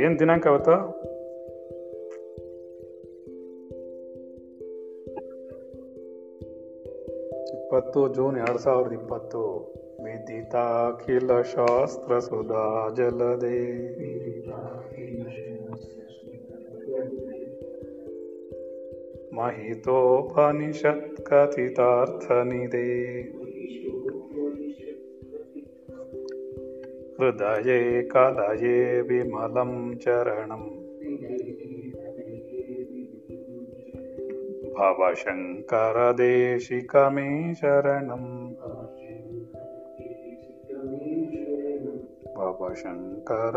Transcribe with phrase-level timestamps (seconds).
[0.00, 0.76] ಏನ್ ದಿನಾಂಕ ಅವತ್ತು
[7.54, 9.42] ಇಪ್ಪತ್ತು ಜೂನ್ ಎರಡ್ ಸಾವಿರದ ಇಪ್ಪತ್ತು
[10.04, 13.58] ವಿದಿತಾಖಿಲ ಶಾಸ್ತ್ರ ಸುಧಾ ಜಲದೆ
[19.34, 21.20] महितोपनिषत्
[27.19, 30.67] हृदये कलये विमलं चरणम्
[34.77, 35.83] भवशङ्करदेशिकमे
[37.53, 38.29] शरणम्
[42.37, 43.51] भवशङ्करदेशिकमे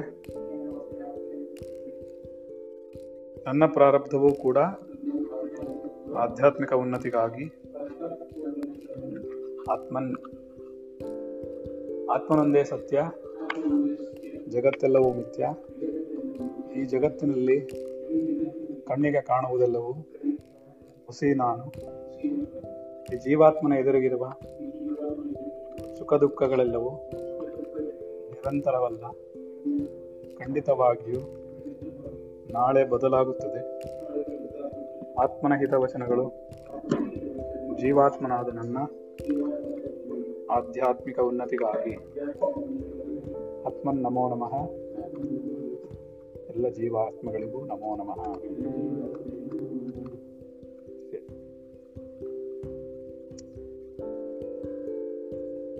[3.46, 4.58] ನನ್ನ ಪ್ರಾರಬ್ಧವೂ ಕೂಡ
[6.16, 7.44] ಆಧ್ಯಾತ್ಮಿಕ ಉನ್ನತಿಗಾಗಿ
[9.70, 10.16] ಆತ್ಮನ್,
[12.10, 13.02] ಆತ್ಮನೊಂದೇ ಸತ್ಯ,
[14.48, 15.48] ಜಗತ್ತೆಲ್ಲವೂ ಮಿಥ್ಯ.
[16.80, 17.60] ಈ ಜಗತ್ತಿನಲ್ಲಿ
[18.86, 19.92] ಕಣ್ಣಿಗೆ ಕಾಣುವುದೆಲ್ಲವೂ
[21.06, 21.64] ಹುಸಿ ನಾನು.
[23.14, 24.32] ಈ ಜೀವಾತ್ಮನ ಎದುರಿಗಿರುವ
[25.98, 27.10] ಸುಖ ದುಃಖಗಳೆಲ್ಲವೂ
[28.38, 29.02] ನಿರಂತರವಲ್ಲ,
[30.38, 31.20] ಖಂಡಿತವಾಗಿಯೂ
[32.50, 33.60] ನಾಳೆ ಬದಲಾಗುತ್ತದೆ.
[35.20, 36.28] ಆತ್ಮನ ಹಿತವಚನಗಳು
[37.76, 38.78] ಜೀವಾತ್ಮನಾದ ನನ್ನ
[40.50, 41.94] ಆಧ್ಯಾತ್ಮಿಕ ಉನ್ನತಿಗಾಗಿ.
[43.66, 44.54] ಆತ್ಮನ್ ನಮೋ ನಮಃ.
[46.50, 48.34] ಎಲ್ಲ ಜೀವಾತ್ಮಗಳಿಗೂ ನಮೋ ನಮಃ.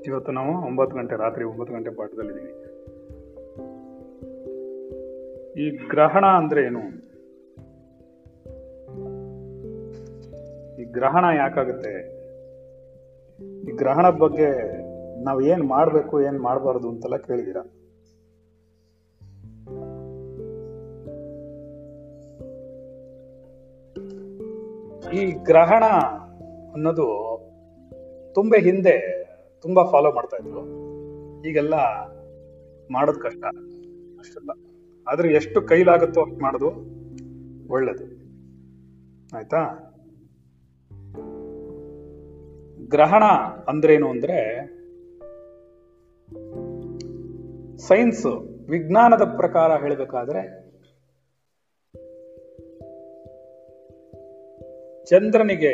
[0.08, 2.52] ಇವತ್ತು ನಾವು ಒಂಬತ್ತು ಗಂಟೆ, ರಾತ್ರಿ ಒಂಬತ್ತು ಗಂಟೆ ಪಾಠದಲ್ಲಿದ್ದೀವಿ.
[5.62, 6.82] ಈ ಗ್ರಹಣ ಅಂದ್ರೆ ಏನು?
[10.80, 11.94] ಈ ಗ್ರಹಣ ಯಾಕಾಗುತ್ತೆ?
[13.68, 14.48] ಈ ಗ್ರಹಣದ ಬಗ್ಗೆ
[15.24, 17.56] ನಾವು ಏನ್ ಮಾಡಬೇಕು, ಏನ್ ಮಾಡಬಾರ್ದು ಅಂತೆಲ್ಲ ಕೇಳಿದೀರ
[25.12, 25.84] ಈ ಗ್ರಹಣ
[26.72, 27.06] ಅನ್ನೋದು
[28.34, 29.17] ತುಂಬೆ ಹಿಂದೆ
[29.62, 30.60] ತುಂಬಾ ಫಾಲೋ ಮಾಡ್ತಾ ಇದ್ರು
[31.48, 31.74] ಈಗೆಲ್ಲ
[32.92, 33.44] ಮಾಡೋದು ಕಷ್ಟ.
[34.18, 34.50] ಅಷ್ಟಲ್ಲ.
[35.08, 36.68] ಆದ್ರೆ ಎಷ್ಟು ಕೈಲಾಗುತ್ತೋ ಅಷ್ಟು ಮಾಡೋದು
[37.72, 38.04] ಒಳ್ಳೇದು.
[39.36, 39.84] ಆಯ್ತಾ?
[42.88, 43.22] ಗ್ರಹಣ
[43.68, 44.66] ಅಂದ್ರೇನು ಅಂದ್ರೆ
[47.78, 48.26] ಸೈನ್ಸ್
[48.68, 50.68] ವಿಜ್ಞಾನದ ಪ್ರಕಾರ ಹೇಳಬೇಕಾದ್ರೆ
[55.06, 55.72] ಚಂದ್ರನಿಗೆ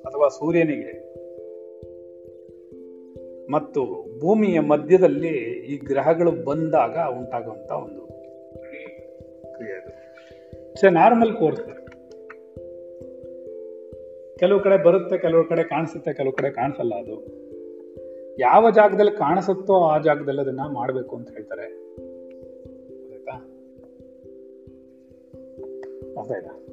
[0.00, 1.07] ಅಥವಾ ಸೂರ್ಯನಿಗೆ
[3.50, 8.00] ಮತ್ತು ಭೂಮಿಯ ಮಧ್ಯದಲ್ಲಿ ಈ ಗ್ರಹಗಳು ಬಂದಾಗ ಉಂಟಾಗುವಂತ ಒಂದು
[9.54, 10.94] ಕ್ರಿಯೆ ಅದು.
[10.94, 11.62] ನಾರ್ಮಲ್ ಕೋರ್ಸ್
[14.38, 17.26] ಕೆಲವು ಕಡೆ ಬರುತ್ತೆ, ಕೆಲವು ಕಡೆ ಕಾಣಿಸುತ್ತೆ, ಕೆಲವು ಕಡೆ ಕಾಣಿಸಲ್ಲ ಅದು.
[18.38, 21.88] ಯಾವ ಜಾಗದಲ್ಲಿ ಕಾಣಿಸುತ್ತೋ ಆ ಜಾಗದಲ್ಲಿ ಅದನ್ನ ಮಾಡಬೇಕು ಅಂತ ಹೇಳ್ತಾರೆ.
[26.32, 26.64] ಆಯ್ತಾ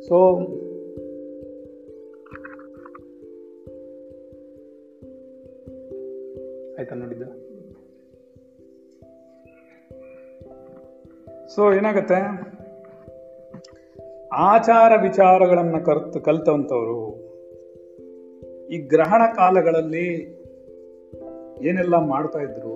[0.00, 0.38] ಸೊ
[6.78, 7.28] ಆಯ್ತಾ ನೋಡಿದ್ದು?
[11.54, 12.18] ಸೊ ಏನಾಗತ್ತೆ?
[14.32, 17.26] ಆಚಾರ ವಿಚಾರಗಳನ್ನು ಕರ್ತು ಕಲ್ತವಂಥವ್ರು
[18.66, 20.36] ಈ ಗ್ರಹಣ ಕಾಲಗಳಲ್ಲಿ
[21.60, 22.74] ಏನೆಲ್ಲ ಮಾಡ್ತಾ ಇದ್ರು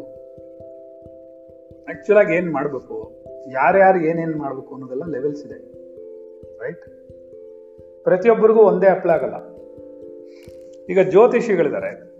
[1.88, 3.24] ಆಕ್ಚುಲ್ ಆಗಿ ಏನ್ ಮಾಡ್ಬೇಕು?
[3.52, 5.58] ಯಾರ್ಯಾರು ಏನೇನು ಮಾಡ್ಬೇಕು ಅನ್ನೋದೆಲ್ಲ ಲೆವೆಲ್ಸ್ ಇದೆ
[6.58, 6.84] ರೈಟ್
[8.04, 9.36] ಪ್ರತಿಯೊಬ್ಬರಿಗೂ ಒಂದೇ ಅಪ್ಲೈ ಆಗಲ್ಲ.
[10.88, 12.19] ಈಗ ಜ್ಯೋತಿಷಿಗಳಿದ್ದಾರೆ.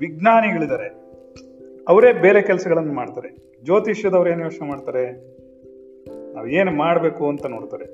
[0.00, 1.10] ವಿಜ್ಞಾನಿಗಳಿದ್ದಾರೆ.
[1.88, 3.60] ಅವರೇ ಬೇರೆ ಕೆಲಸಗಳನ್ನು ಮಾಡ್ತಾರೆ.
[3.64, 5.12] ಜ್ಯೋತಿಷ್ಯದವ್ರು ಏನು ಯೋಚನೆ ಮಾಡ್ತಾರೆ?
[6.34, 7.84] ನಾವು ಏನು ಮಾಡಬೇಕು ಅಂತ ನೋಡ್ತಾರೆ.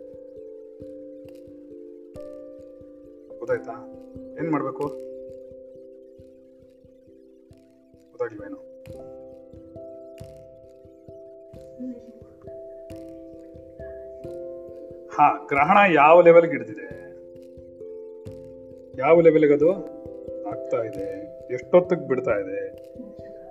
[3.39, 3.93] ಗೊತ್ತಾಯ್ತಾ?
[4.41, 4.83] ಏನು ಮಾಡಬೇಕು?
[8.11, 8.57] ಗೊತ್ತಾಗ್ಲಿವೇನು
[15.09, 16.97] ಹಾ, ಗ್ರಹಣ ಯಾವ ಲೆವೆಲ್ಗೆ ಹಿಡಿದಿದೆ?
[18.99, 19.73] ಯಾವ ಲೆವೆಲ್ಗೆ ಅದು
[20.49, 21.36] ಆಗ್ತಾ ಇದೆ?
[21.51, 22.93] ಎಷ್ಟೊತ್ತಿಗೆ ಬಿಡ್ತಾ ಇದೆ?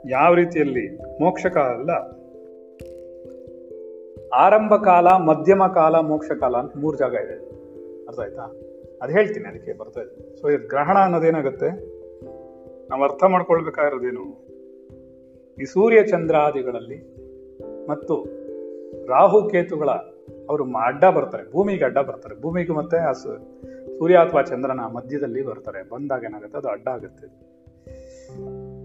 [0.09, 0.95] ಯಾವ ರೀತಿಯಲ್ಲಿ?
[1.21, 1.89] ಮೋಕ್ಷ ಕಾಲ ಅಲ್ಲ.
[4.33, 7.55] ಆರಂಭ ಕಾಲ, ಮಧ್ಯಮ ಕಾಲ, ಮೋಕ್ಷ ಕಾಲ ಅಂತ ಮೂರು ಜಾಗ ಇದೆ.
[8.07, 8.41] ಅರ್ಥ ಆಯ್ತಾ?
[9.01, 10.41] ಅದು ಹೇಳ್ತೀನಿ ಅದಕ್ಕೆ ಬರ್ತಾ ಇದೆ.
[10.41, 11.69] ಸೊ ಇದು ಗ್ರಹಣ ಅನ್ನೋದೇನಾಗುತ್ತೆ
[12.89, 14.45] ನಾವು ಅರ್ಥ ಮಾಡ್ಕೊಳ್ಬೇಕಾಗಿರೋದೇನು?
[15.61, 17.15] ಈ ಸೂರ್ಯ ಚಂದ್ರಾದಿಗಳಲ್ಲಿ
[17.89, 18.25] ಮತ್ತು
[19.07, 19.89] ರಾಹು ಕೇತುಗಳ
[20.49, 21.51] ಅವರು ಅಡ್ಡ ಬರ್ತಾರೆ.
[21.51, 22.41] ಭೂಮಿಗೆ ಅಡ್ಡ ಬರ್ತಾರೆ.
[22.41, 25.89] ಭೂಮಿಗೆ ಮತ್ತೆ ಆ ಸೂರ್ಯ ಅಥವಾ ಚಂದ್ರನ ಮಧ್ಯದಲ್ಲಿ ಬರ್ತಾರೆ.
[25.89, 26.57] ಬಂದಾಗ ಏನಾಗುತ್ತೆ?
[26.57, 27.54] ಅದು ಅಡ್ಡ ಆಗುತ್ತೆ.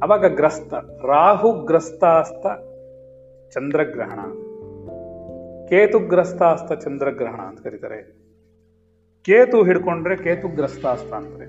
[0.02, 0.74] ಅವಾಗ ಗ್ರಸ್ತ
[1.06, 2.46] ರಾಹು ಗ್ರಸ್ತಾಸ್ತ
[3.52, 4.18] ಚಂದ್ರಗ್ರಹಣ.
[5.68, 8.20] ಕೇತುಗ್ರಸ್ತಾಸ್ತ ಚಂದ್ರಗ್ರಹಣ ಅಂತ ಕರೀತಾರೆ.
[9.22, 11.46] ಕೇತು ಹಿಡ್ಕೊಂಡ್ರೆ ಕೇತುಗ್ರಸ್ತಾಸ್ತ ಅಂತಾರೆ.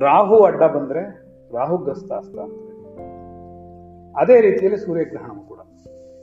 [0.00, 1.02] ರಾಹು ಅಡ್ಡ ಬಂದ್ರೆ
[1.52, 2.68] ರಾಹುಗ್ರಸ್ತಾಸ್ತ ಅಂತಾರೆ.
[4.12, 5.58] ಅದೇ ರೀತಿಯಲ್ಲಿ ಸೂರ್ಯಗ್ರಹಣ ಕೂಡ.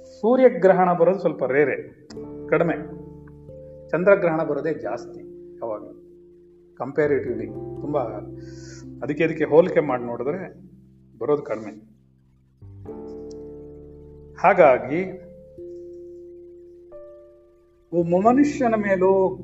[0.03, 2.07] ಸೂರ್ಯಗ್ರಹಣ ಬರೋದು ಸ್ವಲ್ಪ ರೇರೆ,
[2.47, 3.05] ಕಡಿಮೆ.
[3.89, 5.19] ಚಂದ್ರಗ್ರಹಣ ಬರೋದೇ ಜಾಸ್ತಿ
[5.57, 5.81] ಯಾವಾಗ
[6.77, 8.01] ಕಂಪೇರಿಟಿವ್ಲಿ ತುಂಬಾ
[9.03, 10.53] ಅದಕ್ಕೆ ಅದಕ್ಕೆ ಹೋಲಿಕೆ ಮಾಡಿ ನೋಡಿದ್ರೆ
[11.19, 11.95] ಬರೋದು ಕಡಿಮೆ.
[14.35, 15.25] ಹಾಗಾಗಿ
[17.93, 19.35] ಒಬ್ಬ ಮನುಷ್ಯನ ಮೇಲೂ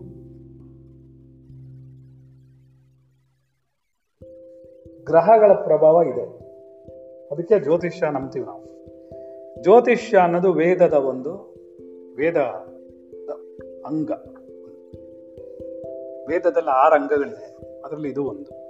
[5.06, 6.26] ಗ್ರಹಗಳ ಪ್ರಭಾವ ಇದೆ.
[7.30, 8.72] ಅದಕ್ಕೆ ಜ್ಯೋತಿಷ್ಯ ನಂಬ್ತೀವಿ ನಾವು.
[9.62, 11.56] ಜ್ಯೋತಿಷ್ಯ ಅನ್ನೋದು ವೇದದ ಒಂದು,
[12.16, 12.38] ವೇದ
[13.86, 14.12] ಅಂಗ.
[16.30, 17.46] ವೇದದಲ್ಲಿ ಆರು ಅಂಗಗಳಿದೆ.
[17.82, 18.61] ಅದರಲ್ಲಿ ಇದು ಒಂದು.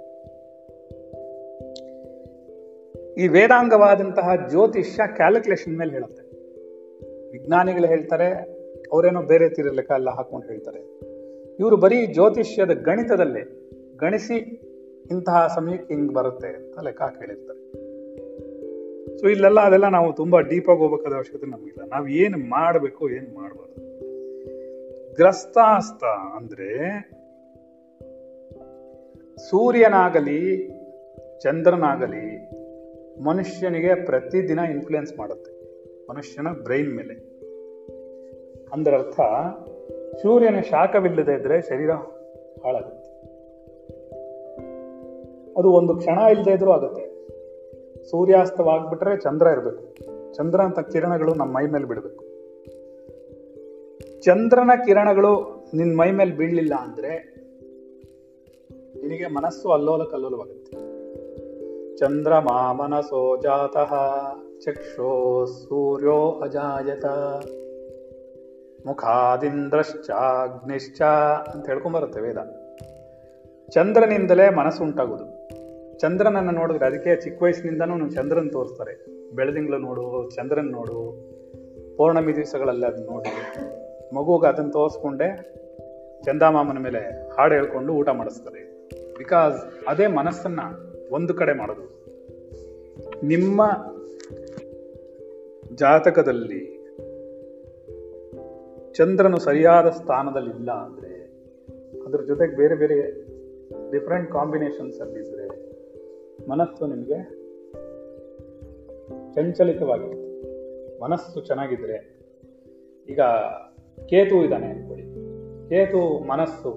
[3.18, 6.22] ಈ ವೇದಾಂಗವಾದಂತಹ ಜ್ಯೋತಿಷ್ಯ ಕ್ಯಾಲ್ಕುಲೇಷನ್ ಮೇಲೆ ಹೇಳುತ್ತೆ.
[7.30, 8.32] ವಿಜ್ಞಾನಿಗಳು ಹೇಳ್ತಾರೆ,
[8.92, 10.80] ಅವರೇನೋ ಬೇರೆ ತೀರ ಲೆಕ್ಕ ಎಲ್ಲ ಹಾಕೊಂಡು ಹೇಳ್ತಾರೆ.
[11.60, 13.40] ಇವರು ಬರೀ ಜ್ಯೋತಿಷ್ಯದ ಗಣಿತದಲ್ಲೇ
[13.96, 14.34] ಗಣಿಸಿ
[15.10, 17.72] ಇಂತಹ ಸಮಯಕ್ಕೆ ಹಿಂಗ್ ಬರುತ್ತೆ ಅಂತ ಲೆಕ್ಕ ಹೇಳಿರ್ತಾರೆ.
[19.18, 21.88] ಸೊ ಇಲ್ಲೆಲ್ಲ ಅದೆಲ್ಲ ನಾವು ತುಂಬಾ ಡೀಪ್ ಆಗಿ ಹೋಗ್ಬೇಕಾದ ಅವಶ್ಯಕತೆ ನಮಗಿಲ್ಲ.
[21.88, 23.72] ನಾವು ಏನು ಮಾಡಬೇಕು, ಏನು ಮಾಡಬಾರ್ದು.
[25.14, 26.04] ಗ್ರಸ್ತಾಸ್ತ
[26.36, 27.00] ಅಂದ್ರೆ
[29.50, 30.68] ಸೂರ್ಯನಾಗಲಿ,
[31.40, 32.52] ಚಂದ್ರನಾಗಲಿ
[33.24, 35.52] ಮನುಷ್ಯನಿಗೆ ಪ್ರತಿದಿನ ಇನ್ಫ್ಲುಯೆನ್ಸ್ ಮಾಡುತ್ತೆ.
[36.10, 37.14] ಮನುಷ್ಯನ ಬ್ರೈನ್ ಮೇಲೆ.
[38.72, 39.20] ಅಂದರರ್ಥ,
[40.22, 41.90] ಸೂರ್ಯನ ಶಾಖವಿಲ್ಲದೆ ಇದ್ರೆ ಶರೀರ
[42.64, 43.12] ಹಾಳಾಗುತ್ತೆ.
[45.56, 47.12] ಅದು ಒಂದು ಕ್ಷಣ ಇಲ್ಲದೆ ಇದ್ರೂ ಆಗುತ್ತೆ.
[48.10, 49.94] ಸೂರ್ಯಾಸ್ತವಾಗ್ಬಿಟ್ರೆ ಚಂದ್ರ ಇರಬೇಕು.
[50.34, 52.24] ಚಂದ್ರ ಅಂತ ಕಿರಣಗಳು ನಮ್ಮ ಮೈ ಮೇಲೆ ಬಿಡಬೇಕು.
[54.22, 57.32] ಚಂದ್ರನ ಕಿರಣಗಳು ನಿನ್ ಮೈ ಮೇಲೆ ಬೀಳಲಿಲ್ಲ ಅಂದ್ರೆ
[59.02, 60.61] ನಿನಗೆ ಮನಸ್ಸು ಅಲ್ಲೋಲ ಕಲ್ಲೋಲವಾಗುತ್ತೆ
[62.72, 63.94] ಮನಸೋ ಜಾತಃ
[64.64, 67.04] ಚಕ್ಷೋ ಸೂರ್ಯೋ ಅಜಾಯತ
[68.86, 71.02] ಮುಖಾದಿಂದ್ರಶ್ಚಾಗ್ನಿಶ್ಚ
[71.54, 72.38] ಅಂತ ಹೇಳ್ಕೊಂಬರುತ್ತೆ ವೇದ.
[73.70, 75.42] ಚಂದ್ರನಿಂದಲೇ ಮನಸ್ಸು ಉಂಟಾಗುವುದು
[75.98, 79.06] ಚಂದ್ರನನ್ನು ನೋಡಿದ್ರೆ ಅದಕ್ಕೆ ಚಿಕ್ಕ ವಯಸ್ಸಿನಿಂದನೂ ಚಂದ್ರನ್ ತೋರಿಸ್ತಾರೆ.
[79.36, 81.28] ಬೆಳದಿಂಗಳು ನೋಡು, ಚಂದ್ರನ್ ನೋಡು,
[81.96, 83.30] ಪೌರ್ಣಮಿ ದಿವಸಗಳಲ್ಲಿ ಅದನ್ನ ನೋಡಿ.
[84.14, 85.54] ಮಗುಗೆ ಅದನ್ನ ತೋರಿಸ್ಕೊಂಡೆ
[86.22, 88.88] ಚಂದಮಾಮನ ಮೇಲೆ ಹಾಡು ಹೇಳ್ಕೊಂಡು ಊಟ ಮಾಡಿಸ್ತಾರೆ.
[89.18, 90.60] ಬಿಕಾಸ್ ಅದೇ ಮನಸ್ಸನ್ನ
[91.12, 91.91] ಒಂದು ಕಡೆ ಮಾಡೋದು.
[93.22, 93.62] ನಿಮ್ಮ
[95.74, 96.62] ಜಾತಕದಲ್ಲಿ
[98.94, 101.12] ಚಂದ್ರನು ಸರಿಯಾದ ಸ್ಥಾನದಲ್ಲಿಲ್ಲ ಅಂದರೆ,
[102.04, 102.96] ಅಂದ್ರೆ ಜೊತೆಗೆ ಬೇರೆ ಬೇರೆ
[103.92, 105.46] ಡಿಫ್ರೆಂಟ್ ಕಾಂಬಿನೇಷನ್ಸ್ ಅಲ್ಲಿದ್ದರೆ
[106.48, 107.18] ಮನಸ್ಸು ನಿಮಗೆ
[109.34, 110.28] ಚಂಚಲಿತವಾಗಿರುತ್ತೆ.
[111.02, 111.96] ಮನಸ್ಸು ಚೆನ್ನಾಗಿದ್ದರೆ
[113.08, 113.20] ಈಗ
[114.10, 115.06] ಕೇತು ಇದ್ದಾನೆ ಅಂದ್ಕೊಳ್ಳಿ
[115.68, 116.72] ಕೇತು ಮನಸ್ಸು,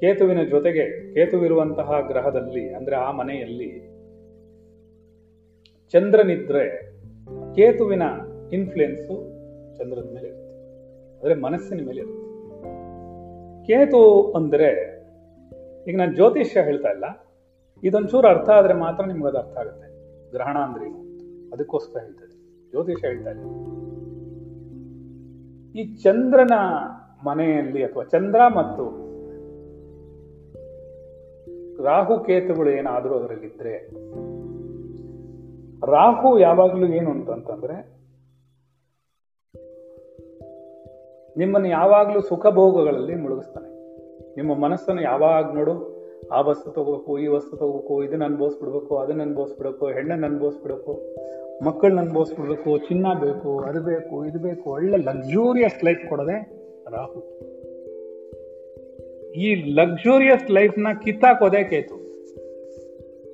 [0.00, 3.70] ಕೇತುವಿನ ಜೊತೆಗೆ ಕೇತುವಿರುವಂತಹ ಗ್ರಹದಲ್ಲಿ, ಅಂದರೆ ಆ ಮನೆಯಲ್ಲಿ
[5.92, 6.64] ಚಂದ್ರನಿದ್ರೆ
[7.54, 8.02] ಕೇತುವಿನ
[8.52, 9.14] ಇನ್ಫ್ಲುಯೆನ್ಸು
[9.78, 10.52] ಚಂದ್ರನ ಮೇಲೆ ಇರುತ್ತೆ.
[11.18, 12.26] ಅಂದರೆ ಮನಸ್ಸಿನ ಮೇಲೆ ಇರುತ್ತೆ.
[13.66, 14.70] ಕೇತು ಅಂದರೆ,
[15.86, 17.04] ಈಗ ನಾನು ಜ್ಯೋತಿಷ್ಯ ಹೇಳ್ತಾ ಇಲ್ಲ.
[17.82, 19.88] ಇದೊಂಚೂರು ಅರ್ಥ ಆದರೆ ಮಾತ್ರ ನಿಮ್ಗೆ ಅದು ಅರ್ಥ ಆಗುತ್ತೆ.
[20.30, 21.00] ಗ್ರಹಣ ಅಂದ್ರೆ ಏನು
[21.52, 22.34] ಅದಕ್ಕೋಸ್ಕರ ಹೇಳ್ತದೆ
[22.70, 23.44] ಜ್ಯೋತಿಷ್ಯ ಹೇಳ್ತಾ ಇಲ್ಲ.
[25.74, 26.54] ಈ ಚಂದ್ರನ
[27.28, 29.10] ಮನೆಯಲ್ಲಿ ಅಥವಾ ಚಂದ್ರ ಮತ್ತು
[31.84, 33.74] ರಾಹು ಕೇತುಗಳು ಏನಾದರೂ ಅದರಲ್ಲಿದ್ರೆ
[35.84, 38.00] ರಾಹು ಯಾವಾಗಲೂ ಏನು ಅಂತಂತಂದ್ರೆ,
[41.36, 43.70] ನಿಮ್ಮನ್ನು ಯಾವಾಗಲೂ ಸುಖ ಭೋಗಗಳಲ್ಲಿ ಮುಳುಗಿಸ್ತಾನೆ.
[44.36, 46.00] ನಿಮ್ಮ ಮನಸ್ಸನ್ನು ಯಾವಾಗ ನೋಡು,
[46.32, 51.16] ಆ ವಸ್ತು ತಗೋಬೇಕು, ಈ ವಸ್ತು ತಗೋಬೇಕು, ಇದನ್ನ ಅನ್ಭವಿಸ್ಬಿಡ್ಬೇಕು, ಅದನ್ನ ಅನ್ಭವಿಸ್ಬಿಡ್ಬೇಕು, ಹೆಣ್ಣನ್ನು ಅನ್ಭವಿಸ್ಬಿಡ್ಬೇಕು,
[51.64, 56.50] ಮಕ್ಕಳನ್ನ ಅನ್ಭವಿಸ್ಬಿಡ್ಬೇಕು, ಚಿನ್ನ ಬೇಕು, ಅದು ಬೇಕು, ಇದು ಬೇಕು, ಒಳ್ಳೆ ಲಕ್ಸುರಿಯಸ್ ಲೈಫ್ ಕೊಡದೆ
[56.90, 57.40] ರಾಹು.
[59.32, 61.94] ಈ ಲಕ್ಸುರಿಯಸ್ ಲೈಫ್ನ ಕಿತ್ತಾಕೋದೇ ಕೇತು.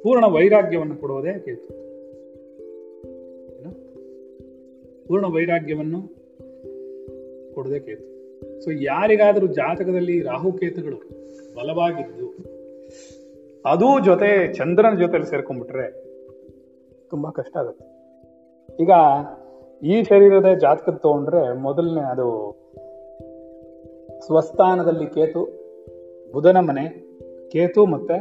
[0.02, 1.85] ಪೂರ್ಣ ವೈರಾಗ್ಯವನ್ನು ಕೊಡೋದೇ ಕೇತು.
[5.06, 6.00] ಪೂರ್ಣ ವೈರಾಗ್ಯವನ್ನು
[7.54, 8.06] ಕೊಡದೆ ಕೇತು.
[8.60, 10.98] ಸೊ ಯಾರಿಗಾದರೂ ಜಾತಕದಲ್ಲಿ ರಾಹುಕೇತುಗಳು
[11.56, 12.26] ಬಲವಾಗಿದ್ದು,
[13.64, 15.86] ಅದೂ ಜೊತೆ ಚಂದ್ರನ ಜೊತೆಲಿ ಸೇರ್ಕೊಂಡ್ಬಿಟ್ರೆ
[17.10, 17.86] ತುಂಬಾ ಕಷ್ಟ ಆಗುತ್ತೆ.
[18.82, 18.92] ಈಗ
[19.82, 22.28] ಈ ಶರೀರದ ಜಾತಕ ತಗೊಂಡ್ರೆ ಮೊದಲನೇ ಅದು
[24.26, 25.42] ಸ್ವಸ್ಥಾನದಲ್ಲಿ ಕೇತು,
[26.32, 26.86] ಬುಧನ ಮನೆ,
[27.50, 28.18] ಕೇತು ಮತ್ತೆ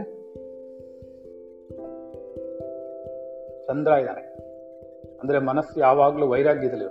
[3.65, 4.34] ಚಂದ್ರ ಇದ್ದಾನೆ
[5.25, 6.85] ಅಂದ್ರೆ ಮನಸ್ಸು ಯಾವಾಗ್ಲೂ ವೈರಾಗ್ಯದಲ್ಲಿ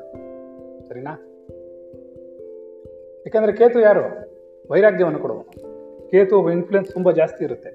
[0.88, 1.10] ಸರಿನಾ?
[3.26, 4.04] ಯಾಕಂದ್ರೆ ಕೇತು ಯಾರು?
[4.70, 5.40] ವೈರಾಗ್ಯವನ್ನು ಕೊಡುವ.
[6.10, 7.70] ಕೇತು ಇನ್ಫ್ಲುಯೆನ್ಸ್ ತುಂಬಾ ಜಾಸ್ತಿ ಇರುತ್ತೆ.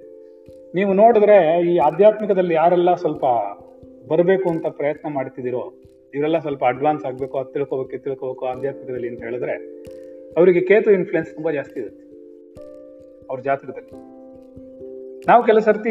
[0.75, 3.25] ನೀವು ನೋಡಿದ್ರೆ ಈ ಆಧ್ಯಾತ್ಮಿಕದಲ್ಲಿ ಯಾರೆಲ್ಲ ಸ್ವಲ್ಪ
[4.07, 5.73] ಬರಬೇಕು ಅಂತ ಪ್ರಯತ್ನ ಮಾಡ್ತಿದ್ದೀರೋ,
[6.13, 9.51] ಇವರೆಲ್ಲ ಸ್ವಲ್ಪ ಅಡ್ವಾನ್ಸ್ ಆಗಬೇಕು, ಅದು ತಿಳ್ಕೊಬೇಕು ತಿಳ್ಕೊಬೇಕು ಆಧ್ಯಾತ್ಮಿಕದಲ್ಲಿ ಅಂತ ಹೇಳಿದ್ರೆ,
[10.37, 12.03] ಅವರಿಗೆ ಕೇತು ಇನ್ಫ್ಲುಯೆನ್ಸ್ ತುಂಬಾ ಜಾಸ್ತಿ ಇರುತ್ತೆ.
[13.29, 13.91] ಅವ್ರ ಜಾತಕದಲ್ಲಿ.
[15.27, 15.89] ನಾವು ಕೆಲವು ಸರ್ತಿ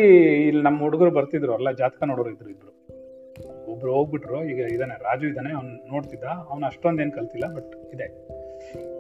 [0.48, 2.67] ಇಲ್ಲಿ ನಮ್ಮ ಹುಡುಗರು ಬರ್ತಿದ್ರು, ಅಲ್ಲ ಜಾತಕ ನೋಡೋರು ಇದ್ರು
[3.78, 8.06] ಒಬ್ರು ಹೋಗ್ಬಿಟ್ರು, ಈಗ ಇದಾನೆ, ರಾಜು ಇದ್ದಾನೆ ಅವ್ನು ನೋಡ್ತಿದ್ದ, ಅವ್ನು ಅಷ್ಟೊಂದೇನು ಕಲ್ತಿಲ್ಲ ಬಟ್ ಇದೆ.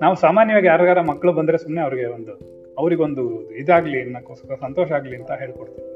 [0.00, 2.32] ನಾವು ಸಾಮಾನ್ಯವಾಗಿ ಯಾರಿಗಾರ ಮಕ್ಕಳು ಬಂದ್ರೆ ಸುಮ್ಮನೆ ಅವ್ರಿಗೆ ಒಂದು,
[2.78, 5.88] ಅವ್ರಿಗೊಂದು ಇದಾಗ್ಲಿ ಅನ್ನಕ್ಕೋಸ್ಕರ ಸಂತೋಷ ಆಗಲಿ ಅಂತ ಹೇಳ್ಕೊಡ್ತೀವಿ.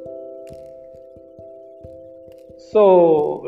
[2.73, 2.83] ಸೊ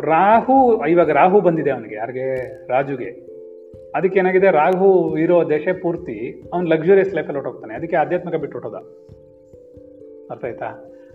[0.01, 2.27] ರಾಹು, ಇವಾಗ ರಾಹು ಬಂದಿದೆ ಅವನಿಗೆ, ಯಾರಿಗೆ?
[2.69, 3.11] ರಾಜುಗೆ.
[3.95, 4.51] ಅದಕ್ಕೆ ಏನಾಗಿದೆ?
[4.51, 8.79] ರಾಹು ಇರೋ ದೇಶ ಪೂರ್ತಿ ಅವ್ನು ಲಕ್ಸುರಿಯಸ್ ಲೈಫಲ್ಲಿ ಹೊಟ್ಟೋಗ್ತಾನೆ ಅದಕ್ಕೆ ಆಧ್ಯಾತ್ಮಿಕ ಬಿಟ್ಟು ಹೊಟ್ಟೋದ
[10.31, 10.69] ಅರ್ಥ ಆಯ್ತಾ?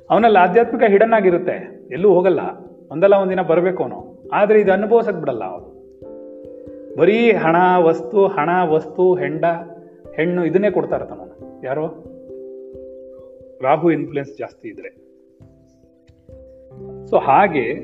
[0.10, 2.42] ಅವನಲ್ಲಿ ಆಧ್ಯಾತ್ಮಿಕ ಹಿಡನ್ ಆಗಿರುತ್ತೆ ಎಲ್ಲೂ ಹೋಗಲ್ಲ.
[2.92, 4.30] ಒಂದಲ್ಲ ಒಂದಿನ ಬರಬೇಕು ಅವನು.
[4.34, 5.80] ಆದರೆ ಇದು ಅನುಭವಿಸಕ್ಕೆ ಬಿಡಲ್ಲ ಅವನು.
[6.98, 9.46] ಬರೀ ಹಣ, ವಸ್ತು ಹಣ, ವಸ್ತು, ಹೆಂಡ,
[10.16, 11.20] ಹೆಣ್ಣು ಇದನ್ನೇ ಕೊಡ್ತಾ ಇರ್ತಾನ
[11.64, 11.88] ಯಾರು?
[13.64, 14.90] ರಾಹು ಇನ್ಫ್ಲುಯೆನ್ಸ್ ಜಾಸ್ತಿ ಇದ್ರೆ.
[17.08, 17.76] ಸೊ ಹಾಗೆ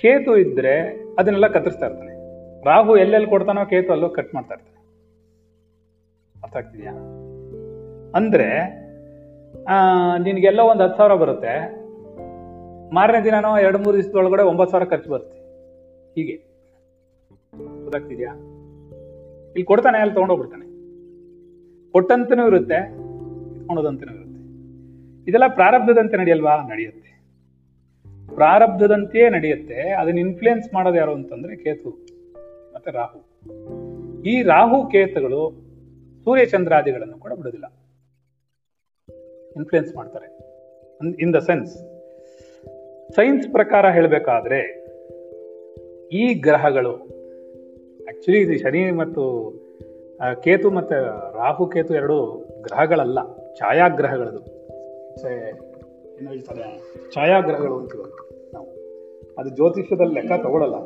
[0.00, 0.80] ಕೇತು ಇದ್ರೆ
[1.18, 2.20] ಅದನ್ನೆಲ್ಲ ಕತ್ತರಿಸ್ತಾ ಇರ್ತಾನೆ.
[2.64, 4.80] ರಾಹು ಎಲ್ಲೆಲ್ಲಿ ಕೊಡ್ತಾನೋ ಕೇತು ಅಲ್ಲೋ ಕಟ್ ಮಾಡ್ತಾ ಇರ್ತಾನೆ.
[6.42, 6.92] ಅರ್ಥ ಆಗ್ತಿದ್ಯಾ?
[8.14, 8.80] ಅಂದ್ರೆ
[10.18, 11.79] ನಿನ್ಗೆಲ್ಲೋ ಒಂದು ಹತ್ತು ಸಾವಿರ ಬರುತ್ತೆ.
[12.92, 15.38] ಮಾರನೇ ದಿನನೋ ಎರಡು ಮೂರು ದಿವಸದೊಳಗಡೆ ಒಂಬತ್ತು ಸಾವಿರ ಖರ್ಚು ಬರುತ್ತೆ.
[16.14, 16.32] ಹೀಗೆ.
[17.82, 18.34] ಗೊತ್ತಾಗ್ತಿದ್ಯಾ?
[19.44, 20.70] ಇಲ್ಲಿ ಕೊಡ್ತಾನೆ, ಅಲ್ಲಿ ತಗೊಂಡೋಗ್ಬಿಡ್ತಾನೆ
[21.92, 22.74] ಕೊಟ್ಟಂತನೂ ಇರುತ್ತೆ,
[23.56, 24.30] ಇಟ್ಕೊಂಡೋದಂತನೂ ಇರುತ್ತೆ.
[25.30, 26.56] ಇದೆಲ್ಲ ಪ್ರಾರಬ್ಧದಂತೆ ನಡೆಯಲ್ವಾ?
[26.56, 27.10] ನಡೆಯುತ್ತೆ.
[28.34, 29.74] ಪ್ರಾರಬ್ಧದಂತೆಯೇ ನಡೆಯುತ್ತೆ.
[29.74, 31.90] ಅದನ್ನ ಇನ್ಫ್ಲುಯೆನ್ಸ್ ಮಾಡೋದು ಯಾರು ಅಂತಂದ್ರೆ ಕೇತು
[32.74, 33.20] ಮತ್ತೆ ರಾಹು.
[34.22, 35.62] ಈ ರಾಹು ಕೇತುಗಳು
[36.24, 37.72] ಸೂರ್ಯ ಚಂದ್ರಾದಿಗಳನ್ನು ಕೂಡ ಬಿಡೋದಿಲ್ಲ.
[39.56, 40.38] ಇನ್ಫ್ಲುಯೆನ್ಸ್ ಮಾಡ್ತಾರೆ.
[41.22, 41.89] ಇನ್ ದ ಸೆನ್ಸ್
[43.14, 44.60] ಸೈನ್ಸ್ ಪ್ರಕಾರ ಹೇಳಬೇಕಾದ್ರೆ,
[46.12, 46.92] ಈ ಗ್ರಹಗಳು
[48.08, 49.24] ಆಕ್ಚುಲಿ ಇದು ಶನಿ ಮತ್ತು
[50.44, 50.96] ಕೇತು ಮತ್ತು
[51.36, 52.16] ರಾಹು ಕೇತು ಎರಡು
[52.62, 53.18] ಗ್ರಹಗಳಲ್ಲ,
[53.54, 54.42] ಛಾಯಾಗ್ರಹಗಳದು.
[56.16, 56.64] ಏನು ಹೇಳ್ತಾರೆ,
[57.14, 57.92] ಛಾಯಾಗ್ರಹಗಳು ಅಂತ
[58.54, 58.68] ನಾವು.
[59.38, 60.78] ಅದು ಜ್ಯೋತಿಷ್ಯದಲ್ಲಿ ಲೆಕ್ಕ ತಗೊಳ್ಳಲ್ಲ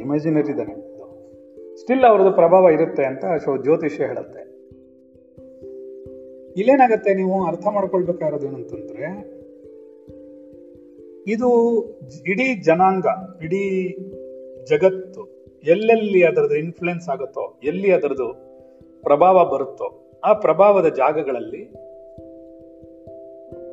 [0.00, 0.74] ಇಮ್ಯಾಜಿನರಿ ಇದ್ದಾನೆ.
[1.80, 4.42] ಸ್ಟಿಲ್ ಅವ್ರದ್ದು ಪ್ರಭಾವ ಇರುತ್ತೆ ಅಂತ ಶೋ, ಜ್ಯೋತಿಷ್ಯ ಹೇಳುತ್ತೆ.
[6.56, 9.40] ಇಲ್ಲೇನಾಗತ್ತೆ ನೀವು ಅರ್ಥ ಮಾಡ್ಕೊಳ್ಬೇಕಾಗಿರೋದು ಏನಂತಂದ್ರೆ,
[11.26, 11.80] ಇದು
[12.26, 13.06] ಇಡೀ ಜನಾಂಗ,
[13.42, 13.96] ಇಡೀ
[14.64, 18.34] ಜಗತ್ತು ಎಲ್ಲೆಲ್ಲಿ ಅದರದ್ದು ಇನ್ಫ್ಲುಯೆನ್ಸ್ ಆಗುತ್ತೋ, ಎಲ್ಲಿ ಅದರದ್ದು
[19.02, 21.70] ಪ್ರಭಾವ ಬರುತ್ತೋ, ಆ ಪ್ರಭಾವದ ಜಾಗಗಳಲ್ಲಿ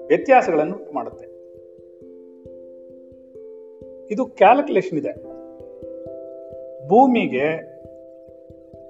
[0.07, 1.38] ವ್ಯತ್ಯಾಸಗಳನ್ನು ಮಾಡುತ್ತೆ.
[4.13, 5.38] ಇದು ಕ್ಯಾಲ್ಕುಲೇಷನ್ ಇದೆ.
[6.88, 7.77] ಭೂಮಿಗೆ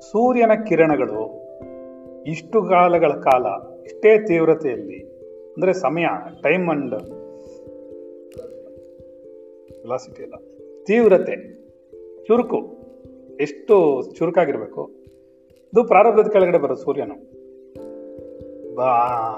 [0.01, 1.47] ಸೂರ್ಯನ ಕಿರಣಗಳು
[2.23, 4.99] ಇಷ್ಟು ಕಾಲಗಳ ಕಾಲ ಇಷ್ಟೇ ತೀವ್ರತೆಯಲ್ಲಿ,
[5.53, 6.07] ಅಂದರೆ ಸಮಯ
[6.43, 6.95] ಟೈಮ್ ಅಂಡ್
[9.81, 10.37] ವೆಲಾಸಿಟಿ ಅಲ್ಲ
[10.87, 11.35] ತೀವ್ರತೆ,
[12.27, 12.59] ಚುರುಕು,
[13.41, 13.75] ಎಷ್ಟು
[14.17, 14.83] ಚುರುಕಾಗಿರಬೇಕು?
[15.73, 17.17] ಇದು ಪ್ರಾರಬ್ಧದ ಕೆಳಗಡೆ ಬರೋದು ಸೂರ್ಯನು.
[18.75, 18.89] ಬಾ,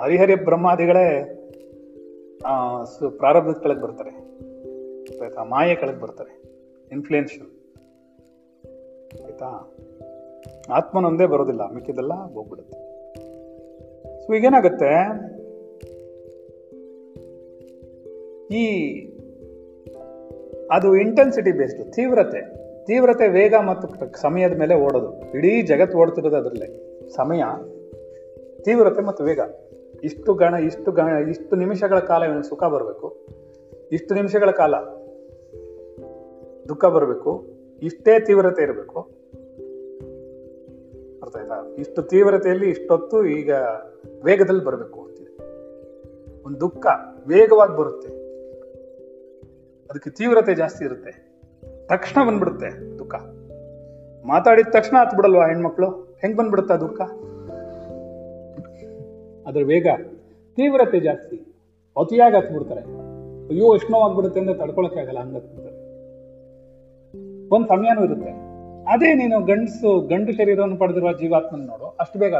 [0.01, 1.07] ಹರಿಹರಿ ಬ್ರಹ್ಮಾದಿಗಳೇ
[3.17, 4.11] ಪ್ರಾರಬ್ಧದ ಕೆಳಗೆ ಬರ್ತಾರೆ.
[5.21, 6.33] ಆಯ್ತಾ, ಮಾಯೆ ಕೆಳಗೆ ಬರ್ತಾರೆ.
[6.91, 7.49] ಇನ್ಫ್ಲುಯೆನ್ಷಿಯಲ್
[9.25, 9.49] ಆಯ್ತಾ?
[10.77, 12.77] ಆತ್ಮನೊಂದೇ ಬರೋದಿಲ್ಲ, ಮಿಕ್ಕಿದೆಲ್ಲ ಹೋಗ್ಬಿಡುತ್ತೆ.
[14.35, 14.91] ಈಗೇನಾಗುತ್ತೆ
[18.51, 18.95] ಈ
[20.71, 22.59] ಅದು ಇಂಟೆನ್ಸಿಟಿ ಬೇಸ್ಡ್ ತೀವ್ರತೆ.
[22.85, 25.37] ತೀವ್ರತೆ ವೇಗ ಮತ್ತು ಸಮಯದ ಮೇಲೆ ಓಡೋದು.
[25.37, 26.99] ಇಡೀ ಜಗತ್ತು ಓಡ್ತಿರೋದು ಅದರಲ್ಲೇ.
[27.09, 27.43] ಸಮಯ,
[28.61, 29.39] ತೀವ್ರತೆ ಮತ್ತು ವೇಗ.
[30.03, 33.27] ಇಷ್ಟು ಗಣ ಇಷ್ಟು ಗಣ, ಇಷ್ಟು ನಿಮಿಷಗಳ ಕಾಲ ಇವನಿಗೆ ಸುಖ ಬರಬೇಕು.
[33.91, 34.75] ಇಷ್ಟು ನಿಮಿಷಗಳ ಕಾಲ
[36.69, 37.45] ದುಃಖ ಬರಬೇಕು.
[37.83, 38.99] ಇಷ್ಟೇ ತೀವ್ರತೆ ಇರಬೇಕು.
[41.23, 41.75] ಅರ್ಥ ಆಯ್ತಾ?
[41.79, 43.51] ಇಷ್ಟು ತೀವ್ರತೆಯಲ್ಲಿ, ಇಷ್ಟೊತ್ತು ಈಗ
[44.23, 45.37] ವೇಗದಲ್ಲಿ ಬರಬೇಕು ಅಂತಿದೆ.
[46.45, 46.85] ಒಂದು ದುಃಖ
[47.27, 48.07] ವೇಗವಾಗಿ ಬರುತ್ತೆ.
[49.91, 51.29] ಅದಕ್ಕೆ ತೀವ್ರತೆ ಜಾಸ್ತಿ ಇರುತ್ತೆ.
[51.87, 53.15] ತಕ್ಷಣ ಬಂದ್ಬಿಡುತ್ತೆ ದುಃಖ.
[54.25, 55.89] ಮಾತಾಡಿದ ತಕ್ಷಣ ಹತ್ ಬಿಡಲ್ವಾ ಹೆಣ್ಮಕ್ಳು?
[56.21, 57.01] ಹೆಂಗ್ ಬಂದ್ಬಿಡುತ್ತ ದುಃಖ?
[59.47, 59.87] ಅದ್ರ ವೇಗ
[60.55, 61.35] ತೀವ್ರತೆ ಜಾಸ್ತಿ.
[61.99, 62.81] ಅತಿಯಾಗಿ ಹತ್ ಬಿಡ್ತಾರೆ.
[63.49, 63.95] ಅಯ್ಯೋ, ಎಷ್ಟು
[64.39, 65.35] ಅಂದ್ರೆ ತಡ್ಕೊಳಕ್ಕೆ ಆಗಲ್ಲ, ಹಂಗ
[67.53, 68.29] ಒಂದು ಸಮಯನೂ ಇರುತ್ತೆ.
[68.91, 72.33] ಅದೇ ನೀನು ಗಂಡಸು, ಗಂಡು ಶರೀರವನ್ನು ಪಡೆದಿರುವ ಜೀವಾತ್ಮನ ನೋಡು, ಅಷ್ಟು ಬೇಗ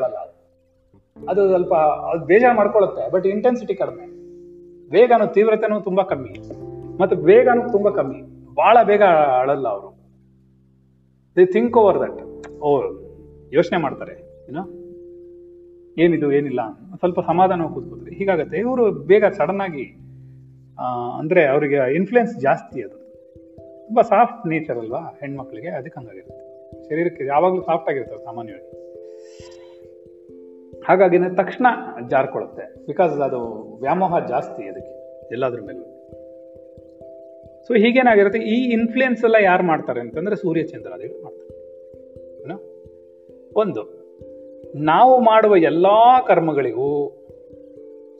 [1.29, 1.73] ಅದು ಸ್ವಲ್ಪ
[2.11, 4.05] ಅದು ಬೇಜಾರು ಮಾಡ್ಕೊಳ್ಳುತ್ತೆ ಬಟ್ ಇಂಟೆನ್ಸಿಟಿ ಕಡಿಮೆ.
[4.89, 6.33] ವೇಗನು ತೀವ್ರತೆನೂ ತುಂಬಾ ಕಮ್ಮಿ.
[7.01, 8.21] ಮತ್ತು ವೇಗನೂ ತುಂಬಾ ಕಮ್ಮಿ.
[8.53, 9.03] ಬಹಳ ಬೇಗ
[9.39, 9.89] ಅಳಲ್ಲ ಅವರು.
[11.35, 12.83] ದೇ ಥಿಂಕ್ ಓವರ್ ದಟ್ ಓ,
[13.53, 14.13] ಯೋಚನೆ ಮಾಡ್ತಾರೆ
[14.49, 14.63] ಏನೋ
[15.97, 16.59] ಏನಿದು, ಏನಿಲ್ಲ
[16.97, 18.15] ಸ್ವಲ್ಪ ಸಮಾಧಾನ ಕೂತ್ಕೋತಾರೆ.
[18.15, 19.85] ಹೀಗಾಗತ್ತೆ, ಇವರು ಬೇಗ ಸಡನ್ ಆಗಿ
[21.17, 22.97] ಅಂದ್ರೆ ಅವರಿಗೆ ಇನ್ಫ್ಲುಯೆನ್ಸ್ ಜಾಸ್ತಿ ಅದು.
[23.87, 25.67] ತುಂಬಾ ಸಾಫ್ಟ್ ನೇಚರ್ ಅಲ್ವಾ ಹೆಣ್ಮಕ್ಳಿಗೆ?
[25.67, 26.89] ಅದಕ್ಕೆ ಹಂಗಾಗಿರುತ್ತೆ.
[26.89, 28.88] ಶರೀರಕ್ಕೆ ಯಾವಾಗಲೂ ಸಾಫ್ಟ್ ಆಗಿರ್ತಾರೆ ಸಾಮಾನ್ಯವಾಗಿ.
[30.87, 31.65] ಹಾಗಾಗಿ ತಕ್ಷಣ
[32.07, 32.85] ಜಾರ್ಕೊಳ್ಳುತ್ತೆ.
[32.85, 33.39] ಬಿಕಾಸ್ ಅದು
[33.81, 35.85] ವ್ಯಾಮೋಹ ಜಾಸ್ತಿ ಅದಕ್ಕೆ, ಎಲ್ಲಾದ್ರ ಮೇಲೂ.
[37.67, 41.59] ಸೊ ಹೀಗೇನಾಗಿರುತ್ತೆ ಈ ಇನ್ಫ್ಲುಯೆನ್ಸ್ ಎಲ್ಲ ಯಾರು ಮಾಡ್ತಾರೆ ಅಂತಂದ್ರೆ ಸೂರ್ಯ ಚಂದ್ರಾದಿಗಳು ಮಾಡ್ತಾರೆ?
[43.55, 43.81] ಒಂದು,
[44.75, 45.85] ನಾವು ಮಾಡುವ ಎಲ್ಲ
[46.27, 47.15] ಕರ್ಮಗಳಿಗೂ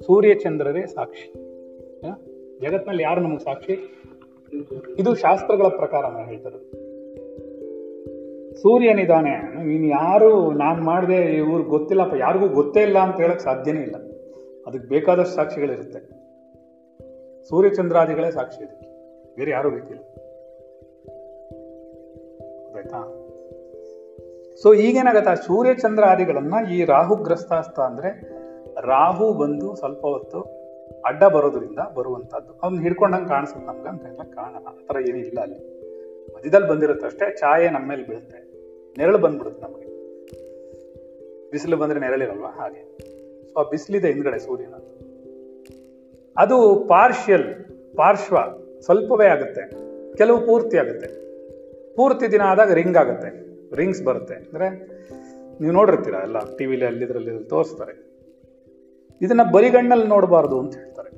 [0.02, 1.34] ಸೂರ್ಯ ಚಂದ್ರರೇ ಸಾಕ್ಷಿ?
[2.62, 4.04] ಜಗತ್ನಲ್ಲಿ ಯಾರು ನಮಗೆ ಸಾಕ್ಷಿ?
[5.00, 6.79] ಇದು ಶಾಸ್ತ್ರಗಳ ಪ್ರಕಾರ ನಾನು ಹೇಳ್ತಾರೆ
[8.62, 9.64] ಸೂರ್ಯನಿದ್ದಾನೆ.
[9.66, 13.96] ನೀನು ಯಾರು ನಾನು ಮಾಡಿದೆ ಇವ್ರು ಗೊತ್ತಿಲ್ಲಪ್ಪ, ಯಾರಿಗೂ ಗೊತ್ತೇ ಇಲ್ಲ ಅಂತ ಹೇಳಕ್ ಸಾಧ್ಯನೇ ಇಲ್ಲ.
[14.68, 16.20] ಅದಕ್ಕೆ ಬೇಕಾದಷ್ಟು ಸಾಕ್ಷಿಗಳಿರುತ್ತೆ.
[17.50, 18.90] ಸೂರ್ಯಚಂದ್ರಾದಿಗಳೇ ಸಾಕ್ಷಿ ಇದೆ
[19.36, 20.02] ಬೇರೆ ಯಾರೂ ಬೇಕಿಲ್ಲ.
[22.78, 23.16] ಆಯ್ತಾ
[24.62, 25.30] ಸೊ ಈಗೇನಾಗತ್ತ?
[25.30, 28.40] ಸೂರ್ಯಚಂದ್ರ ಆದಿಗಳನ್ನ ಈ ರಾಹುಗ್ರಸ್ತಾಸ್ತ ಅಂದ್ರೆ
[28.82, 30.42] ರಾಹು ಬಂದು ಸ್ವಲ್ಪ ಹೊತ್ತು
[31.06, 35.80] ಅಡ್ಡ ಬರೋದ್ರಿಂದ ಬರುವಂತದ್ದು ಅವ್ನ ಹಿಡ್ಕೊಂಡಂಗೆ ಕಾಣಿಸುತ್ತೆ ನಮ್ಗೆ ಅಂತ ಎಲ್ಲ ಕಾಣಲ್ಲ ಆ ಥರ ಏನೂ ಇಲ್ಲ ಅಲ್ಲಿ.
[36.36, 38.49] ಮಧ್ಯದಲ್ಲಿ ಬಂದಿರುತ್ತೆ ಅಷ್ಟೇ ಛಾಯೆ ನಮ್ಮ ಮೇಲೆ ಬೀಳುತ್ತೆ.
[39.00, 39.90] ನೆರಳು ಬಂದ್ಬಿಡುತ್ತೆ ನಮಗೆ.
[41.52, 42.50] ಬಿಸಿಲು ಬಂದ್ರೆ ನೆರಳಿರಲ್ವಾ?
[42.50, 42.98] ಹಾಗೆ.
[43.48, 44.74] ಸೊ ಆ ಬಿಸಿಲಿದೆ ಹಿಂದ್ಗಡೆ ಸೂರ್ಯನ.
[46.38, 47.56] ಅದು ಪಾರ್ಷಿಯಲ್
[47.96, 48.38] ಪಾರ್ಶ್ವ
[48.82, 49.72] ಸ್ವಲ್ಪವೇ ಆಗುತ್ತೆ.
[50.18, 51.08] ಕೆಲವು ಪೂರ್ತಿ ಆಗುತ್ತೆ.
[51.96, 53.50] ಪೂರ್ತಿ ದಿನ ಆದಾಗ ರಿಂಗ್ ಆಗುತ್ತೆ.
[53.76, 54.36] ರಿಂಗ್ಸ್ ಬರುತ್ತೆ.
[54.36, 54.70] ಅಂದ್ರೆ
[55.62, 58.10] ನೀವು ನೋಡಿರ್ತೀರ ಎಲ್ಲ ಟಿವಿಲಿ ಅಲ್ಲಿದ್ರಲ್ಲಿ ತೋರಿಸ್ತಾರೆ.
[59.22, 61.10] ಇದನ್ನ ಬರಿಗಣ್ಣಲ್ಲಿ ನೋಡಬಾರ್ದು ಅಂತ ಹೇಳ್ತಾರೆ.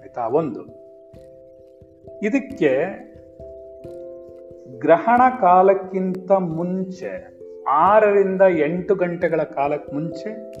[0.00, 0.28] ಆಯ್ತಾ?
[0.28, 0.60] ಒಂದು.
[2.22, 2.70] ಇದಕ್ಕೆ
[4.80, 10.54] ಗ್ರಹಣ ಕಾಲಕ್ಕಿಂತ ಮುಂಚೆ, ಆರರಿಂದ ಎಂಟು ಗಂಟೆಗಳ ಕಾಲಕ್ಕೆ ಮುಂಚೆ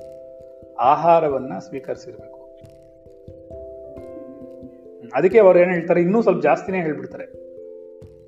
[0.78, 2.40] ಆಹಾರವನ್ನ ಸ್ವೀಕರಿಸಿರ್ಬೇಕು.
[5.14, 6.00] ಅದಕ್ಕೆ ಅವ್ರು ಏನ್ ಹೇಳ್ತಾರೆ?
[6.00, 7.24] ಇನ್ನೂ ಸ್ವಲ್ಪ ಜಾಸ್ತಿನೇ ಹೇಳ್ಬಿಡ್ತಾರೆ.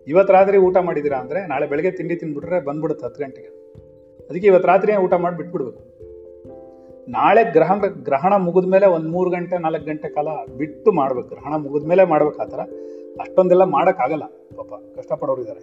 [0.07, 3.49] ಇವತ್ತು ರಾತ್ರಿ ಊಟ ಮಾಡಿದಿರಾ ಅಂದ್ರೆ ನಾಳೆ ಬೆಳಗ್ಗೆ ತಿಂಡಿ ತಿನ್ಬಿಟ್ರೆ ಬಂದ್ಬಿಡುತ್ತೆ ಹತ್ತು ಗಂಟೆಗೆ.
[4.31, 5.92] ಅದಕ್ಕೆ ಇವತ್ತು ರಾತ್ರಿ ಊಟ ಮಾಡಿ ಬಿಟ್ಬಿಡ್ಬೇಕು
[7.13, 11.29] ನಾಳೆ ಗ್ರಹಣ ಗ್ರಹಣ ಮುಗಿದ ಮೇಲೆ ಒಂದ್ ಮೂರು ಗಂಟೆ, ನಾಲ್ಕು ಗಂಟೆ ಕಾಲ ಬಿಟ್ಟು ಮಾಡ್ಬೇಕು.
[11.29, 12.61] ಗ್ರಹಣ ಮುಗಿದ ಮೇಲೆ ಮಾಡ್ಬೇಕು ಆ ಥರ.
[13.21, 13.63] ಅಷ್ಟೊಂದೆಲ್ಲ
[14.01, 14.25] ಆಗಲ್ಲ
[14.57, 14.97] ಪಾಪ.
[14.97, 15.61] ಕಷ್ಟಪಡೋರು ಇದ್ದಾರೆ.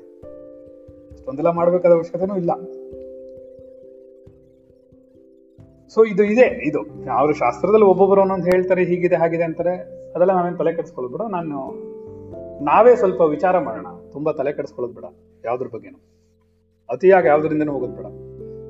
[1.12, 2.54] ಅಷ್ಟೊಂದೆಲ್ಲ ಮಾಡ್ಬೇಕಾದ ಅವಶ್ಯಕತೆನೂ ಇಲ್ಲ.
[5.88, 6.68] ಸೊ ಇದು ಇದೆ.
[6.68, 7.12] ಇದು.
[7.12, 9.74] ಅವರು ಶಾಸ್ತ್ರದಲ್ಲಿ ಒಬ್ಬೊಬ್ಬರು ಒಂದೊಂದು ಹೇಳ್ತಾರೆ, ಹೀಗಿದೆ, ಹಾಗಿದೆ ಅಂತಾರೆ.
[10.12, 11.32] ಅದೆಲ್ಲ ನಾವೇನು ತಲೆ ಕೆಡಿಸ್ಕೊಳ್ಬಿಡ ಬಿಡ.
[11.32, 11.74] ನಾನು
[12.64, 13.88] ನಾವೇ ಸ್ವಲ್ಪ ವಿಚಾರ ಮಾಡೋಣ.
[14.12, 15.06] ತುಂಬಾ ತಲೆ ಕೆಡಿಸ್ಕೊಳ್ಳೋದು ಬೇಡ.
[15.46, 16.00] ಯಾವ್ದ್ರ ಬಗ್ಗೆನೂ.
[16.90, 18.06] ಅತಿಯಾಗಿ ಯಾವ್ದ್ರಿಂದನೂ ಹೋಗೋದು ಬೇಡ.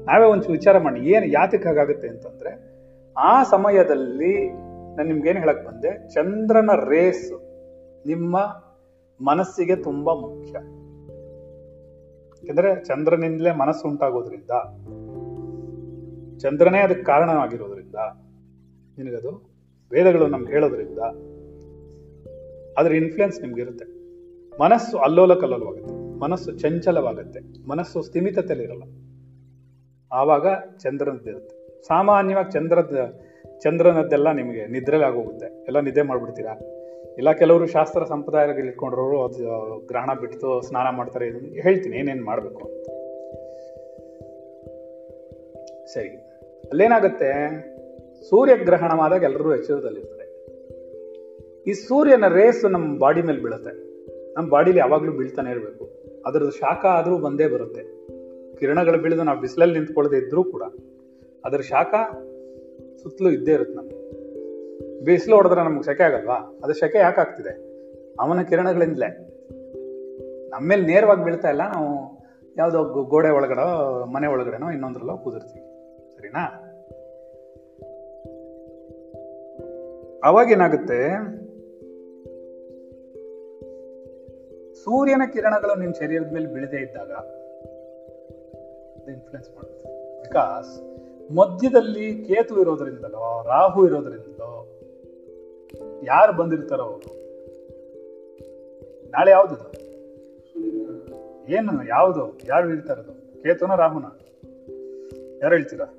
[0.09, 2.68] ನಾವೇ ಒಂಚೂರು ವಿಚಾರ ಮಾಡಿ ಏನು, ಯಾತಕ್ಕೆ ಹಾಗಾಗುತ್ತೆ ಅಂತಂದ್ರೆ
[3.19, 4.49] ಆ ಸಮಯದಲ್ಲಿ
[4.95, 7.31] ನಾನು ನಿಮ್ಗೇನು ಹೇಳಕ್ ಬಂದೆ, ಚಂದ್ರನ ರೇಸ್
[8.05, 8.37] ನಿಮ್ಮ
[9.21, 10.53] ಮನಸ್ಸಿಗೆ ತುಂಬಾ ಮುಖ್ಯ.
[12.43, 14.51] ಯಾಕಂದ್ರೆ ಚಂದ್ರನಿಂದಲೇ ಮನಸ್ಸು ಉಂಟಾಗೋದ್ರಿಂದ,
[16.39, 17.95] ಚಂದ್ರನೇ ಅದಕ್ಕೆ ಕಾರಣವಾಗಿರೋದ್ರಿಂದ,
[18.97, 19.31] ನಿನಗದು
[19.91, 20.99] ವೇದಗಳು ನಮ್ಗೆ ಹೇಳೋದ್ರಿಂದ
[22.77, 23.85] ಅದ್ರ ಇನ್ಫ್ಲುಯೆನ್ಸ್ ನಿಮ್ಗೆ ಇರುತ್ತೆ
[24.59, 28.83] ಮನಸ್ಸು ಅಲ್ಲೋಲ ಕಲ್ಲೋಲವಾಗುತ್ತೆ ಮನಸ್ಸು ಚಂಚಲವಾಗುತ್ತೆ, ಮನಸ್ಸು ಸ್ಥಿಮಿತತೆಯಲ್ಲಿರಲ್ಲ
[30.11, 31.58] ಆವಾಗ ಚಂದ್ರನದ್ದಿರುತ್ತೆ.
[31.87, 33.19] ಸಾಮಾನ್ಯವಾಗಿ ಚಂದ್ರದ,
[33.59, 35.45] ಚಂದ್ರನದ್ದೆಲ್ಲ ನಿಮಗೆ ನಿದ್ರೆಲಿ ಆಗೋಗುತ್ತೆ.
[35.45, 36.53] ಎಲ್ಲ ನಿದ್ದೆ ಮಾಡಿಬಿಡ್ತೀರಾ?
[37.17, 42.89] ಇಲ್ಲ ಕೆಲವರು ಶಾಸ್ತ್ರ ಸಂಪ್ರದಾಯಗಳು ಇಟ್ಕೊಂಡ್ರವರು ಅದು, ಗ್ರಹಣ ಬಿಟ್ಟು ಸ್ನಾನ ಮಾಡ್ತಾರೆ ಇದನ್ನ ಹೇಳ್ತೀನಿ, ಏನೇನು ಮಾಡಬೇಕು ಅಂತ.
[45.85, 46.07] ಸರಿ.
[46.69, 47.29] ಅಲ್ಲೇನಾಗುತ್ತೆ?
[48.29, 50.19] ಸೂರ್ಯಗ್ರಹಣವಾದಾಗ ಎಲ್ಲರೂ ಎಚ್ಚರದಲ್ಲಿರ್ತಾರೆ.
[51.67, 53.89] ಈ ಸೂರ್ಯನ ರೇಸ್ ನಮ್ಮ ಬಾಡಿ ಮೇಲೆ ಬೀಳುತ್ತೆ.
[54.33, 55.89] ನಮ್ಮ ಬಾಡಿಲಿ ಯಾವಾಗಲೂ ಬೀಳ್ತಾನೆ ಇರಬೇಕು.
[56.25, 57.83] ಅದರದ್ದು ಶಾಖ ಆದರೂ ಬಂದೇ ಬರುತ್ತೆ.
[58.55, 60.61] ಕಿರಣಗಳು ಬೀಳಿದ ನಾವು ಬಿಸಿಲಲ್ಲಿ ನಿಂತ್ಕೊಳ್ಳದೆ ಇದ್ರೂ ಕೂಡ.
[61.45, 61.95] ಅದರ ಶಾಖ
[63.03, 63.99] ಸುತ್ತಲೂ ಇದ್ದೇ ಇರುತ್ತೆ ನಮಗೆ.
[65.03, 66.35] ಬಿಸಿಲು ಹೊಡೆದ್ರೆ ನಮ್ಗೆ ಸೆಕೆ ಆಗಲ್ವಾ?
[66.63, 67.69] ಅದು ಸೆಕೆ ಯಾಕೆ ಆಗ್ತಿದೆ?
[68.19, 69.07] ಅವನ ಕಿರಣಗಳಿಂದಲೇ.
[70.49, 71.61] ನಮ್ಮೇಲೆ ನೇರವಾಗಿ ಬೀಳ್ತಾ ಇಲ್ಲ.
[71.61, 72.19] ನಾವು
[72.57, 75.65] ಯಾವುದೋ ಗೋಡೆ ಒಳಗಡೆ, ಮನೆ ಒಳಗಡೆನೋ ಇನ್ನೊಂದ್ರಲ್ಲೋ ಕುದಿರ್ತೀವಿ
[76.09, 76.65] ಸರಿನಾ?
[80.23, 81.09] ಅವಾಗೇನಾಗುತ್ತೆ
[84.75, 87.11] ಸೂರ್ಯನ ಕಿರಣಗಳು ನಿಮ್ಮ ಶರೀರದ ಮೇಲೆ ಬೀಳದೇ ಇದ್ದಾಗ
[89.09, 89.89] ಇನ್ಫ್ಲುಯೆನ್ಸ್ ಮಾಡುತ್ತೆ.
[90.21, 90.98] ಬಿಕಾಸ್
[91.35, 94.67] ಮಧ್ಯದಲ್ಲಿ ಕೇತು ಇರೋದ್ರಿಂದಲೋ, ರಾಹು ಇರೋದ್ರಿಂದಲೋ,
[96.05, 97.19] ಯಾರು ಬಂದಿರ್ತಾರೋ ಅವರು,
[99.09, 99.55] ನಾಳೆ ಯಾವ್ದು
[101.49, 102.39] ಏನು, ಯಾವುದು?
[102.47, 104.05] ಯಾರು ಇರ್ತಾರದು ಕೇತುನ, ರಾಹುನ?
[105.43, 105.85] ಯಾರು ಹೇಳ್ತೀರಾ?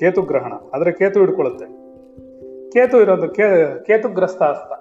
[0.00, 1.64] ಕೇತು ಗ್ರಹಣ, ಆದ್ರೆ ಕೇತು ಹಿಡ್ಕೊಳ್ಳುತ್ತೆ.
[2.70, 3.42] ಕೇತು ಇರೋದು ಕೇ
[3.86, 4.72] ಕೇತುಗ್ರಸ್ತ ಅಸ್ತ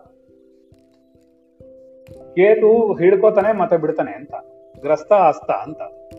[2.36, 4.32] ಕೇತು ಹಿಡ್ಕೋತಾನೆ ಮತ್ತೆ ಬಿಡ್ತಾನೆ ಅಂತ,
[4.82, 5.78] ಗ್ರಸ್ತ ಅಸ್ತ ಅಂತ.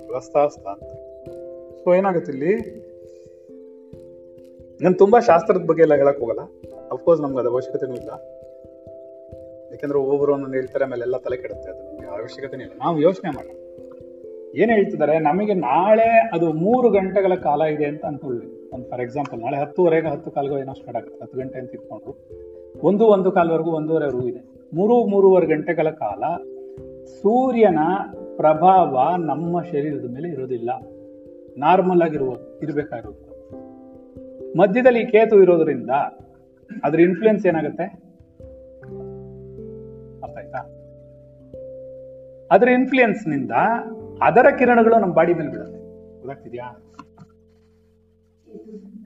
[0.09, 0.91] ಗ್ರಸ್ತ ಅಸ್ತ ಅಂತ.
[1.79, 2.55] ಸೊ ಏನಾಗುತ್ತೆ ಇಲ್ಲಿ?
[4.83, 6.41] ನಾನು ತುಂಬಾ ಶಾಸ್ತ್ರದ ಬಗ್ಗೆ ಎಲ್ಲ ಹೇಳಕ್ ಹೋಗಲ್ಲ.
[6.93, 8.11] ಅಫ್ಕೋರ್ಸ್ ನಮ್ಗೆ ಅದು ಅವಶ್ಯಕತೆನೂ ಇಲ್ಲ.
[9.71, 11.71] ಯಾಕಂದ್ರೆ ಒಬ್ಬೊಬ್ಬರು ಒಂದೊಂದು ಹೇಳ್ತಾರೆ ಆಮೇಲೆ ಎಲ್ಲ ತಲೆ ಕೆಡುತ್ತೆ.
[11.71, 12.75] ಅದು ನಮಗೆ ಅವಶ್ಯಕತೆನೇ ಇಲ್ಲ.
[12.79, 13.51] ನಾವು ಯೋಚನೆ ಮಾಡೋಣ.
[14.61, 15.19] ಏನ್ ಹೇಳ್ತಿದ್ದಾರೆ?
[15.19, 20.31] ನಮಗೆ ನಾಳೆ ಅದು ಮೂರು ಗಂಟೆಗಳ ಕಾಲ ಇದೆ ಅಂತ ಅನ್ಕೊಳ್ಳಿ ಒಂದು ಫಾರ್ ಎಕ್ಸಾಂಪಲ್ ನಾಳೆ ಹತ್ತುವರೆಗೆ ಹತ್ತು
[20.31, 21.25] ಕಾಲ್ಗೋ ಏನೋ ಸ್ಟಾರ್ಟ್ ಆಗುತ್ತೆ.
[21.25, 22.17] ಹತ್ತು ಗಂಟೆ ಅಂತ ಇಟ್ಕೊಂಡ್ರು.
[22.87, 24.71] ಒಂದು ಒಂದು ಕಾಲ್ವರೆಗೂ ಒಂದೂವರೆವರೆಗೂ ಇದೆ.
[24.73, 26.23] ಮೂರು ಮೂರುವರೆ ಗಂಟೆಗಳ ಕಾಲ
[27.05, 27.79] ಸೂರ್ಯನ
[28.39, 30.71] ಪ್ರಭಾವ ನಮ್ಮ ಶರೀರದ ಮೇಲೆ ಇರೋದಿಲ್ಲ
[31.59, 33.29] ನಾರ್ಮಲ್ ಆಗಿರುವ ಇರಬೇಕಾಗಿರುತ್ತೆ
[34.59, 35.91] ಮಧ್ಯದಲ್ಲಿ ಕೇತು ಇರೋದ್ರಿಂದ
[36.85, 37.85] ಅದ್ರ ಇನ್ಫ್ಲುಯೆನ್ಸ್ ಏನಾಗುತ್ತೆ?
[40.23, 40.61] ಅರ್ಥ ಆಯ್ತಾ?
[42.51, 43.51] ಅದರ ಇನ್ಫ್ಲುಯೆನ್ಸ್ನಿಂದ
[44.23, 45.79] ಅದರ ಕಿರಣಗಳು ನಮ್ಮ ಬಾಡಿ ಮೇಲೆ ಬಿಡುತ್ತೆ
[46.19, 46.67] ಗೊತ್ತಾಗ್ತಿದ್ಯಾ?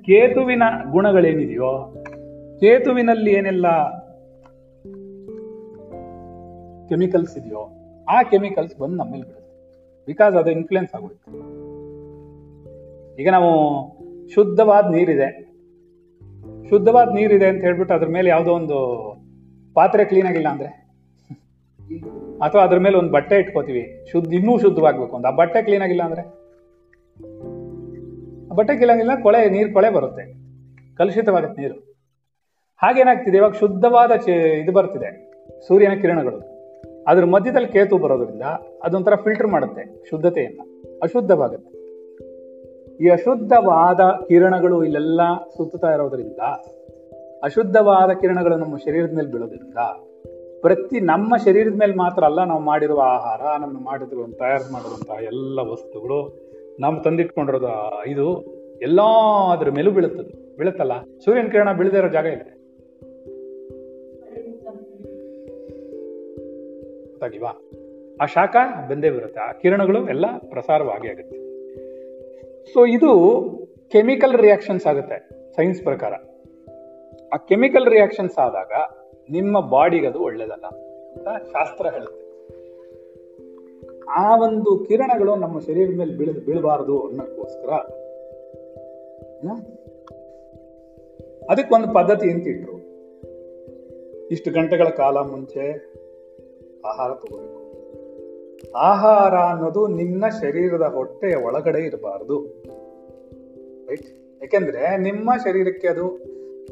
[0.06, 1.94] ಕೇತುವಿನ ಗುಣಗಳೇನಿದೆಯೋ,
[2.60, 3.66] ಕೇತುವಿನಲ್ಲಿ ಏನೆಲ್ಲ
[6.88, 9.52] ಕೆಮಿಕಲ್ಸ್ ಇದೆಯೋ ಆ ಕೆಮಿಕಲ್ಸ್ ಬಂದು ನಮ್ಮ ಮೇಲೆ ಬೀಳುತ್ತೆ
[10.06, 11.62] ಬಿಕಾಸ್ ಅದು ಇನ್ಫ್ಲುಯೆನ್ಸ್ ಆಗೋಯ್ತು.
[13.16, 13.50] ಈಗ ನಾವು
[14.28, 15.52] ಶುದ್ಧವಾದ ನೀರಿದೆ.
[16.70, 18.76] ಶುದ್ಧವಾದ ನೀರಿದೆ ಅಂತ ಹೇಳ್ಬಿಟ್ಟು ಅದ್ರ ಮೇಲೆ ಯಾವುದೋ ಒಂದು
[19.74, 20.66] ಪಾತ್ರೆ ಕ್ಲೀನ್ ಆಗಿಲ್ಲ ಅಂದ್ರೆ?
[22.42, 24.06] ಅಥವಾ ಅದ್ರ ಮೇಲೆ ಒಂದು ಬಟ್ಟೆ ಇಟ್ಕೋತೀವಿ.
[24.12, 26.22] ಶುದ್ಧ, ಇನ್ನೂ ಶುದ್ಧವಾಗ್ಬೇಕು ಅಂತ ಆ ಬಟ್ಟೆ ಕ್ಲೀನ್ ಆಗಿಲ್ಲ ಅಂದ್ರೆ?
[28.54, 30.34] ಬಟ್ಟೆ ಕ್ಲೀನ್ ಆಗಿಲ್ಲ ಕೊಳೆ, ನೀರು ಕೊಳೆ ಬರುತ್ತೆ.
[30.96, 31.74] ಕಲುಷಿತವಾಗುತ್ತೆ ನೀರು.
[32.82, 33.36] ಹಾಗೇನಾಗ್ತಿದೆ?
[33.36, 35.32] ಇವಾಗ ಶುದ್ಧವಾದ ಇದು ಬರ್ತಿದೆ.
[35.66, 36.51] ಸೂರ್ಯನ ಕಿರಣಗಳು.
[37.08, 38.42] ಅದ್ರ ಮಧ್ಯದಲ್ಲಿ ಕೇತು ಬರೋದ್ರಿಂದ
[38.82, 40.60] ಅದೊಂಥರ ಫಿಲ್ಟರ್ ಮಾಡುತ್ತೆ ಶುದ್ಧತೆಯನ್ನ,
[41.02, 41.82] ಅಶುದ್ಧವಾಗುತ್ತೆ.
[43.04, 45.20] ಈ ಅಶುದ್ಧವಾದ ಕಿರಣಗಳು ಇಲ್ಲೆಲ್ಲ
[45.56, 46.38] ಸುತ್ತುತ್ತಾ ಇರೋದ್ರಿಂದ,
[47.42, 49.78] ಅಶುದ್ಧವಾದ ಕಿರಣಗಳು ನಮ್ಮ ಶರೀರದ ಮೇಲೆ ಬೀಳೋದ್ರಿಂದ,
[50.60, 56.48] ಪ್ರತಿ ನಮ್ಮ ಶರೀರದ ಮೇಲೆ ಮಾತ್ರ ಅಲ್ಲ ನಾವು ಮಾಡಿರುವ ಆಹಾರ, ನಮ್ಮ ಮಾಡಿರುವ ತಯಾರು ಮಾಡಿರುವಂತಹ ಎಲ್ಲ ವಸ್ತುಗಳು
[56.80, 58.40] ನಾವು ತಂದಿಟ್ಕೊಂಡಿರೋದು ಇದು
[58.82, 59.00] ಎಲ್ಲ
[59.52, 60.92] ಅದ್ರ ಮೇಲೂ ಬೀಳುತ್ತದೆ, ಬೀಳುತ್ತಲ್ಲ?
[61.24, 62.62] ಸೂರ್ಯನ ಕಿರಣ ಬೀಳದೇ ಇರೋ ಜಾಗ ಇದೆ.
[67.22, 67.70] ಗೊತ್ತಾಗಿಲ್ವಾ
[68.20, 68.56] ಆ ಶಾಖ
[68.90, 69.40] ಬಂದೇ ಬರುತ್ತೆ.
[69.40, 71.37] ಆ ಕಿರಣಗಳು ಎಲ್ಲ ಪ್ರಸಾರವಾಗಿ ಆಗುತ್ತೆ.
[72.72, 73.12] ಸೊ ಇದು
[73.88, 76.12] ಕೆಮಿಕಲ್ ರಿಯಾಕ್ಷನ್ಸ್ ಆಗುತ್ತೆ ಸೈನ್ಸ್ ಪ್ರಕಾರ.
[77.32, 78.72] ಆ ಕೆಮಿಕಲ್ ರಿಯಾಕ್ಷನ್ಸ್ ಆದಾಗ
[79.30, 80.66] ನಿಮ್ಮ ಬಾಡಿಗೆ ಅದು ಒಳ್ಳೇದಲ್ಲ
[81.16, 82.22] ಅಂತ ಶಾಸ್ತ್ರ ಹೇಳುತ್ತೆ.
[84.08, 87.70] ಆ ಒಂದು ಕಿರಣಗಳು ನಮ್ಮ ಶರೀರದ ಮೇಲೆ ಬೀಳ, ಬೀಳಬಾರದು ಅನ್ನೋಕ್ಕೋಸ್ಕರ?
[91.50, 92.82] ಅದಕ್ಕೊಂದು ಪದ್ಧತಿ ಅಂತ ಇಟ್ರು
[94.30, 95.91] ಇಷ್ಟು ಗಂಟೆಗಳ ಕಾಲ ಮುಂಚೆ
[96.84, 97.58] ಆಹಾರ ತಗೋಬೇಕು.
[98.74, 102.38] ಆಹಾರ ಅನ್ನೋದು ನಿನ್ನ ಶರೀರದ ಹೊಟ್ಟೆಯ ಒಳಗಡೆ ಇರಬಾರದು.
[103.88, 104.08] ರೈಟ್
[104.42, 106.06] ಯಾಕೆಂದ್ರೆ ನಿಮ್ಮ ಶರೀರಕ್ಕೆ ಅದು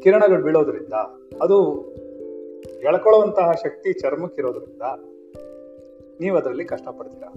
[0.03, 0.93] ಕಿರಣಗಳು ಬೀಳೋದ್ರಿಂದ,
[1.41, 1.57] ಅದು
[2.79, 4.81] ಎಳ್ಕೊಳ್ಳುವಂತಹ ಶಕ್ತಿ ಚರ್ಮಕ್ಕಿರೋದ್ರಿಂದ
[6.19, 7.29] ನೀವು ಅದರಲ್ಲಿ ಕಷ್ಟಪಡ್ತೀರಾ?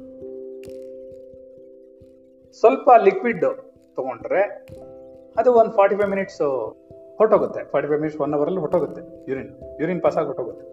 [2.61, 3.45] ಸ್ವಲ್ಪ ಲಿಕ್ವಿಡ್
[3.97, 4.43] ತಗೊಂಡ್ರೆ
[5.37, 6.43] ಅದು ಒಂದು ಫಾರ್ಟಿ ಫೈವ್ ಮಿನಿಟ್ಸ್
[7.19, 10.65] ಹೊಟ್ಟೋಗುತ್ತೆ ಫಾರ್ಟಿ ಫೈವ್ ಮಿನಿಟ್ಸ್ ಒನ್ ಅವರಲ್ಲಿ ಹೊಟ್ಟೋಗುತ್ತೆ ಯೂರಿನ್ ಯೂರಿನ್ ಪಾಸ್ ಆಗಿ ಹೊರಟೋಗುತ್ತೆ.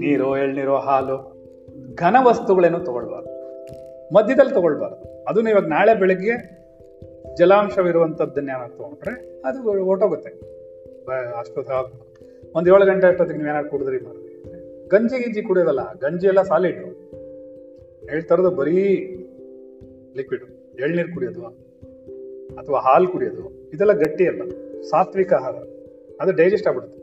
[0.00, 1.16] ನೀರು ಎಳ್ನೀರು ಹಾಲು,
[1.94, 3.30] ಘನ ವಸ್ತುಗಳೇನು ತಗೊಳ್ಬಾರ್ದು.
[4.14, 5.24] ಮಧ್ಯದಲ್ಲಿ ತಗೊಳ್ಬಾರ್ದು.
[5.24, 6.34] ಅದನ್ನ ಇವಾಗ ನಾಳೆ ಬೆಳಗ್ಗೆ
[7.36, 9.14] ಜಲಾಂಶವಿರುವಂಥದ್ದನ್ನ ಏನಾದ್ರು ತೊಗೊಂಡ್ರೆ
[9.48, 10.30] ಅದು ಹೊಟ್ಟೋಗುತ್ತೆ
[11.38, 11.70] ಅಷ್ಟೊತ್ತ
[12.56, 14.34] ಒಂದು ಏಳು ಗಂಟೆ ಅಷ್ಟೊತ್ತಿಗೆ ನೀವು ಏನಾದ್ರು ಕುಡಿದ್ರಿ ಮಾಡಿದ್ರಿ
[14.88, 16.78] ಗಂಜಿ ಗಿಂಜಿ ಕುಡಿಯೋದಲ್ಲ, ಗಂಜಿ ಎಲ್ಲ ಸಾಲಿಡ್
[18.10, 18.78] ಹೇಳ್ತಾರದು ಬರೀ
[20.16, 20.44] ಲಿಕ್ವಿಡ್
[20.80, 21.42] ಎಳ್ನೀರು ಕುಡಿಯೋದು
[22.60, 24.42] ಅಥವಾ ಹಾಲು ಕುಡಿಯೋದು, ಇದೆಲ್ಲ ಗಟ್ಟಿ ಅಲ್ಲ,
[24.90, 25.54] ಸಾತ್ವಿಕ ಆಹಾರ.
[26.20, 27.00] ಅದು ಡೈಜೆಸ್ಟ್ ಆಗ್ಬಿಡುತ್ತೆ.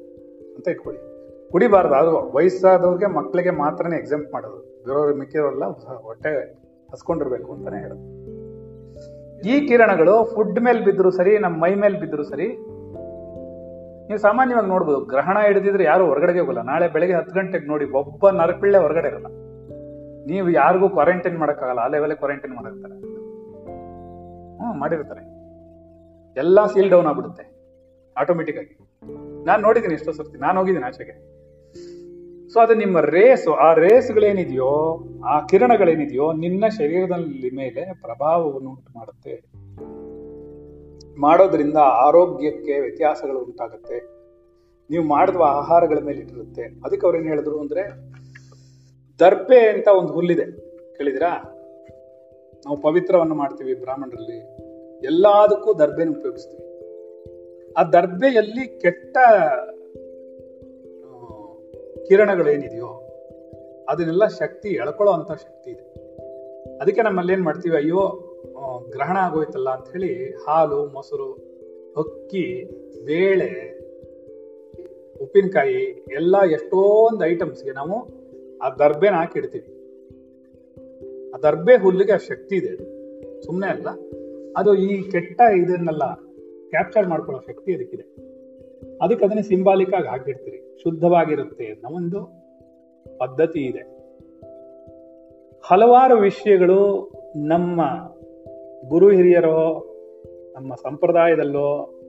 [0.55, 1.01] ಅಂತ ಇಟ್ಕೊಳ್ಳಿ.
[1.53, 1.93] ಕುಡಿಬಾರ್ದು.
[1.93, 4.83] ಅದು ವಯಸ್ಸಾದವ್ರಿಗೆ ಮಕ್ಕಳಿಗೆ ಮಾತ್ರನೇ ಎಕ್ಸಾಮ್ ಮಾಡೋದು.
[4.85, 5.65] ಬೇರೆಯವ್ರಿಗೆ ಮಿಕ್ಕಿರೋಲ್ಲ
[6.01, 6.31] ಹೊಟ್ಟೆ
[6.91, 8.05] ಹಸ್ಕೊಂಡಿರ್ಬೇಕು ಅಂತಾನೆ ಹೇಳೋದು
[9.49, 12.47] ಈ ಕಿರಣಗಳು ಫುಡ್ ಮೇಲೆ ಬಿದ್ರು ಸರಿ ನಮ್ಮ ಮೈ ಮೇಲೆ ಬಿದ್ರು ಸರಿ,
[14.07, 16.61] ನೀವು ಸಾಮಾನ್ಯವಾಗಿ ನೋಡ್ಬೋದು, ಗ್ರಹಣ ಹಿಡಿದಿದ್ರೆ ಯಾರು ಹೊರಗಡೆಗೆ ಹೋಗಲ್ಲ.
[16.61, 19.25] ನಾಳೆ ಬೆಳಗ್ಗೆ ಹತ್ತು ಗಂಟೆಗೆ ನೋಡಿ, ಒಬ್ಬ ನರಪಿಳ್ಳೆ ಹೊರಗಡೆ ಇರಲ್ಲ.
[20.25, 21.79] ನೀವು ಯಾರಿಗೂ ಕ್ವಾರಂಟೈನ್ ಮಾಡೋಕ್ಕಾಗಲ್ಲ.
[21.79, 22.95] ಆ ಲೆವೆಲ್ ಕ್ವಾರಂಟೈನ್ ಮಾಡಿರ್ತಾರೆ.
[24.57, 25.21] ಹ್ಞೂ ಮಾಡಿರ್ತಾರೆ.
[26.39, 27.45] ಎಲ್ಲ ಸೀಲ್ ಡೌನ್ ಆಗ್ಬಿಡುತ್ತೆ.
[28.17, 28.77] ಆಟೋಮೆಟಿಕ್ ಆಗಿ.
[29.45, 30.37] ನಾನು ನೋಡಿದ್ದೀನಿ ಎಷ್ಟೋ ಸರ್ತಿ.
[30.37, 31.32] ನಾನು ಹೋಗಿದ್ದೀನಿ ಆಚೆಗೆ.
[32.53, 39.43] ಸೊ ಅದು ನಿಮ್ಮ ರೇಸು, ಆ ರೇಸ್ಗಳೇನಿದೆಯೋ, ಆ ಕಿರಣಗಳೇನಿದೆಯೋ, ನಿನ್ನ ಶರೀರದಲ್ಲಿ ಮೇಲೆ ಪ್ರಭಾವವನ್ನು ಉಂಟು ಮಾಡುತ್ತೆ
[41.21, 43.95] ಮಾಡೋದ್ರಿಂದ ಆರೋಗ್ಯಕ್ಕೆ ವ್ಯತ್ಯಾಸಗಳು ಉಂಟಾಗುತ್ತೆ.
[44.89, 46.61] ನೀವು ಮಾಡಿದ ಆಹಾರಗಳ ಮೇಲೆ ಇಟ್ಟಿರುತ್ತೆ.
[46.61, 47.81] ಅದಕ್ಕೆ ಅವ್ರೇನ್ ಹೇಳಿದ್ರು ಅಂದ್ರೆ,
[49.19, 50.45] ದರ್ಪೆ ಅಂತ ಒಂದು ಹುಲ್ಲಿದೆ.
[50.97, 51.29] ಕೇಳಿದಿರಾ
[52.65, 54.37] ನಾವು ಪವಿತ್ರವನ್ನು ಮಾಡ್ತೀವಿ ಬ್ರಾಹ್ಮಣರಲ್ಲಿ.
[55.05, 56.63] ಎಲ್ಲದಕ್ಕೂ ದರ್ಬೆನ ಉಪಯೋಗಿಸ್ತೀವಿ.
[57.73, 59.17] ಆ ದರ್ಬೆಯಲ್ಲಿ ಕೆಟ್ಟ
[62.07, 62.91] ಕಿರಣಗಳೇನಿದೆಯೋ,
[63.89, 65.85] ಅದನ್ನೆಲ್ಲ ಶಕ್ತಿ ಎಳ್ಕೊಳ್ಳೋ ಅಂಥ ಶಕ್ತಿ ಇದೆ.
[66.81, 68.03] ಅದಕ್ಕೆ ನಮ್ಮಲ್ಲಿ ಏನು ಮಾಡ್ತೀವಿ, ಅಯ್ಯೋ
[68.89, 70.11] ಗ್ರಹಣ ಆಗೋಯ್ತಲ್ಲ ಅಂತ ಹೇಳಿ
[70.43, 71.29] ಹಾಲು, ಮೊಸರು,
[71.97, 72.45] ಅಕ್ಕಿ,
[73.05, 73.51] ಬೇಳೆ,
[75.21, 77.97] ಉಪ್ಪಿನಕಾಯಿ, ಎಲ್ಲ ಎಷ್ಟೊಂದು ಐಟಮ್ಸ್ಗೆ ನಾವು
[78.59, 79.69] ಆ ದರ್ಬೆನ ಹಾಕಿಡ್ತೀವಿ.
[81.33, 82.73] ಆ ದರ್ಬೆ ಹುಲ್ಲಿಗೆ ಆ ಶಕ್ತಿ ಇದೆ
[83.45, 83.89] ಸುಮ್ಮನೆ ಅಲ್ಲ,
[84.57, 86.05] ಅದು ಈ ಕೆಟ್ಟ ಇದನ್ನೆಲ್ಲ
[86.71, 88.05] ಕ್ಯಾಪ್ಚರ್ ಮಾಡ್ಕೊಳ್ಳೋ ಶಕ್ತಿ ಅದಕ್ಕಿದೆ.
[89.03, 90.59] ಅದಕ್ಕೆ ಅದನ್ನ ಸಿಂಬಾಲಿಕ್ ಆಗಿ ಹಾಕಿಡ್ತೀರಿ.
[90.79, 92.43] ಶುದ್ಧವಾಗಿರುತ್ತೆ ಅನ್ನೋ ಒಂದು
[93.17, 93.79] ಪದ್ಧತಿ ಇದೆ.
[95.65, 97.81] ಹಲವಾರು ವಿಷಯಗಳು ನಮ್ಮ
[98.87, 99.89] ಗುರು ಹಿರಿಯರೋ,
[100.55, 101.99] ನಮ್ಮ ಸಂಪ್ರದಾಯದಲ್ಲೋ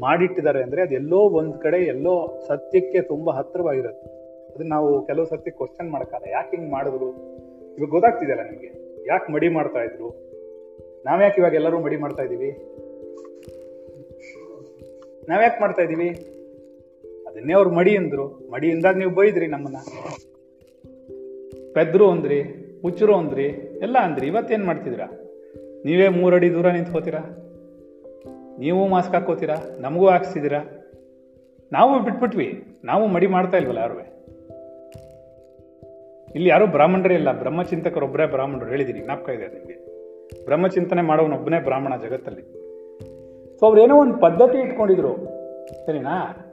[0.00, 4.22] ಮಾಡಿಟ್ಟಿದ್ದಾರೆ ಅಂದರೆ ಅದೆಲ್ಲೋ ಒಂದು ಕಡೆ ಎಲ್ಲೋ ಸತ್ಯಕ್ಕೆ ತುಂಬ ಹತ್ತಿರವಾಗಿರುತ್ತೆ.
[4.54, 7.10] ಅದನ್ನ ನಾವು ಕೆಲವು ಸತ್ಯ ಕ್ವಶನ್ ಮಾಡೋಕ್ಕಲ್ಲ ಯಾಕೆ ಹಿಂಗೆ ಮಾಡಿದ್ರು?
[7.78, 8.70] ಇವಾಗ ಗೊತ್ತಾಗ್ತಿದೆಯಲ್ಲ ನಿಮಗೆ.
[9.06, 10.32] ಯಾಕೆ ಮಡಿ ಮಾಡ್ತಾ ಇದ್ರು?
[11.04, 12.50] ನಾವ್ಯಾಕೆ ಇವಾಗ ಎಲ್ಲರೂ ಮಡಿ ಮಾಡ್ತಾ ಇದ್ದೀವಿ
[15.28, 16.08] ನಾವ್ಯಾಕೆ ಮಾಡ್ತಾ ಇದೀವಿ?
[17.32, 18.28] ಅದನ್ನೇ ಅವ್ರು ಮಡಿ ಅಂದ್ರು.
[18.28, 19.76] ಮಡಿ ಇಂದಾಗ ನೀವು ಬೈದ್ರಿ ನಮ್ಮನ್ನ.
[21.74, 22.42] ಪೆದ್ರು ಅಂದ್ರಿ,
[22.82, 23.44] ಹುಚ್ಚರು ಅಂದ್ರಿ,
[23.82, 24.26] ಎಲ್ಲ ಅಂದ್ರಿ.
[24.26, 25.06] ಇವತ್ತೇನು ಮಾಡ್ತಿದ್ದೀರಾ?
[25.84, 27.20] ನೀವೇ ಮೂರಡಿ ದೂರ ನಿಂತ್ಕೋತೀರಾ?
[28.58, 30.60] ನೀವು ಮಾಸ್ಕ್ ಹಾಕೋತೀರಾ ನಮಗೂ ಹಾಕ್ಸಿದ್ದೀರಾ?
[31.72, 32.64] ನಾವು ಬಿಟ್ಬಿಟ್ವಿ.
[32.84, 34.12] ನಾವು ಮಡಿ ಮಾಡ್ತಾ ಇಲ್ವಲ್ಲ ಯಾರು
[36.34, 37.38] ಇಲ್ಲಿ ಯಾರು ಬ್ರಾಹ್ಮಣರೇ ಇಲ್ಲ.
[37.38, 38.66] ಬ್ರಹ್ಮಚಿಂತಕರೊಬ್ಬರೇ ಬ್ರಾಹ್ಮಣರು.
[38.66, 39.82] ಹೇಳಿದ್ದೀನಿ ಜ್ಞಾಪಕ ಇದೆ ನಿಮಗೆ.
[40.44, 42.42] ಬ್ರಹ್ಮಚಿಂತನೆ ಮಾಡೋನೊಬ್ಬನೇ ಬ್ರಾಹ್ಮಣ ಜಗತ್ತಲ್ಲಿ.
[43.60, 45.16] ಸೊ ಏನೋ ಒಂದು ಪದ್ಧತಿ ಇಟ್ಕೊಂಡಿದ್ರು.
[45.86, 46.46] ಸರಿನಾ?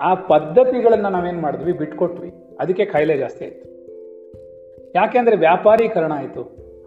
[0.00, 1.72] ಆ ಪದ್ಧತಿಗಳನ್ನು ನಾವೇನು ಮಾಡಿದ್ವಿ?
[1.72, 2.32] ಬಿಟ್ಕೊಟ್ವಿ.
[2.60, 3.74] ಅದಕ್ಕೆ ಕಾಯಿಲೆ ಜಾಸ್ತಿ ಆಯ್ತು.
[4.94, 6.42] ಯಾಕೆಂದ್ರೆ ವ್ಯಾಪಾರೀಕರಣ ಆಯಿತು.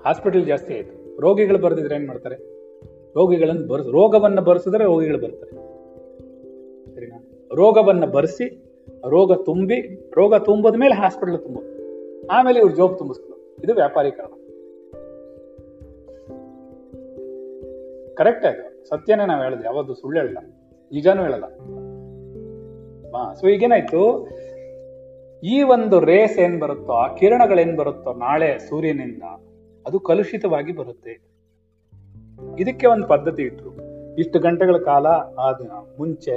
[0.06, 1.22] ಹಾಸ್ಪಿಟಲ್ ಜಾಸ್ತಿ ಆಯ್ತು.
[1.22, 2.36] ರೋಗಿಗಳು ಬರೆದಿದ್ರೆ ಏನು ಮಾಡ್ತಾರೆ?
[3.16, 5.52] ರೋಗಿಗಳನ್ನು ಬರ್ಸ್ ರೋಗವನ್ನು ಬರೆಸಿದ್ರೆ ರೋಗಿಗಳು ಬರ್ತಾರೆ.
[6.96, 7.48] ಸರಿನಾ?
[7.56, 8.64] ರೋಗವನ್ನು ಬರ್ಸಿ,
[9.10, 11.78] ರೋಗ ತುಂಬಿ, ರೋಗ ತುಂಬದ ಮೇಲೆ ಹಾಸ್ಪಿಟಲ್ ತುಂಬೋದು
[12.28, 14.26] ಆಮೇಲೆ ಇವ್ರು ಜೋಬ್ ತುಂಬಿಸ್ಕೊಳ್ಳೋದು ಇದು ವ್ಯಾಪಾರೀಕರಣ.
[18.14, 19.64] ಕರೆಕ್ಟ್ ಆಯ್ತು ಸತ್ಯನೇ ನಾವು ಹೇಳೋದು.
[19.64, 20.38] ಯಾವತ್ತು ಸುಳ್ಳು ಹೇಳಲ್ಲ.
[20.92, 21.44] ನಿಜಾನೂ ಹೇಳಲ್ಲ.
[23.18, 24.02] ಹಾ ಸೊ ಈಗೇನಾಯ್ತು?
[25.44, 29.24] ಈ ಒಂದು ರೇಸ್ ಏನ್ ಬರುತ್ತೋ, ಆ ಕಿರಣಗಳೇನ್ ಬರುತ್ತೋ ನಾಳೆ ಸೂರ್ಯನಿಂದ,
[29.86, 31.14] ಅದು ಕಲುಷಿತವಾಗಿ ಬರುತ್ತೆ.
[32.60, 33.72] ಇದಕ್ಕೆ ಒಂದು ಪದ್ಧತಿ ಇಟ್ರು.
[34.16, 35.06] ಇಷ್ಟು ಗಂಟೆಗಳ ಕಾಲ
[35.40, 36.36] ಆದ ಮುಂಚೆ,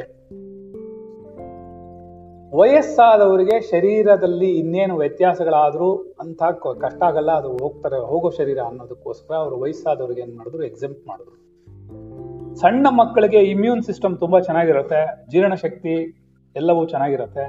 [2.56, 5.90] ವಯಸ್ಸಾದವರಿಗೆ ಶರೀರದಲ್ಲಿ ಇನ್ನೇನು ವ್ಯತ್ಯಾಸಗಳಾದರೂ
[6.20, 6.42] ಅಂತ
[6.80, 11.36] ಕಷ್ಟ ಆಗಲ್ಲ, ಅದು ಹೋಗ್ತಾರೆ, ಹೋಗೋ ಶರೀರ ಅನ್ನೋದಕ್ಕೋಸ್ಕರ ಅವರು ವಯಸ್ಸಾದವ್ರಿಗೆ ಏನ್ ಮಾಡಿದ್ರು ಎಕ್ಸೆಂಪ್ಟ್ ಮಾಡಿದ್ರು.
[12.56, 15.94] ಸಣ್ಣ ಮಕ್ಕಳಿಗೆ ಇಮ್ಯೂನ್ ಸಿಸ್ಟಮ್ ತುಂಬಾ ಚೆನ್ನಾಗಿರುತ್ತೆ ಜೀರ್ಣಶಕ್ತಿ
[16.56, 17.44] ಎಲ್ಲವೂ ಚೆನ್ನಾಗಿರುತ್ತೆ.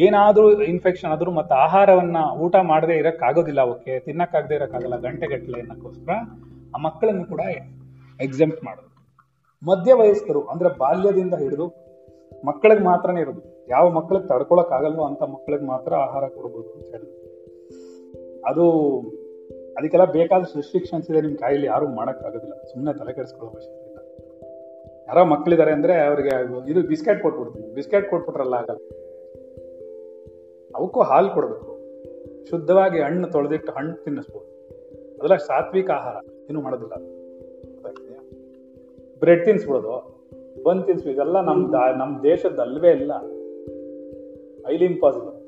[0.00, 6.12] ಏನಾದರೂ ಇನ್ಫೆಕ್ಷನ್ ಆದರೂ ಮತ್ತೆ ಆಹಾರವನ್ನ ಊಟ ಮಾಡದೇ ಇರೋಕ್ಕಾಗೋದಿಲ್ಲ ಅವಕ್ಕೆ, ತಿನ್ನೋಕ್ಕಾಗದೇ ಇರೋಕ್ಕಾಗಲ್ಲ ಗಂಟೆ ಗಟ್ಟಲೆ ಅನ್ನಕ್ಕೋಸ್ಕರ
[6.74, 7.40] ಆ ಮಕ್ಕಳನ್ನು ಕೂಡ
[8.20, 8.90] ಎಕ್ಸೆಂಪ್ಟ್ ಮಾಡೋದು.
[9.62, 11.66] ಮಧ್ಯ ವಯಸ್ಕರು ಅಂದ್ರೆ ಬಾಲ್ಯದಿಂದ ಹಿಡಿದು
[12.46, 13.66] ಮಕ್ಕಳಿಗೆ ಮಾತ್ರನೇ ಇರೋದು.
[13.68, 17.20] ಯಾವ ಮಕ್ಕಳಿಗೆ ತಡ್ಕೊಳಕ್ ಆಗಲ್ವೋ ಅಂತ ಮಕ್ಕಳಿಗೆ ಮಾತ್ರ ಆಹಾರ ಕೊಡ್ಬೋದು ಅಂತ ಹೇಳಿದ್ರು
[18.46, 18.64] ಅದು
[19.78, 22.54] ಅದಕ್ಕೆಲ್ಲ ಬೇಕಾದ ರೆಸ್ಟ್ರಿಕ್ಷನ್ಸ್ ಇದೆ ನಿಮ್ಮ ಕಾಯಿಲೆ ಯಾರು ಮಾಡೋಕ್ಕಾಗೋದಿಲ್ಲ.
[22.62, 23.83] ಸುಮ್ಮನೆ ತಲೆ ಕೆಡಿಸ್ಕೊಳ್ಳೋ ಅವಶ್ಯಕತೆ
[25.08, 27.74] ಯಾರೋ ಮಕ್ಕಳಿದ್ದಾರೆ ಅಂದ್ರೆ ಅವ್ರಿಗೆ ಇದು ಬಿಸ್ಕೆಟ್ ಕೊಟ್ಬಿಡ್ತೀನಿ.
[27.74, 28.78] ಬಿಸ್ಕೆಟ್ ಕೊಟ್ಬಿಟ್ರಲ್ಲ ಆಗಲ್ಲ
[30.76, 31.74] ಅವಕ್ಕೂ ಹಾಲು ಕೊಡ್ಬೇಕು.
[32.50, 34.46] ಶುದ್ಧವಾಗಿ ಹಣ್ಣು ತೊಳೆದಿಟ್ಟು ಹಣ್ಣು ತಿನ್ನಿಸ್ಬೋದು.
[35.14, 36.16] ಅದೆಲ್ಲ ಸಾತ್ವಿಕ ಆಹಾರ.
[36.50, 36.94] ಏನು ಮಾಡೋದಿಲ್ಲ.
[39.18, 40.14] ಬ್ರೆಡ್ ತಿನ್ಸ್ಬಿಡೋದು.
[40.62, 43.12] ಬಂದ್ ತಿನ್ಸ್ಬೋದು ಇದೆಲ್ಲ ನಮ್ಮ ನಮ್ಮ ನಮ್ ದೇಶದ ಅಲ್ವೇ ಇಲ್ಲ.
[44.68, 45.44] ಐಲಿ ಇಂಪಾಸಿಬಲ್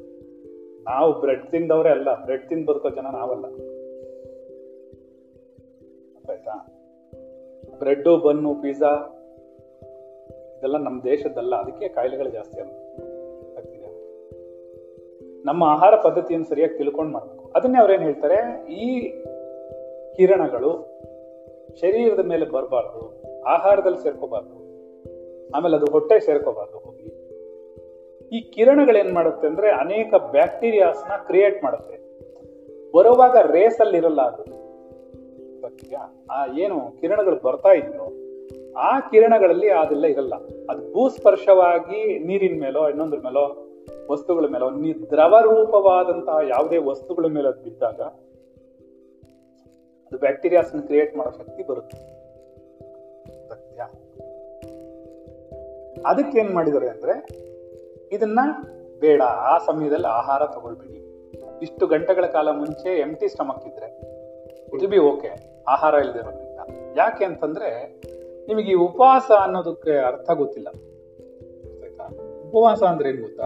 [0.84, 2.24] ನಾವು ಬ್ರೆಡ್ ತಿಂದವರೇ ಅಲ್ಲ.
[2.24, 3.44] ಬ್ರೆಡ್ ತಿಂದು ಬದುಕೋ ಜನ ನಾವಲ್ಲ.
[6.30, 6.66] ಆಯ್ತಾ?
[7.78, 9.15] ಬ್ರೆಡ್ ಬನ್ನು, ಪಿಜ್ಜಾ
[10.58, 11.56] ಇದೆಲ್ಲ ನಮ್ಮ ದೇಶದ್ದಲ್ಲ.
[11.56, 13.06] ಅದಕ್ಕೆ ಕಾಯಿಲೆಗಳು ಜಾಸ್ತಿ ಆಗುತ್ತೆ.
[15.44, 17.52] ನಮ್ಮ ಆಹಾರ ಪದ್ಧತಿಯನ್ನು ಸರಿಯಾಗಿ ತಿಳ್ಕೊಂಡು ಮಾಡಬೇಕು.
[17.56, 18.66] ಅದನ್ನೇ ಅವ್ರೇನು ಹೇಳ್ತಾರೆ?
[18.72, 19.10] ಈ
[20.16, 21.00] ಕಿರಣಗಳು
[21.80, 23.22] ಶರೀರದ ಮೇಲೆ ಬರಬಾರ್ದು.
[23.42, 24.66] ಆಹಾರದಲ್ಲಿ ಸೇರ್ಕೋಬಾರ್ದು.
[25.56, 26.78] ಆಮೇಲೆ ಅದು ಹೊಟ್ಟೆ ಸೇರ್ಕೋಬಾರ್ದು.
[26.78, 27.04] ಹೋಗಿ.
[28.32, 32.06] ಈ ಕಿರಣಗಳೇನ್ ಮಾಡುತ್ತೆ ಅಂದ್ರೆ ಅನೇಕ ಬ್ಯಾಕ್ಟೀರಿಯಾಸ್ನ ಕ್ರಿಯೇಟ್ ಮಾಡುತ್ತೆ.
[32.92, 34.56] ಬರುವಾಗ ರೇಸ್ ಅಲ್ಲಿ ಇರಲ್ಲ ಅದು?
[36.30, 38.25] ಆ ಏನು ಕಿರಣಗಳು ಬರ್ತಾ ಇದ್ವು
[38.76, 40.34] ಆ ಕಿರಣಗಳಲ್ಲಿ ಅದೆಲ್ಲ ಇರಲ್ಲ.
[40.70, 43.62] ಅದು ಭೂಸ್ಪರ್ಶವಾಗಿ ನೀರಿನ ಮೇಲೋ, ಇನ್ನೊಂದ್ರ ಮೇಲೋ,
[44.10, 48.00] ವಸ್ತುಗಳ ಮೇಲೋ ನೀ ದ್ರವ ರೂಪವಾದಂತಹ ಯಾವುದೇ ವಸ್ತುಗಳ ಮೇಲೆ ಅದು ಬಿದ್ದಾಗ
[50.06, 51.98] ಅದು ಬ್ಯಾಕ್ಟೀರಿಯಾಸ್ ಕ್ರಿಯೇಟ್ ಮಾಡೋ ಶಕ್ತಿ ಬರುತ್ತೆ.
[53.48, 53.82] ಸತ್ಯ.
[56.06, 57.28] ಅದಕ್ಕೆ ಏನ್ ಮಾಡಿದ್ದಾರೆ ಅಂದ್ರೆ,
[58.12, 58.38] ಇದನ್ನ
[59.00, 60.96] ಬೇಡ, ಆ ಸಮಯದಲ್ಲಿ ಆಹಾರ ತಗೊಳ್ಬೇಡಿ.
[61.62, 63.86] ಇಷ್ಟು ಗಂಟೆಗಳ ಕಾಲ ಮುಂಚೆ ಎಂಟಿ ಸ್ಟಮಕ್ ಇದ್ರೆ
[64.74, 66.60] ಇಟ್ ಬಿ ಓಕೆ ಆಹಾರ ಇಲ್ದಿರೋದ್ರಿಂದ.
[66.96, 68.00] ಯಾಕೆ ಅಂತಂದ್ರೆ
[68.48, 70.68] ನಿಮಗೆ ಈ ಉಪವಾಸ ಅನ್ನೋದಕ್ಕೆ ಅರ್ಥ ಗೊತ್ತಿಲ್ಲ.
[72.48, 73.44] ಉಪವಾಸ ಅಂದ್ರೆ ಏನ್ ಗೊತ್ತಾ?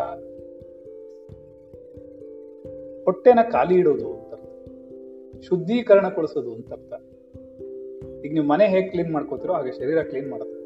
[3.04, 4.44] ಹೊಟ್ಟೆನ ಖಾಲಿ ಇಡೋದು ಅಂತ ಅರ್ಥ.
[5.42, 6.92] ಶುದ್ಧೀಕರಣಗೊಳಿಸೋದು ಅಂತ ಅರ್ಥ.
[8.24, 10.60] ಈಗ ನೀವು ಮನೆ ಹೇಗೆ ಕ್ಲೀನ್ ಮಾಡ್ಕೋತಿರೋ ಹಾಗೆ ಶರೀರ ಕ್ಲೀನ್ ಮಾಡುತ್ತೆ.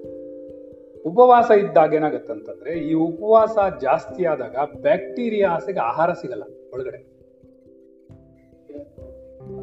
[1.03, 6.43] ಉಪವಾಸ ಇದ್ದಾಗ ಏನಾಗುತ್ತೆ ಅಂತಂದ್ರೆ ಈ ಉಪವಾಸ ಜಾಸ್ತಿ ಆದಾಗ ಬ್ಯಾಕ್ಟೀರಿಯಾ ಆಸೆಗೆ ಆಹಾರ ಸಿಗಲ್ಲ
[6.73, 7.15] ಒಳಗಡೆ.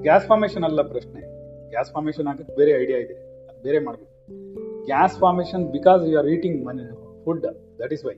[0.02, 1.22] ಗ್ಯಾಸ್ ಫಾರ್ಮೇಶನ್ ಅಲ್ಲ ಪ್ರಶ್ನೆ.
[1.70, 3.14] ಗ್ಯಾಸ್ ಫಾರ್ಮೇಶನ್ ಆಗಕ್ಕೆ ಬೇರೆ ಐಡಿಯಾ ಇದೆ.
[3.62, 4.11] ಬೇರೆ ಮಾಡ್ಬೇಕು.
[4.86, 6.84] Gas formation because you are eating money,
[7.26, 7.44] food
[7.80, 8.14] that is why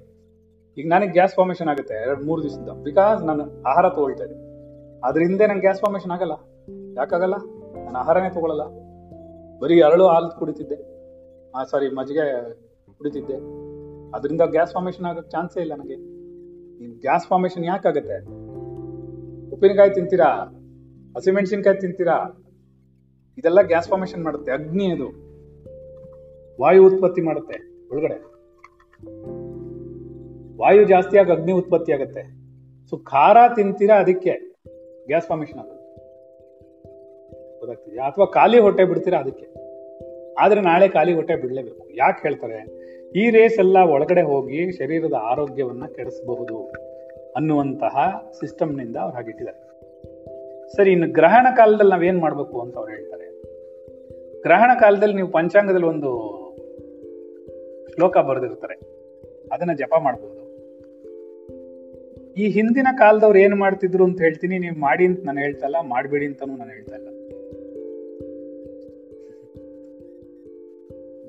[0.77, 2.69] ಈಗ ನನಗೆ ಗ್ಯಾಸ್ ಫಾರ್ಮೇಷನ್ ಆಗುತ್ತೆ ಎರಡು, ಮೂರು ದಿವಸದಿಂದ.
[2.83, 4.43] ಬಿಕಾಸ್ ನಾನು ಆಹಾರ ತಗೊಳ್ತಾ ಇದ್ದೀನಿ.
[5.01, 6.31] ಅದರಿಂದ ನಂಗೆ ಗ್ಯಾಸ್ ಫಾರ್ಮೇಶನ್ ಆಗಲ್ಲ.
[6.97, 7.35] ಯಾಕಾಗಲ್ಲ?
[7.83, 8.63] ನಾನು ಆಹಾರನೇ ತಗೊಳ್ಳಲ್ಲ
[9.59, 10.75] ಬರೀ ಅರಳು ಹಾಲು ಕುಡಿತಿದ್ದೆ.
[11.71, 12.53] ಸಾರಿ ಮಜ್ಜಿಗೆ
[12.97, 13.35] ಕುಡಿತಿದ್ದೆ.
[14.15, 15.95] ಅದರಿಂದ ಗ್ಯಾಸ್ ಫಾರ್ಮೇಷನ್ ಆಗೋಕ್ಕೆ ಚಾನ್ಸೇ ಇಲ್ಲ ನನಗೆ.
[16.99, 18.17] ಗ್ಯಾಸ್ ಫಾರ್ಮೇಶನ್ ಯಾಕಾಗತ್ತೆ?
[19.51, 20.29] ಉಪ್ಪಿನಕಾಯಿ ತಿಂತೀರಾ?
[21.17, 22.45] ಹಸಿಮೆಣಸಿನ್ಕಾಯಿ ತಿಂತೀರಾ?
[23.37, 24.51] ಇದೆಲ್ಲ ಗ್ಯಾಸ್ ಫಾರ್ಮೇಷನ್ ಮಾಡುತ್ತೆ.
[24.51, 25.22] ಅಗ್ನಿ ಅದು.
[26.61, 28.33] ವಾಯು ಉತ್ಪತ್ತಿ ಮಾಡುತ್ತೆ ಒಳಗಡೆ.
[30.57, 32.43] ವಾಯು ಜಾಸ್ತಿ ಆಗಿ ಅಗ್ನಿ ಉತ್ಪತ್ತಿ ಆಗುತ್ತೆ.
[32.89, 34.53] ಸೊ ಖಾರ ತಿಂತೀರಾ ಅದಕ್ಕೆ
[35.07, 35.83] ಗ್ಯಾಸ್ ಫಾರ್ಮೇಶನ್ ಆಗುತ್ತೆ
[37.99, 39.53] ಅಥವಾ ಖಾಲಿ ಹೊಟ್ಟೆ ಬಿಡ್ತೀರಾ ಅದಕ್ಕೆ.
[40.39, 41.89] ಆದ್ರೆ ನಾಳೆ ಖಾಲಿ ಹೊಟ್ಟೆ ಬಿಡಲೇಬೇಕು.
[41.95, 42.83] ಯಾಕೆ ಹೇಳ್ತಾರೆ?
[43.15, 46.73] ಈ ರೇಸ್ ಎಲ್ಲ ಒಳಗಡೆ ಹೋಗಿ ಶರೀರದ ಆರೋಗ್ಯವನ್ನ ಕೆಡಿಸಬಹುದು
[47.35, 49.63] ಅನ್ನುವಂತಹ ಸಿಸ್ಟಮ್ನಿಂದ ಅವ್ರು ಹಾಗಿಟ್ಟಿದ್ದಾರೆ.
[50.75, 53.41] ಸರಿ, ಇನ್ನು ಗ್ರಹಣ ಕಾಲದಲ್ಲಿ ನಾವೇನ್ ಮಾಡ್ಬೇಕು ಅಂತ ಅವ್ರು ಹೇಳ್ತಾರೆ?
[54.41, 56.42] ಗ್ರಹಣ ಕಾಲದಲ್ಲಿ ನೀವು ಪಂಚಾಂಗದಲ್ಲಿ ಒಂದು
[57.93, 58.75] ಶ್ಲೋಕ ಬರೆದಿರ್ತಾರೆ.
[59.51, 60.43] ಅದನ್ನ ಜಪ ಮಾಡ್ಬೋದು.
[62.33, 66.55] ಈ ಹಿಂದಿನ ಕಾಲದವ್ರು ಏನ್ ಮಾಡ್ತಿದ್ರು ಅಂತ ಹೇಳ್ತೀನಿ, ನೀವು ಮಾಡಿ ಅಂತ ನಾನು ಹೇಳ್ತಾ ಇಲ್ಲ, ಮಾಡಬೇಡಿ ಅಂತಾನು
[66.55, 67.09] ನಾನು ಹೇಳ್ತಾ ಇಲ್ಲ.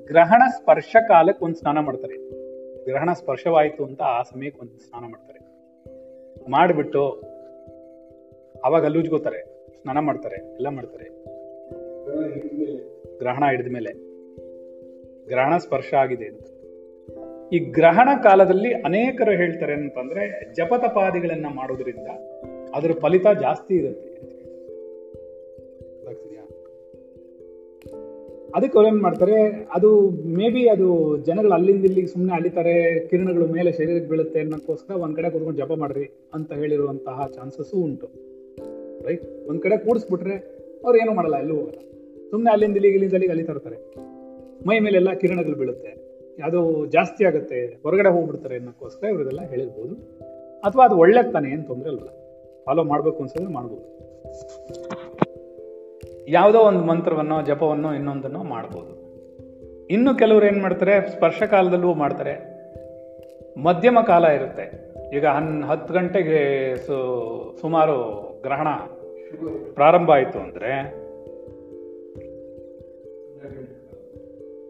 [0.07, 2.17] ಗ್ರಹಣ ಸ್ಪರ್ಶ ಕಾಲಕ್ಕೆ ಒಂದು ಸ್ನಾನ ಮಾಡ್ತಾರೆ.
[2.83, 5.39] ಗ್ರಹಣ ಸ್ಪರ್ಶವಾಯಿತು ಅಂತ ಆ ಸಮಯಕ್ಕೆ ಒಂದು ಸ್ನಾನ ಮಾಡ್ತಾರೆ.
[6.51, 7.03] ಮಾಡಿಬಿಟ್ಟು
[8.63, 9.41] ಅವಾಗ ಅಲ್ಲುಜ್ಕೋತಾರೆ
[9.81, 11.07] ಸ್ನಾನ ಮಾಡ್ತಾರೆ, ಎಲ್ಲ ಮಾಡ್ತಾರೆ.
[13.17, 13.67] ಗ್ರಹಣ ಹಿಡಿದ
[15.27, 16.45] ಗ್ರಹಣ ಸ್ಪರ್ಶ ಆಗಿದೆ ಅಂತ.
[17.53, 22.07] ಈ ಗ್ರಹಣ ಕಾಲದಲ್ಲಿ ಅನೇಕರು ಹೇಳ್ತಾರೆ ಅಂತಂದ್ರೆ ಜಪತಪಾದಿಗಳನ್ನ ಮಾಡೋದ್ರಿಂದ
[22.75, 24.15] ಅದರ ಫಲಿತ ಜಾಸ್ತಿ ಇರುತ್ತೆ?
[28.55, 33.71] ಅದಕ್ಕೆ ಅವ್ರೇನ್ ಏನ್ ಮಾಡ್ತಾರೆ ಅದು ಮೇ ಬಿ ಅದು ಜನಗಳು ಅಲ್ಲಿಂದ ಇಲ್ಲಿಗೆ ಸುಮ್ಮನೆ ಅಲಿತಾರೆ ಕಿರಣಗಳು ಮೇಲೆ
[33.71, 38.07] ಶರೀರಕ್ಕೆ ಬೀಳುತ್ತೆ ಅನ್ನೋಕ್ಕೋಸ್ಕರ ಒಂದ್ ಕಡೆ ಕೂತ್ಕೊಂಡು ಜಪ ಮಾಡ್ರಿ ಅಂತ ಹೇಳಿರುವಂತಹ ಚಾನ್ಸಸ್ ಉಂಟು.
[39.05, 40.33] ರೈಟ್ ಒಂದ್ ಕಡೆ ಕೂಡಿಸ್ಬಿಟ್ರೆ
[40.85, 41.79] ಅವ್ರು ಏನು ಮಾಡಲ್ಲ ಎಲ್ಲೂ ಹೋಗಲ್ಲ.
[42.29, 43.95] ಸುಮ್ಮನೆ ಅಲ್ಲಿಂದ ಇಲ್ಲಿಗೆ ಇಲ್ಲಿಂದ ಅಲ್ಲಿಗೆ ಅಲಿತಾ ಇರ್ತಾರೆ.
[44.67, 46.04] ಮೈ ಮೇಲೆಲ್ಲ ಕಿರಣಗಳು ಬೀಳುತ್ತೆ.
[46.43, 47.65] ಅದು ಜಾಸ್ತಿ ಆಗುತ್ತೆ.
[47.83, 49.95] ಹೊರಗಡೆ ಹೋಗ್ಬಿಡ್ತಾರೆ ಅನ್ನೋಕ್ಕೋಸ್ಕರ ಇವರೆಲ್ಲ ಹೇಳಿರ್ಬೋದು.
[50.61, 52.07] ಅಥವಾ ಅದು ಒಳ್ಳೆ ತಾನೆ ಏನು ತೊಂದರೆ ಅಲ್ಲ
[52.65, 53.95] ಫಾಲೋ ಮಾಡಬೇಕು ಅನ್ಸಿದ್ರೆ ಮಾಡ್ಬೋದು.
[56.27, 59.05] ಯಾವುದೋ ಒಂದು ಮಂತ್ರವನ್ನೋ, ಜಪವನ್ನೋ ಇನ್ನೊಂದನ್ನೋ ಮಾಡ್ಬೋದು.
[59.87, 62.55] ಇನ್ನು ಕೆಲವರು ಏನು ಮಾಡ್ತಾರೆ, ಸ್ಪರ್ಶ ಕಾಲದಲ್ಲೂ ಮಾಡ್ತಾರೆ.
[63.59, 64.95] ಮಧ್ಯಮ ಕಾಲ ಇರುತ್ತೆ.
[65.15, 68.67] ಈಗ ಹನ್, ಹತ್ತು ಗಂಟೆಗೆ ಸು, ಸುಮಾರು ಗ್ರಹಣ
[69.73, 71.04] ಪ್ರಾರಂಭ ಆಯಿತು ಅಂದರೆ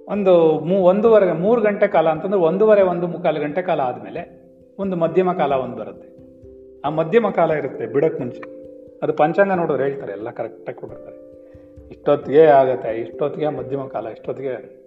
[0.10, 4.46] ಒಂದು ಮೂ ಒಂದೂವರೆ, ಮೂರು ಗಂಟೆ ಕಾಲ ಅಂತಂದ್ರೆ ಒಂದೂವರೆ, ಒಂದು ಮುಕ್ಕಾಲು ಗಂಟೆ ಕಾಲ ಆದಮೇಲೆ
[4.80, 6.16] ಒಂದು ಮಧ್ಯಮ ಕಾಲ ಒಂದು ಬರುತ್ತೆ.
[6.82, 8.42] ಆ ಮಧ್ಯಮ ಕಾಲ ಇರುತ್ತೆ ಬಿಡಕ್ಕೆ ಮುಂಚೆ.
[9.04, 11.26] ಅದು ಪಂಚಾಂಗ ನೋಡಿದ್ರೆ ಹೇಳ್ತಾರೆ, ಎಲ್ಲ ಕರೆಕ್ಟಾಗಿ ಕೊಡ್ತಾರೆ
[11.90, 14.86] ಇಷ್ಟೊತ್ತಿಗೆ ಆಗುತ್ತೆ, ಇಷ್ಟೊತ್ತಿಗೆ ಮಧ್ಯಮ ಕಾಲ, ಇಷ್ಟೊತ್ತಿಗೆ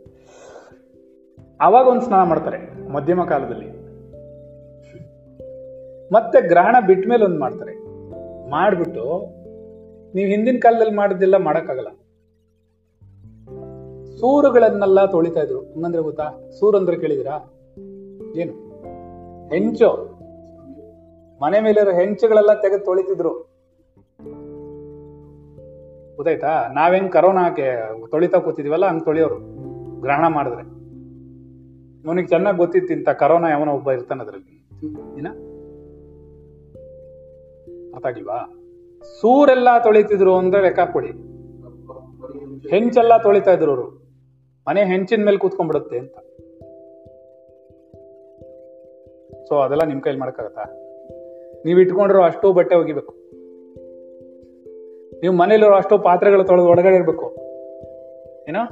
[1.60, 3.68] ಆವಾಗ ಒಂದು ಸ್ನಾನ ಮಾಡ್ತಾರೆ, ಮಧ್ಯಮ ಕಾಲದಲ್ಲಿ.
[6.12, 7.74] ಮತ್ತೆ ಗ್ರಹಣ ಬಿಟ್ಟ ಮೇಲೆ ಒಂದು ಮಾಡ್ತಾರೆ.
[8.50, 9.34] ಮಾಡಿಬಿಟ್ಟು,
[10.14, 11.88] ನೀವು ಹಿಂದಿನ ಕಾಲದಲ್ಲಿ ಮಾಡಿದ್ದೆಲ್ಲ ಮಾಡೋಕ್ಕಾಗಲ್ಲ.
[14.20, 15.60] ಸೂರುಗಳನ್ನೆಲ್ಲ ತೊಳಿತಾ ಇದ್ರು.
[15.60, 16.50] ಹಂಗಂದ್ರೆ ಗೊತ್ತಾ?
[16.58, 17.36] ಸೂರ್ ಅಂದ್ರೆ ಕೇಳಿದಿರಾ
[18.36, 18.52] ಏನು?
[19.48, 20.18] ಹೆಂಚು.
[21.42, 23.30] ಮನೆ ಮೇಲಿರೋ ಹೆಂಚುಗಳೆಲ್ಲ ತೆಗೆದು ತೊಳಿತಿದ್ರು.
[26.16, 26.68] ಗೊತ್ತಾಯ್ತಾ?
[26.74, 27.50] ನಾವೇನ್ ಕರೋನಾ
[28.10, 29.36] ತೊಳಿತಾ ಕೂತಿದೀವಲ್ಲ, ಹಂಗ್ ತೊಳಿಯೋರು.
[30.00, 30.62] ಗ್ರಹಣ ಮಾಡಿದ್ರೆ.
[32.08, 34.68] ಅವನಿಗೆ ಚೆನ್ನಾಗಿ ಗೊತ್ತಿತ್ತು ಇಂಥ ಕರೋನಾ ಯಾವನೋ ಒಬ್ಬ ಇರ್ತಾನೆ ಅದ್ರಲ್ಲಿ.
[35.18, 35.26] ಏನ
[37.94, 38.36] ಅರ್ಥ ಆಗಿಲ್ವಾ
[39.20, 41.08] ಸೂರೆಲ್ಲ ತೊಳಿತಿದ್ರು ಅಂದ್ರೆ ಲೆಕ್ಕ ಕೊಡಿ
[42.68, 44.07] ಹೆಂಚೆಲ್ಲ ತೊಳಿತಾ ಇದ್ರು ಅವರು.
[44.68, 46.18] ಮನೆ ಹೆಂಚಿನ ಮೇಲೆ ಕೂತ್ಕೊಂಡ್ಬಿಡುತ್ತೆ ಅಂತ.
[49.48, 50.62] ಸೊ ಅದೆಲ್ಲ ನಿಮ್ ಕೈಲಿ ಮಾಡಕ್ಕಾಗತ್ತಾ?
[51.64, 53.14] ನೀವು ಇಟ್ಕೊಂಡಿರೋ ಅಷ್ಟು ಬಟ್ಟೆ ಒಗಿಬೇಕು.
[55.20, 57.34] ನೀವು ಮನೇಲಿರೋ ಅಷ್ಟು ಪಾತ್ರೆಗಳು ತೊಳೆದು ಒಳಗಡೆ ಇರಬೇಕು.
[58.48, 58.64] ಏನೋ?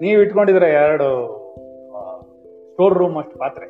[0.00, 1.38] ನೀವು ಇಟ್ಕೊಂಡಿದ್ರೆ ಎರಡು
[2.70, 3.66] ಸ್ಟೋರ್ ರೂಮ್ ಅಷ್ಟು ಪಾತ್ರೆ.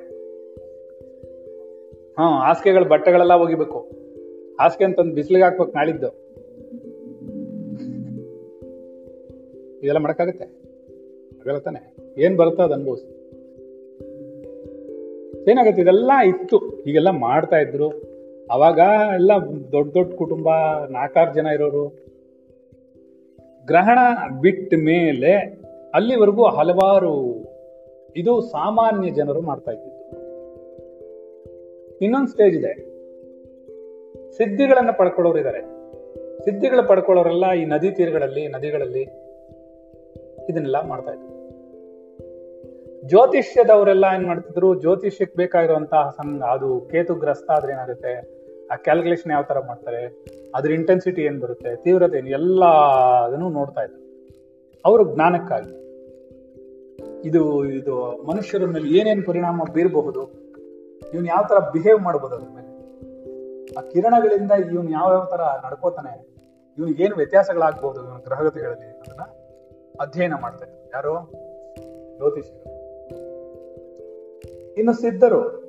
[2.13, 3.79] ಹಾ, ಹಾಸಿಗೆಗಳ, ಬಟ್ಟೆಗಳೆಲ್ಲ ಒಗಿಬೇಕು.
[4.61, 6.23] ಹಾಸಿಗೆ ಅಂತಂದು ಬಿಸಿಲಿಗೆ ಹಾಕ್ಬೇಕು ನಾಳಿದ್ದು.
[9.79, 10.62] ಇದೆಲ್ಲ ಮಾಡಕ್ಕಾಗತ್ತೆ?
[11.43, 13.23] ಆಗಲ್ಲ ತಾನೆ ಏನ್ ಬರುತ್ತೋ ಅದು ಅನುಭವಿಸಿ.
[15.51, 15.83] ಏನಾಗುತ್ತೆ?
[15.83, 16.57] ಇದೆಲ್ಲ ಇತ್ತು.
[16.57, 17.89] ಹೀಗೆಲ್ಲ ಮಾಡ್ತಾ ಇದ್ರು.
[18.51, 18.79] ಅವಾಗ
[19.15, 19.31] ಎಲ್ಲ
[19.73, 20.49] ದೊಡ್ಡ ದೊಡ್ಡ ಕುಟುಂಬ,
[20.89, 21.89] ನಾಲ್ಕಾರು ಜನ ಇರೋರು.
[23.67, 23.99] ಗ್ರಹಣ
[24.41, 25.63] ಬಿಟ್ಟ ಮೇಲೆ
[25.95, 27.45] ಅಲ್ಲಿವರೆಗೂ ಹಲವಾರು
[28.17, 30.21] ಇದು ಸಾಮಾನ್ಯ ಜನರು ಮಾಡ್ತಾ ಇದ್ದಿದ್ದು.
[32.05, 32.73] ಇನ್ನೊಂದು ಸ್ಟೇಜ್ ಇದೆ.
[34.37, 35.61] ಸಿದ್ಧಿಗಳನ್ನ ಪಡ್ಕೊಳ್ಳೋರು ಇದ್ದಾರೆ
[36.45, 39.03] ಸಿದ್ಧಿಗಳು ಪಡ್ಕೊಳ್ಳೋರೆಲ್ಲ ಈ ನದಿ ತೀರಗಳಲ್ಲಿ, ನದಿಗಳಲ್ಲಿ
[40.51, 41.32] ಇದನ್ನೆಲ್ಲ ಮಾಡ್ತಾ ಇದ್ರು.
[43.03, 44.81] ಜ್ಯೋತಿಷ್ಯದವರೆಲ್ಲ ಏನ್ ಮಾಡ್ತಿದ್ರು?
[44.81, 48.13] ಜ್ಯೋತಿಷ್ಯಕ್ಕೆ ಬೇಕಾಗಿರುವಂತಹ ಸಂಘ ಅದು ಕೇತುಗ್ರಸ್ತ ಆದ್ರೆ ಏನಾಗುತ್ತೆ?
[48.73, 50.03] ಆ ಕ್ಯಾಲ್ಕುಲೇಷನ್ ಯಾವ ತರ ಮಾಡ್ತಾರೆ?
[50.55, 51.77] ಅದ್ರ ಇಂಟೆನ್ಸಿಟಿ ಏನ್ ಬರುತ್ತೆ?
[51.77, 52.29] ತೀವ್ರತೆ ಏನು?
[52.29, 52.65] ಎಲ್ಲ
[53.27, 54.01] ಅದನ್ನು ನೋಡ್ತಾ ಇದ್ರು.
[54.85, 55.75] ಅವರು ಜ್ಞಾನಕ್ಕಾಗಿ.
[57.29, 60.23] ಇದು ಇದು ಮನುಷ್ಯರ ಮೇಲೆ ಏನೇನು ಪರಿಣಾಮ ಬೀರಬಹುದು,
[61.15, 62.71] ಇವನ್ ಯಾವ ತರ ಬಿಹೇವ್ ಮಾಡ್ಬೋದು ಅದ್ರ ಮೇಲೆ.
[63.79, 66.13] ಆ ಕಿರಣಗಳಿಂದ ಇವನ್ ಯಾವ ಯಾವ ತರ ನಡ್ಕೋತಾನೆ,
[66.79, 69.25] ಇವನಿಗೆ ಏನು ವ್ಯತ್ಯಾಸಗಳಾಗ್ಬಹುದು ಇವನ ಗ್ರಹಗತಿಗಳಲ್ಲಿ ಅದನ್ನ
[70.01, 70.91] ಅಧ್ಯಯನ ಮಾಡ್ತಾ ಇದ್ರು.
[70.95, 71.15] ಯಾರು?
[72.17, 72.82] ಜ್ಯೋತಿಷಿಗಳು
[74.77, 75.63] ಇನ್ನು ಸಿದ್ಧರು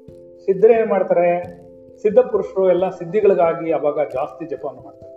[0.46, 1.64] ಸಿದ್ಧರು ಏನ್ ಮಾಡ್ತಾರೆ?
[2.02, 5.14] ಸಿದ್ಧ ಪುರುಷರು ಎಲ್ಲ ಸಿದ್ಧಿಗಳಿಗಾಗಿ ಅವಾಗ ಜಾಸ್ತಿ ಜಪವನ್ನು ಮಾಡ್ತಾರೆ.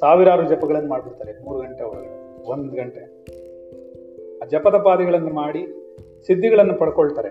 [0.00, 3.00] ಸಾವಿರಾರು ಜಪಗಳನ್ನು ಮಾಡ್ಬಿಡ್ತಾರೆ, ಮೂರು ಗಂಟೆ ಒಳಗೆ, ಒಂದು ಗಂಟೆ.
[4.38, 5.66] ಆ ಜಪದ ಪಾದಿಗಳನ್ನು ಮಾಡಿ
[6.26, 7.28] ಸಿದ್ಧಿಗಳನ್ನು ಪಡ್ಕೊಳ್ತಾರೆ.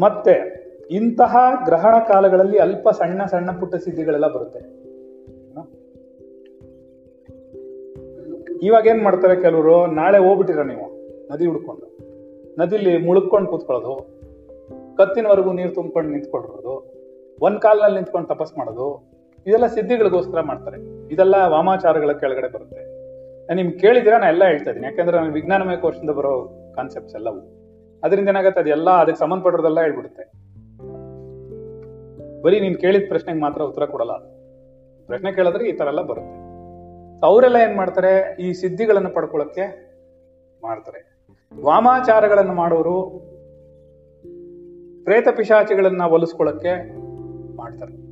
[0.00, 4.86] ಮತ್ತೆ ಇಂತಹ ಗ್ರಹಣ ಕಾಲಗಳಲ್ಲಿ ಅಲ್ಪ ಸಣ್ಣ ಸಣ್ಣ ಪುಟ್ಟ ಸಿದ್ಧಿಗಳೆಲ್ಲ ಬರುತ್ತೆ.
[8.62, 9.86] ಇವಾಗ ಏನ್ ಮಾಡ್ತಾರೆ ಕೆಲವರು?
[9.86, 10.92] ನಾಳೆ ಹೋಗ್ಬಿಟ್ಟಿರ ನೀವು,
[11.32, 11.95] ನದಿ ಹುಡ್ಕೊಂಡು.
[12.58, 14.16] ನದಿಲಿ ಮುಳುಗ್ಕೊಂಡು ಕೂತ್ಕೊಳ್ಳೋದು,
[14.96, 16.94] ಕತ್ತಿನವರೆಗೂ ನೀರು ತುಂಬ್ಕೊಂಡು ನಿಂತ್ಕೊಂಡಿರೋದು,
[17.42, 19.16] ಒಂದ್ ಕಾಲ್ನಲ್ಲಿ ನಿಂತ್ಕೊಂಡು ತಪಸ್ ಮಾಡೋದು,
[19.46, 21.08] ಇದೆಲ್ಲ ಸಿದ್ಧಿಗಳಿಗೋಸ್ಕರ ಮಾಡ್ತಾರೆ.
[21.12, 22.96] ಇದೆಲ್ಲ ವಾಮಾಚಾರಗಳ ಕೆಳಗಡೆ ಬರುತ್ತೆ.
[23.54, 24.86] ನಿಮ್ಗೆ ಕೇಳಿದ್ರೆ ನಾನು ಎಲ್ಲ ಹೇಳ್ತಾ ಇದ್ದೀನಿ.
[24.86, 27.40] ಯಾಕಂದ್ರೆ ನಾನು ವಿಜ್ಞಾನಮಯ ಕೋರ್ಸಿಂದ ಬರೋ ಕಾನ್ಸೆಪ್ಟ್ಸ್ ಎಲ್ಲವು.
[28.04, 28.60] ಅದರಿಂದ ಏನಾಗುತ್ತೆ?
[28.60, 30.46] ಅದೆಲ್ಲ ಅದಕ್ಕೆ ಸಂಬಂಧಪಟ್ಟಿರೋದೆಲ್ಲ ಹೇಳ್ಬಿಡುತ್ತೆ.
[32.42, 34.12] ಬರೀ ನೀನ್ ಕೇಳಿದ ಪ್ರಶ್ನೆಗೆ ಮಾತ್ರ ಉತ್ತರ ಕೊಡಲ್ಲ.
[35.06, 36.46] ಪ್ರಶ್ನೆ ಕೇಳಿದ್ರೆ ಈ ತರ ಎಲ್ಲ ಬರುತ್ತೆ.
[37.26, 38.36] ಅವರೆಲ್ಲ ಏನ್ ಮಾಡ್ತಾರೆ?
[38.40, 39.96] ಈ ಸಿದ್ಧಿಗಳನ್ನು ಪಡ್ಕೊಳ್ಳೋಕ್ಕೆ
[40.62, 41.15] ಮಾಡ್ತಾರೆ.
[41.54, 43.26] ವಾಮಾಚಾರಗಳನ್ನು ಮಾಡೋರು
[45.04, 46.98] ಪ್ರೇತ ಪಿಶಾಚಿಗಳನ್ನ ಒಲಿಸ್ಕೊಳ್ಳಕ್ಕೆ
[47.56, 48.06] ಮಾಡ್ತಾರೆ.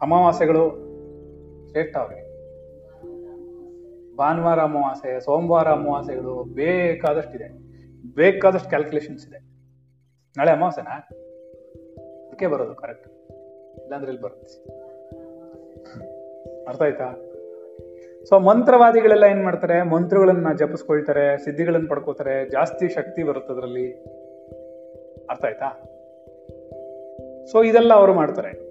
[0.00, 0.70] ಅಮಾವಾಸ್ಯೆಗಳು
[1.68, 2.30] ಶ್ರೇಷ್ಠ ಅವ್ರಿಗೆ
[4.16, 7.48] ಭಾನುವಾರ ಅಮಾವಾಸ್ಯೆ, ಸೋಮವಾರ ಅಮಾವಾಸ್ಯೆಗಳು ಬೇಕಾದಷ್ಟಿದೆ.
[8.14, 9.38] ಬೇಕಾದಷ್ಟು ಕ್ಯಾಲ್ಕುಲೇಷನ್ಸ್ ಇದೆ.
[10.36, 10.90] ನಾಳೆ ಅಮಾವಾಸ್ಯೆನಾ?
[12.26, 13.08] ಅದಕ್ಕೆ ಬರೋದು ಕರೆಕ್ಟ್
[13.80, 14.62] ಇಲ್ಲಾಂದ್ರೆ ಇಲ್ಲಿ ಬರುತ್ತೆ.
[16.64, 17.04] ಅರ್ಥ ಆಯ್ತಾ?
[18.28, 19.82] ಸೊ ಮಂತ್ರವಾದಿಗಳೆಲ್ಲ ಏನ್ ಮಾಡ್ತಾರೆ?
[19.82, 23.92] ಮಂತ್ರಗಳನ್ನ ಜಪಿಸ್ಕೊಳ್ತಾರೆ, ಸಿದ್ಧಿಗಳನ್ನ ಪಡ್ಕೋತಾರೆ ಜಾಸ್ತಿ ಶಕ್ತಿ ಬರುತ್ತೆ ಅದರಲ್ಲಿ.
[25.30, 25.68] ಅರ್ಥ ಆಯ್ತಾ?
[27.46, 28.70] ಸೊ ಇದೆಲ್ಲ ಅವರು ಮಾಡ್ತಾರೆ.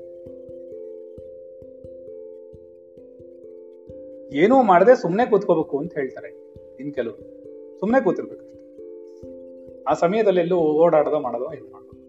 [4.36, 6.28] ಏನೂ ಮಾಡದೆ ಸುಮ್ಮನೆ ಕೂತ್ಕೋಬೇಕು ಅಂತ ಹೇಳ್ತಾರೆ
[6.80, 7.16] ಇನ್ ಕೆಲವು
[7.80, 8.50] ಸುಮ್ಮನೆ ಕೂತಿರ್ಬೇಕು
[9.84, 12.00] ಆ ಸಮಯದಲ್ಲಿ ಎಲ್ಲೂ ಓಡಾಡೋದೋ ಮಾಡೋದೋ ಇದು ಮಾಡೋದು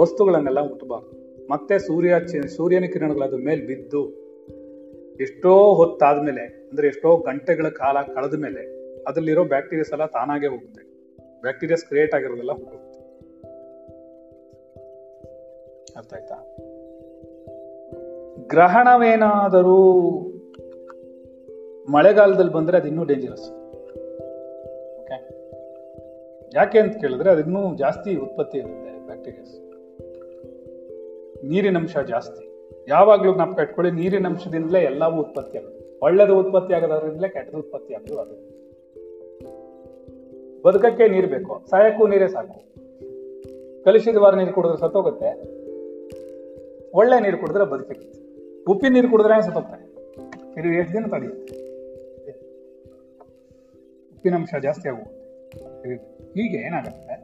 [0.00, 1.18] ವಸ್ತುಗಳನ್ನೆಲ್ಲ ಮುಟ್ಟಬಾರ್ದು
[1.50, 2.14] ಮತ್ತೆ ಸೂರ್ಯ
[2.48, 4.17] ಸೂರ್ಯನ ಕಿರಣಗಳು ಮೇಲೆ ಬಿದ್ದು
[5.20, 10.82] ಎಷ್ಟೋ ಹೊತ್ತಾದ್ಮೇಲೆ ಅಂದ್ರೆ ಎಷ್ಟೋ ಗಂಟೆಗಳ ಕಾಲ ಕಳೆದ ಮೇಲೆ ಅದರಲ್ಲಿರೋ ಬ್ಯಾಕ್ಟೀರಿಯಾಸ್ ಎಲ್ಲ ತಾನಾಗೆ ಹೋಗುತ್ತೆ.
[11.40, 12.98] ಬ್ಯಾಕ್ಟೀರಿಯಾಸ್ ಕ್ರಿಯೇಟ್ ಆಗಿರೋದೆಲ್ಲ ಹೋಗುತ್ತೆ.
[15.96, 16.56] ಅರ್ಥ ಆಯ್ತಾ?
[18.48, 20.02] ಗ್ರಹಣವೇನಾದರೂ
[21.92, 23.58] ಮಳೆಗಾಲದಲ್ಲಿ ಬಂದ್ರೆ ಅದು ಇನ್ನೂ ಡೇಂಜರಸ್
[26.54, 29.60] ಯಾಕೆ ಅಂತ ಕೇಳಿದ್ರೆ ಅದಿನ್ನೂ ಜಾಸ್ತಿ ಉತ್ಪತ್ತಿ ಇರುತ್ತೆ ಬ್ಯಾಕ್ಟೀರಿಯಾಸ್.
[31.44, 32.47] ನೀರಿನಂಶ ಜಾಸ್ತಿ.
[32.88, 35.82] ಯಾವಾಗ್ಲೂ ಕಟ್ಕೊಳ್ಳಿ, ನೀರಿನ ಅಂಶದಿಂದಲೇ ಎಲ್ಲವೂ ಉತ್ಪತ್ತಿ ಆಗುತ್ತೆ.
[36.02, 38.36] ಒಳ್ಳೇದು ಉತ್ಪತ್ತಿ ಆಗೋದ್ರಿಂದಲೇ ಕೆಟ್ಟದು ಉತ್ಪತ್ತಿ ಆಗೋದು ಅದು.
[40.62, 42.58] ಬದುಕಕ್ಕೆ ನೀರು ಬೇಕು, ಸಾಯಕ್ಕೂ ನೀರೇ ಸಾಕು.
[43.84, 45.30] ಕಲುಷಿತವಾದ ನೀರು ಕುಡಿದ್ರೆ ಸತ್ತೋಗುತ್ತೆ.
[46.94, 48.18] ಒಳ್ಳೆ ನೀರು ಕುಡಿದ್ರೆ ಬದುಕಿರುತ್ತೆ.
[48.72, 49.84] ಉಪ್ಪಿನ ನೀರು ಕುಡಿದ್ರೆ ಸತ್ತೋಗ್ತಾರೆ?
[50.54, 51.56] ನೀರು ಎಷ್ಟು ದಿನ ತಡೆಯುತ್ತೆ
[54.12, 55.14] ಉಪ್ಪಿನಂಶ ಜಾಸ್ತಿ ಆಗುತ್ತೆ.
[56.36, 57.14] ಹೀಗೆ ಏನಾಗುತ್ತೆ?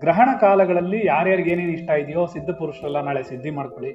[0.00, 3.92] ಗ್ರಹಣ ಕಾಲಗಳಲ್ಲಿ ಯಾರ್ಯಾರಿಗೆ ಏನೇನು ಇಷ್ಟ ಇದೆಯೋ ಸಿದ್ಧ ಪುರುಷರೆಲ್ಲ ನಾಳೆ ಸಿದ್ಧಿ ಮಾಡ್ಕೊಳ್ಳಿ.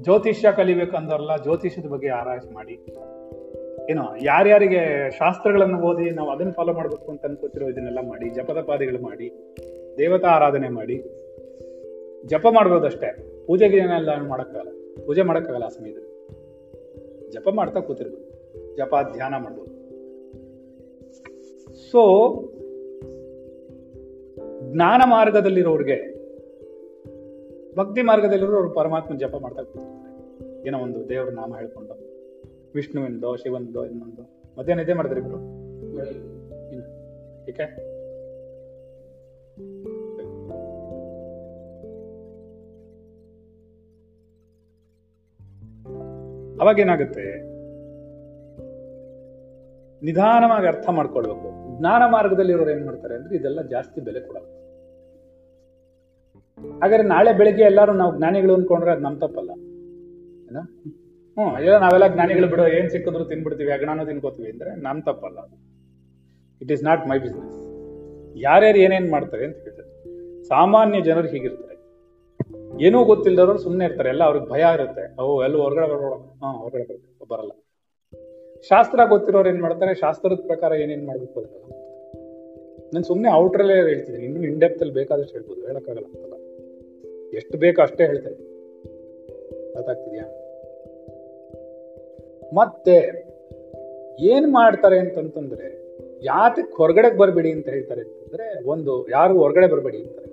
[0.00, 2.74] ಜ್ಯೋತಿಷ್ಯ ಕಲಿಬೇಕಂದ್ರಲ್ಲ, ಜ್ಯೋತಿಷ್ಯದ ಬಗ್ಗೆ ಆರಾಯ್ಸ್ ಮಾಡಿ.
[3.90, 9.28] ಏನು, ಯಾರ್ಯಾರಿಗೆ ಶಾಸ್ತ್ರಗಳನ್ನು ಓದಿ ನಾವು ಅದನ್ನ ಫಾಲೋ ಮಾಡಬೇಕು ಅಂತ ಅನ್ಕೋತಿರೋ ಇದನ್ನೆಲ್ಲ ಮಾಡಿ, ಜಪದ ಪಾದಿಗಳು ಮಾಡಿ,
[9.98, 10.96] ದೇವತಾ ಆರಾಧನೆ ಮಾಡಿ,
[12.26, 13.10] ಜಪ ಮಾಡ್ಬೋದಷ್ಟೇ.
[13.46, 14.72] ಪೂಜೆಗೆ ಏನೆಲ್ಲ ಮಾಡೋಕ್ಕಾಗಲ್ಲ,
[15.06, 16.10] ಪೂಜೆ ಮಾಡೋಕ್ಕಾಗಲ್ಲ ಆ ಸಮಯದಲ್ಲಿ.
[17.30, 19.72] ಜಪ ಮಾಡ್ತಾ ಕೂತಿರ್ಬೋದು ಜಪ ಧ್ಯಾನ ಮಾಡ್ಬೋದು.
[21.90, 22.02] ಸೊ
[24.72, 26.17] ಜ್ಞಾನ ಮಾರ್ಗದಲ್ಲಿರೋರ್ಗೆ
[27.78, 31.94] ಭಕ್ತಿ ಮಾರ್ಗದಲ್ಲಿರೋರು ಪರಮಾತ್ಮ ಜಪ ಮಾಡ್ತಾ ಕೂತಿರ್ತಾರೆ ಏನೋ ಒಂದು ದೇವರ ನಾಮ ಹೇಳ್ಕೊಂಡು.
[32.74, 34.22] ವಿಷ್ಣುವಿಂದೋ ಶಿವನದೋ ಇನ್ನೊಂದು.
[34.58, 35.38] ಮಧ್ಯಾಹ್ನ ಇದೇ ಮಾಡಿದ್ರಿ ಇಬ್ರು
[37.48, 37.62] ಏಕೆ?
[46.60, 47.24] ಅವಾಗ ಏನಾಗುತ್ತೆ?
[50.04, 51.78] ನಿಧಾನವಾಗಿ ಅರ್ಥ ಮಾಡ್ಕೊಳ್ಬೇಕು.
[51.78, 54.57] ಜ್ಞಾನ ಮಾರ್ಗದಲ್ಲಿರೋರು ಏನ್ ಮಾಡ್ತಾರೆ ಅಂದ್ರೆ ಇದೆಲ್ಲ ಜಾಸ್ತಿ ಬೆಲೆ ಕೊಡಲ್ಲ.
[56.80, 59.50] ಹಾಗಾದ್ರೆ ನಾಳೆ ಬೆಳಿಗ್ಗೆ ಎಲ್ಲರೂ ನಾವು ಜ್ಞಾನಿಗಳು ಅನ್ಕೊಂಡ್ರೆ ಅದು ನಮ್ ತಪ್ಪಲ್ಲ.
[61.36, 65.38] ಹ್ಮ್ ಇಲ್ಲ ನಾವೆಲ್ಲ ಜ್ಞಾನಿಗಳು ಬಿಡೋ, ಏನ್ ಸಿಕ್ಕಿದ್ರು ತಿನ್ಬಿಡ್ತೀವಿ ಅಗ್ನಾನು ತಿನ್ಕೋತೀವಿ ಅಂದ್ರೆ ನಮ್ ತಪ್ಪಲ್ಲ.
[66.60, 67.56] It is not my business
[68.46, 69.88] ಯಾರ್ಯಾರು ಏನೇನ್ ಮಾಡ್ತಾರೆ ಅಂತ ಹೇಳ್ತಾರೆ
[70.48, 71.76] ಸಾಮಾನ್ಯ ಜನರು ಹೀಗಿರ್ತಾರೆ.
[72.86, 75.04] ಏನೂ ಗೊತ್ತಿಲ್ಲದವ್ರು ಸುಮ್ಮನೆ ಇರ್ತಾರೆ, ಎಲ್ಲ ಅವ್ರಿಗೆ ಭಯ ಇರುತ್ತೆ.
[75.20, 76.96] ಅವು ಎಲ್ಲ ಹೊರಗಡೆ ಬರೋಣ ಹಾ ಹೊರಗಡೆ
[77.32, 77.52] ಬರಲ್ಲ.
[78.70, 81.54] ಶಾಸ್ತ್ರ ಗೊತ್ತಿರೋರು ಏನ್ ಮಾಡ್ತಾರೆ, ಶಾಸ್ತ್ರದ ಪ್ರಕಾರ ಏನೇನ್ ಮಾಡ್ಬೇಕು ಅಂತ
[82.94, 86.06] ನಾನು ಸುಮ್ಮನೆ ಔಟ್ರಲ್ಲೇ ಹೇಳ್ತಿದ್ದೀನಿ, ಇನ್ನೂ ಇನ್ ಡೆಪ್ತ್ ಅಲ್ಲಿ ಬೇಕಾದಷ್ಟು ಹೇಳ್ಬೋದು, ಹೇಳಕ್ಕಾಗಲ್ಲ
[87.34, 88.34] ಎಷ್ಟು ಬೇಕೋ ಅಷ್ಟೇ ಹೇಳ್ತಾರೆ.
[89.78, 90.24] ಅದಾಗ್ತಿದ್ಯಾ
[92.54, 92.96] ಮತ್ತೆ
[94.20, 95.66] ಏನ್ ಮಾಡ್ತಾರೆ ಅಂತಂತಂದ್ರೆ
[96.24, 100.28] ಯಾತಕ್ಕೆ ಹೊರಗಡೆ ಬರಬೇಡಿ ಅಂತ ಹೇಳ್ತಾರೆ ಅಂತಂದ್ರೆ, ಒಂದು ಯಾರು ಹೊರಗಡೆ ಬರಬೇಡಿ ಅಂತಾರೆ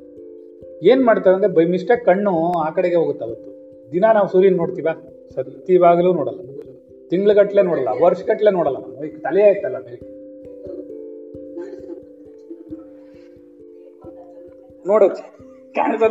[0.88, 3.52] ಏನ್ ಮಾಡ್ತಾರೆ ಅಂದ್ರೆ, ಬೈ ಮಿಸ್ಟೇಕ್ ಕಣ್ಣು ಆ ಕಡೆಗೆ ಹೋಗುತ್ತೆ ಅವತ್ತು.
[3.92, 4.88] ದಿನ ನಾವು ಸೂರ್ಯನ ನೋಡ್ತೀವ?
[5.36, 6.40] ಸತ್ಯವಾಗಲೂ ನೋಡಲ್ಲ.
[7.10, 8.78] ತಿಂಗ್ಳುಗಟ್ಲೆ ನೋಡಲ್ಲ, ವರ್ಷಗಟ್ಲೆ ನೋಡಲ್ಲ
[9.24, 10.16] ತಲೆ ಆಯ್ತಲ್ಲ ಬೆಳಿಗ್ಗೆ
[14.88, 15.24] ನೋಡುತ್ತೆ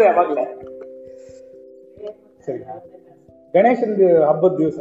[0.04, 0.73] ಯಾವಾಗ್ಲೇ.
[2.46, 2.64] ಸರಿ
[3.54, 4.78] ಗಣೇಶನ ಹಬ್ಬದ ದಿವಸ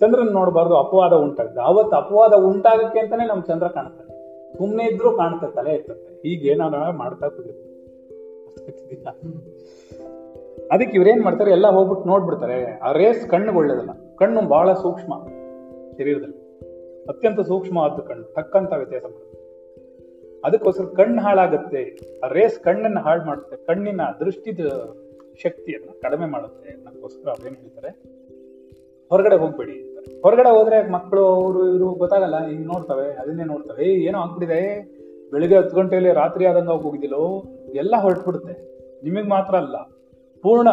[0.00, 4.06] ಚಂದ್ರನ್ ನೋಡಬಾರ್ದು, ಅಪವಾದ ಉಂಟಾಗುತ್ತೆ ಅವತ್ತು ಅಪವಾದ ಉಂಟಾಗಕ್ಕೆ ಅಂತಾನೆ ನಮ್ ಚಂದ್ರ ಕಾಣ್ತಾನೆ.
[4.58, 7.72] ಸುಮ್ಮನೆ ಇದ್ರೂ ಕಾಣ್ತದೆ, ತಲೆ ಇರ್ತದೆ ಹೀಗೆ ನಾವು ಮಾಡ್ತಾ ಕೂತಿರ್ತೀವಿ
[10.72, 12.78] ಅದಕ್ಕೆ ಇವ್ರೇನ್ ಮಾಡ್ತಾರೆ, ಎಲ್ಲ ಹೋಗ್ಬಿಟ್ಟು ನೋಡ್ಬಿಡ್ತಾರೆ.
[12.78, 14.16] ಆ ರೇಸ್ ಕಣ್ಣಿಗೆ ಒಳ್ಳೇದಲ್ಲ.
[14.16, 15.14] ಕಣ್ಣು ಬಹಳ ಸೂಕ್ಷ್ಮ.
[15.98, 16.68] ಶರೀರದಲ್ಲಿ.
[17.08, 18.34] ಅತ್ಯಂತ ಸೂಕ್ಷ್ಮವಾದ ಕಣ್ಣು.
[18.34, 19.02] ತಕ್ಕಂತ ವ್ಯತ್ಯಾಸ
[20.44, 21.98] ಅದಕ್ಕೋಸ್ಕರ ಕಣ್ಣು ಹಾಳಾಗುತ್ತೆ.
[22.24, 24.60] ಆ ರೇಸ್ ಕಣ್ಣನ್ನ ಹಾಳು ಮಾಡುತ್ತೆ ಕಣ್ಣಿನ ದೃಷ್ಟಿದ
[25.42, 28.16] ಶಕ್ತಿಯನ್ನ ಕಡಿಮೆ ಮಾಡುತ್ತೆ ಅದಕ್ಕೋಸ್ಕರ ಏನು ಹೇಳ್ತಾರೆ?
[29.08, 30.22] ಹೊರಗಡೆ ಹೋಗ್ಬೇಡಿ ಅಂತಾರೆ.
[30.22, 33.84] ಹೊರಗಡೆ ಹೋದ್ರೆ ಮಕ್ಕಳು, ಅವರು, ಇವರು ಗೊತ್ತಾಗಲ್ಲ, ಹಿಂಗೆ ನೋಡ್ತವೆ, ಅದನ್ನೇ ನೋಡ್ತವೆ.
[33.84, 34.84] ಏ, ಏನೋ ಆಗ್ಬಿಟ್ಟಿದೆ?
[35.30, 37.42] ಬೆಳಿಗ್ಗೆ ಹತ್ತು ಗಂಟೆಯಲ್ಲಿ ರಾತ್ರಿ ಆದಂಗ ಹೋಗಿದ್ದಿಲ್ಲೋ?
[37.74, 38.76] ಎಲ್ಲ ಹೊರಟ್ಬಿಡುತ್ತೆ.
[39.04, 39.76] ನಿಮಗೆ ಮಾತ್ರ ಅಲ್ಲ.
[40.42, 40.68] ಪೂರ್ಣ,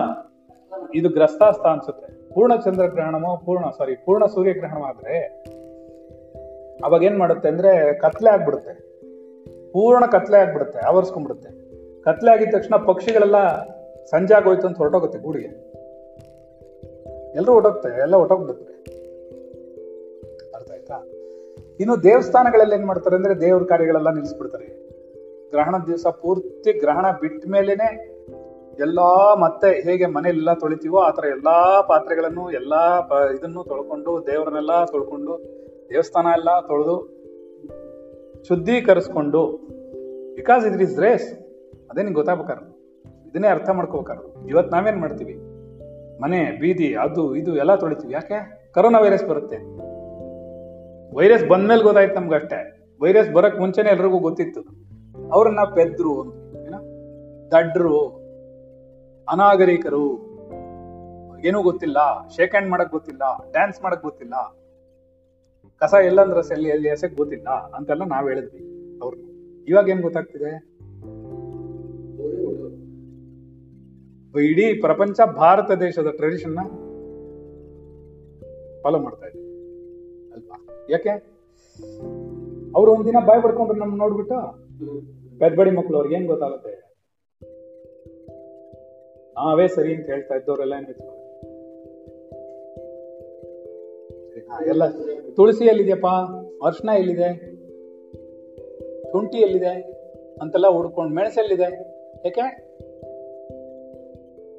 [0.95, 2.30] ಇದು ಗ್ರಸ್ತಾಸ್ತ ಅನ್ಸುತ್ತೆ.
[2.30, 5.20] ಪೂರ್ಣ ಚಂದ್ರಗ್ರಹಣಮೋ ಪೂರ್ಣ ಸಾರಿ ಪೂರ್ಣ ಸೂರ್ಯಗ್ರಹಣ ಆದ್ರೆ,
[6.84, 8.74] ಅವಾಗ ಏನ್ ಮಾಡುತ್ತೆ ಅಂದ್ರೆ ಕತ್ಲೆ ಆಗ್ಬಿಡುತ್ತೆ.
[9.72, 11.64] ಪೂರ್ಣ ಕತ್ಲೆ ಆಗ್ಬಿಡುತ್ತೆ, ಆವರ್ಸ್ಕೊಂಡ್ಬಿಡುತ್ತೆ.
[12.01, 13.38] ಕತ್ಲೆ ಆಗಿದ ತಕ್ಷಣ ಪಕ್ಷಿಗಳೆಲ್ಲ
[14.12, 15.47] ಸಂಜೆ ಆಗೋಯ್ತು ಅಂತ ಹೊರಟೋಗುತ್ತೆ ಗೂಡಿಗೆ.
[17.36, 18.74] ಎಲ್ಲರೂ ಹೊರಟೋಗುತ್ತೆ, ಎಲ್ಲ ಹೊರಟೋಗ್ಬಿಡುತ್ತೆ.
[20.56, 21.08] ಅರ್ಥ ಆಯ್ತಾ?
[21.80, 24.68] ಇನ್ನು ದೇವಸ್ಥಾನಗಳಲ್ಲಿ ಏನ್ ಮಾಡ್ತಾರೆ ಅಂದ್ರೆ ದೇವ್ರ ಕಾರ್ಯಗಳೆಲ್ಲ ನಿಲ್ಲಿಸ್ಬಿಡ್ತಾರೆ.
[25.51, 28.14] ಗ್ರಹಣದ ದಿವಸ ಪೂರ್ತಿ ಗ್ರಹಣ ಬಿಟ್ಟ ಮೇಲೇನೆ
[28.80, 35.34] ಎಲ್ಲಾ ಮತ್ತೆ ಹೇಗೆ ಮನೆಯೆಲ್ಲ ತೊಳಿತೀವೋ ಆತರ ಎಲ್ಲಾ ಪಾತ್ರೆಗಳನ್ನು, ಎಲ್ಲಾ ಇದನ್ನು ತೊಳ್ಕೊಂಡು, ದೇವರನ್ನೆಲ್ಲ ತೊಳ್ಕೊಂಡು,
[35.89, 37.14] ದೇವಸ್ಥಾನ ಎಲ್ಲ ತೊಳೆದು
[38.47, 39.41] ಶುದ್ಧೀಕರಿಸ್ಕೊಂಡು
[40.36, 41.34] ಬಿಕಾಸ್ ಇಟ್ ಇಸ್ ರೇಸ್
[41.91, 42.72] ಅದೇ ನಿಂಗೆ ಗೊತ್ತಾಗ್ಬೇಕಾರ
[43.34, 44.47] ಇದನ್ನೇ ಅರ್ಥ ಮಾಡ್ಕೋಬೇಕಾದ್ರು.
[44.47, 45.34] ಇವತ್ತು ನಾವೇನ್ ಮಾಡ್ತೀವಿ?
[46.21, 48.13] ಮನೆ, ಬೀದಿ, ಅದು, ಇದು ಎಲ್ಲ ತೊಳಿತೀವಿ.
[48.13, 48.69] ಯಾಕೆ?
[48.73, 49.57] ಕರೋನಾ ವೈರಸ್ ಬರುತ್ತೆ.
[51.15, 54.61] ವೈರಸ್ ಬಂದ್ಮೇಲೆ ಗೊತ್ತಾಯ್ತು ನಮ್ಗೆ ಅಷ್ಟೇ ವೈರಸ್ ಬರಕ್ ಮುಂಚೆನೆ ಎಲ್ರಿಗೂ ಗೊತ್ತಿತ್ತು.
[55.31, 56.25] ಅವ್ರನ್ನ ಪೆದ್ರು
[56.65, 56.75] ಏನ?
[57.47, 58.07] ದಡ್ರು,
[59.29, 60.34] ಅನಾಗರಿಕರು.
[61.45, 62.27] ಏನೂ ಗೊತ್ತಿಲ್ಲ.
[62.36, 63.21] ಶೇಕ್ ಹ್ಯಾಂಡ್ ಮಾಡಕ್ ಗೊತ್ತಿಲ್ಲ.
[63.51, 64.34] ಡ್ಯಾನ್ಸ್ ಮಾಡಕ್ ಗೊತ್ತಿಲ್ಲ.
[65.79, 68.59] ಕಸ ಎಲ್ಲಂದ್ರೆ ಎಲ್ಲಿ ಎಸೆಕ್ ಗೊತ್ತಿಲ್ಲ ಅಂತೆಲ್ಲ ನಾವ್ ಹೇಳಿದ್ವಿ.
[68.99, 69.17] ಅವ್ರು.
[69.65, 70.72] ಇವಾಗ ಏನ್ ಗೊತ್ತಾಗ್ತಿದೆ?
[74.39, 76.59] ಇಡೀ ಪ್ರಪಂಚ ಭಾರತ ದೇಶದ ಟ್ರೆಡಿಷನ್ನ
[78.81, 79.39] ಫಾಲೋ ಮಾಡ್ತಾ ಇದೆ.
[80.31, 80.88] ಅಲ್ವಾ?
[80.89, 81.09] ಯಾಕೆ?
[82.75, 84.36] ಅವ್ರು ಒಂದಿನ ಬಾಯ್ ಪಡ್ಕೊಂಡ್ರು ನಮ್ಮ ನೋಡ್ಬಿಟ್ಟು
[85.38, 86.93] ಬೆದ್ಬಡಿ ಮಕ್ಕಳು ಅವ್ರಿಗೆ ಏನ್ ಗೊತ್ತಾಗುತ್ತೆ?
[89.34, 90.86] ನಾವೇ ಸರಿ ಅಂತ ಹೇಳ್ತಾ ಇದ್ದವರೆಲ್ಲ ಏನ್
[94.67, 94.84] ಎಲ್ಲ.
[95.36, 96.07] ತುಳಸಿ ಎಲ್ಲಿದೆಯಪ್ಪ?
[96.65, 97.53] ಅರ್ಶನ ಎಲ್ಲಿದೆ?
[99.11, 100.03] ಶುಂಠಿ ಎಲ್ಲಿದೆ?
[100.41, 101.63] ಅಂತೆಲ್ಲ ಹುಡ್ಕೊಂಡು ಮೆಣಸೆಲ್ಲಿದೆ
[102.25, 102.62] ಯಾಕೆ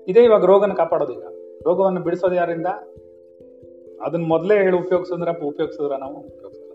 [0.08, 1.22] ಇದೇ ಇವಾಗ ರೋಗನ ಕಾಪಾಡೋದಿಲ್ಲ
[1.64, 2.66] ರೋಗವನ್ನು ಬಿಡಿಸೋದು ಯಾರಿಂದ?
[4.02, 6.72] ಅದನ್ನ ಮೊದಲೇ ಹೇಳಿ ಉಪಯೋಗಿಸಿದ್ರ ಉಪಯೋಗಿಸಿದ್ರ ನಾವು ಉಪಯೋಗಿಸಲ್ಲ.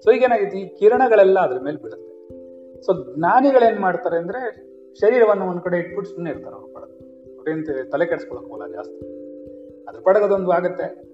[0.00, 2.08] ಸೊ ಈಗ ಏನಾಗಿದೆ ಈ ಕಿರಣಗಳೆಲ್ಲ ಅದ್ರ ಮೇಲೆ ಬಿಡುತ್ತೆ
[2.82, 4.68] ಸೊ ಜ್ಞಾನಿಗಳೇನ್ ಮಾಡ್ತಾರೆ ಅಂದ್ರೆ
[5.00, 6.90] ಶರೀರವನ್ನು ಒಂದ್ ಕಡೆ ಇಟ್ಬಿಟ್ಟು ಸುಮ್ಮನೆ ಇರ್ತಾರೆ ಅವ್ರ ಪಡೆದ.
[7.38, 9.00] ಅವ್ರೇನು ತಲೆ ಕೆಡಿಸ್ಕೊಳಕ್ ಹೋಗಲ್ಲ ಜಾಸ್ತಿ.
[9.84, 11.08] ಅದ್ರ ಪಡಗದೊಂದು ಆಗುತ್ತೆ.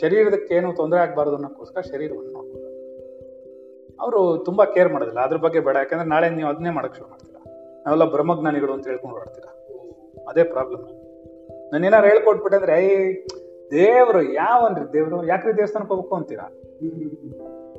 [0.00, 2.72] ಶರೀರದಕ್ಕೆ ಏನು ತೊಂದರೆ ಆಗಬಾರ್ದು ಅನ್ನೋಕ್ಕೋಸ್ಕರ ಶರೀರವನ್ನು ನೋಡ್ಬೋದು
[4.00, 5.20] ಅವರು ತುಂಬಾ ಕೇರ್ ಮಾಡೋದಿಲ್ಲ.
[5.20, 5.76] ಅದ್ರ ಬಗ್ಗೆ ಬೇಡ.
[5.76, 7.44] ಯಾಕಂದ್ರೆ ನಾಳೆ ನೀವು ಅದನ್ನೇ ಮಾಡಕ್ ಶುರು ಮಾಡ್ತೀರಾ.
[7.86, 9.61] ನಾವೆಲ್ಲ ಬ್ರಹ್ಮಜ್ಞಾನಿಗಳು ಅಂತ ಹೇಳ್ಕೊಂಡು ಓಡಾಡ್ತೀರಾ.
[10.28, 10.82] ಅದೇ ಪ್ರಾಬ್ಲಮ್
[11.72, 13.12] ನಾನು ಏನಾರು ಹೇಳ್ಕೊಟ್ಬಿಟ್ಟೆ ಅಂದ್ರೆ ಐ
[13.70, 16.50] ದೇವ್ರು ಯಾವನ್ರಿ ದೇವ್ರು ಯಾಕ್ರಿ ದೇವಸ್ಥಾನಕ್ಕೆ ಹೋಗ್ಬೇಕು ಅಂತೀರಾ?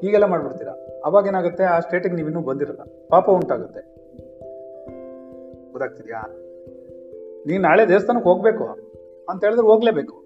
[0.02, 0.88] ಹೀಗೆಲ್ಲ ಮಾಡ್ಬಿಡ್ತೀರಾ.
[1.06, 2.80] ಅವಾಗ ಏನಾಗುತ್ತೆ, ಆ ಸ್ಟೇಟಿಗೆ ನೀವು ಇನ್ನೂ ಬಂದಿರಲ್ಲ.
[3.10, 3.80] ಪಾಪ ಉಂಟಾಗುತ್ತೆ.
[5.72, 6.22] ಗೊತ್ತಾಗ್ತಿದ್ಯಾ?
[7.48, 8.64] ನೀನ್ ನಾಳೆ ದೇವಸ್ಥಾನಕ್ಕೆ ಹೋಗ್ಬೇಕು
[9.30, 10.26] ಅಂತ ಹೇಳಿದ್ರೆ ಹೋಗ್ಲೇಬೇಕು.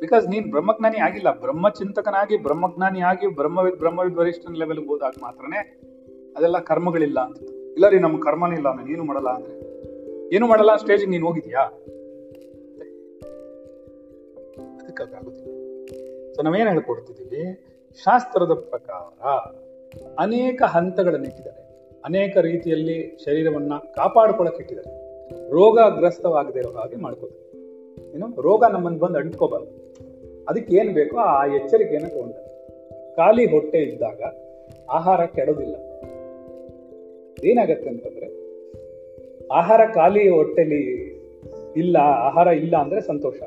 [0.00, 1.40] ಬಿಕಾಸ್ ನೀನ್ ಬ್ರಹ್ಮಜ್ಞಾನಿ ಆಗಿಲ್ಲ.
[1.40, 5.80] ಬ್ರಹ್ಮಚಿಂತಕನಾಗಿ, ಬ್ರಹ್ಮಜ್ಞಾನಿ ಆಗಿ, ಬ್ರಹ್ಮವಿದ್ ಬ್ರಹ್ಮವಿದ್ ವರಿಷ್ಠನ ಲೆವೆಲ್ಗೆ ಹೋದಾಗ ಮಾತ್ರನೇ
[6.36, 7.42] ಅದೆಲ್ಲ ಕರ್ಮಗಳಿಲ್ಲ ಅಂತ.
[7.48, 9.59] ಇಲ್ಲ ರೀ ನಮ್ಮ ಕರ್ಮನೇ ಇಲ್ಲ, ನಾನು ಏನು ಮಾಡಲ್ಲ ಅಂದ್ರೆ
[10.32, 10.76] ಏನು ಮಾಡಲ್ಲ?
[10.76, 11.60] ಸ್ಟೇಜಿಗೆ ನೀನು ಹೋಗಿದ್ಯಾ?
[14.82, 15.46] ಅದಕ್ಕೆ ಅದಾಗುದಿಲ್ಲ
[16.34, 17.66] ಸೊ ನಾವೇನ್ ಹೇಳ್ಕೊಡ್ತಿದ್ದೀವಿ?
[18.02, 19.24] ಶಾಸ್ತ್ರದ ಪ್ರಕಾರ
[20.18, 21.60] ಅನೇಕ ಹಂತಗಳನ್ನು ಇಟ್ಟಿದ್ದಾರೆ.
[22.04, 24.90] ಅನೇಕ ರೀತಿಯಲ್ಲಿ ಶರೀರವನ್ನ ಕಾಪಾಡ್ಕೊಳಕ್ ಇಟ್ಟಿದ್ದಾರೆ.
[25.50, 27.58] ರೋಗಗ್ರಸ್ತವಾಗದೇ ಇರೋ ಹಾಗೆ ಮಾಡ್ಕೋತಾರೆ
[28.14, 28.40] ಏನು?
[28.40, 29.70] ರೋಗ ನಮ್ಮನ್ನು ಬಂದು ಅಂಟ್ಕೋಬಾರ್ದು.
[30.48, 32.44] ಅದಕ್ಕೆ ಏನು ಬೇಕೋ ಆ ಎಚ್ಚರಿಕೆಯನ್ನು ತಗೊಂಡ್ರೆ
[33.16, 34.22] ಖಾಲಿ ಹೊಟ್ಟೆ ಇದ್ದಾಗ
[34.90, 35.74] ಆಹಾರ ಕೆಡೋದಿಲ್ಲ.
[37.44, 38.39] ಏನಾಗತ್ತೆ ಅಂತಂದ್ರೆ
[39.50, 40.82] ಆಹಾರ ಖಾಲಿ ಹೊಟ್ಟೆಲಿ
[41.76, 41.96] ಇಲ್ಲ,
[42.28, 43.40] ಆಹಾರ ಇಲ್ಲ ಅಂದ್ರೆ ಸಂತೋಷ.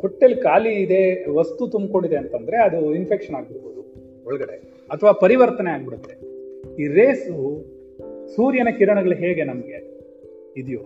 [0.00, 1.02] ಹೊಟ್ಟೆಲಿ ಖಾಲಿ ಇದೆ,
[1.34, 3.82] ವಸ್ತು ತುಂಬಿಕೊಂಡಿದೆ ಅಂತಂದ್ರೆ ಅದು ಇನ್ಫೆಕ್ಷನ್ ಆಗ್ಬಿಡ್ಬೋದು
[4.26, 4.56] ಒಳಗಡೆ
[4.90, 6.14] ಅಥವಾ ಪರಿವರ್ತನೆ ಆಗ್ಬಿಡುತ್ತೆ.
[6.82, 7.36] ಈ ರೇಸು
[8.36, 9.78] ಸೂರ್ಯನ ಕಿರಣಗಳು ಹೇಗೆ ನಮಗೆ
[10.56, 10.84] ಇದೆಯೋ,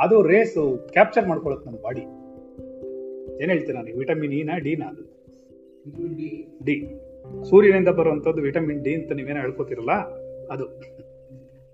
[0.00, 2.04] ಅದು ರೇಸು ಕ್ಯಾಪ್ಚರ್ ಮಾಡ್ಕೊಳತ್ ನಮ್ಮ ಬಾಡಿ
[3.42, 3.98] ಏನ್ ಹೇಳ್ತೀನಿ ನೀವು?
[3.98, 5.04] ವಿಟಮಿನ್ ಇನ ಡಿನ ಅದು
[6.66, 6.76] ಡಿ
[7.50, 9.94] ಸೂರ್ಯನಿಂದ ಬರುವಂತದ್ದು ವಿಟಮಿನ್ ಡಿ ಅಂತ ನೀವೇನೋ ಹೇಳ್ಕೊತಿರಲ್ಲ
[10.54, 10.66] ಅದು.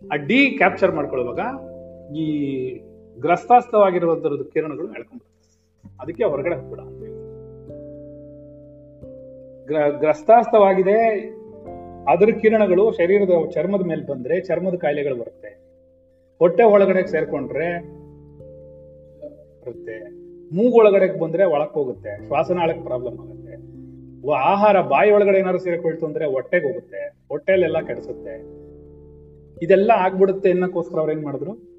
[0.03, 1.43] ಆ ಡಿ ಕ್ಯಾಪ್ಚರ್ ಮಾಡ್ಕೊಳ್ಳುವಾಗ
[2.13, 2.75] ಈ
[3.21, 6.81] ಗ್ರಸ್ತಾಸ್ತವಾಗಿರುವಂತರದ್ದು ಕಿರಣಗಳು ಎಳ್ಕೊಂಡ್ಬರ್ತವೆ ಅದಕ್ಕೆ ಹೊರಗಡೆ ಹೋಗ್ಬಿಡ
[9.67, 11.21] ಗ್ರ, ಗ್ರಸ್ತಾಸ್ತವಾಗಿದೆ.
[12.09, 15.49] ಅದರ ಕಿರಣಗಳು ಶರೀರದ ಚರ್ಮದ ಮೇಲೆ ಬಂದ್ರೆ ಚರ್ಮದ ಕಾಯಿಲೆಗಳು ಬರುತ್ತೆ.
[16.39, 17.81] ಹೊಟ್ಟೆ ಒಳಗಡೆ ಸೇರ್ಕೊಂಡ್ರೆ
[19.61, 20.25] ಬರುತ್ತೆ.
[20.55, 22.27] ಮೂಗೊಳಗಡೆ ಬಂದ್ರೆ ಒಳಕ್ ಹೋಗುತ್ತೆ.
[22.27, 23.75] ಶ್ವಾಸನಾಳಕ್ಕೆ ಪ್ರಾಬ್ಲಮ್ ಆಗುತ್ತೆ.
[24.33, 27.17] ಆಹಾರ ಬಾಯಿ ಒಳಗಡೆ ಏನಾದ್ರು ಸೇರಿಕೊಳ್ತು ಅಂದ್ರೆ ಹೊಟ್ಟೆಗೆ ಹೋಗುತ್ತೆ.
[27.29, 28.65] ಹೊಟ್ಟೆಲೆಲ್ಲ ಕೆಡಿಸುತ್ತೆ.
[29.65, 31.74] ಇದೆಲ್ಲ ಆಗ್ಬಿಡುತ್ತೆ ಅನ್ನಕ್ಕೋಸ್ಕರ ಅವ್ರು ಏನ್ ಮಾಡಿದ್ರು?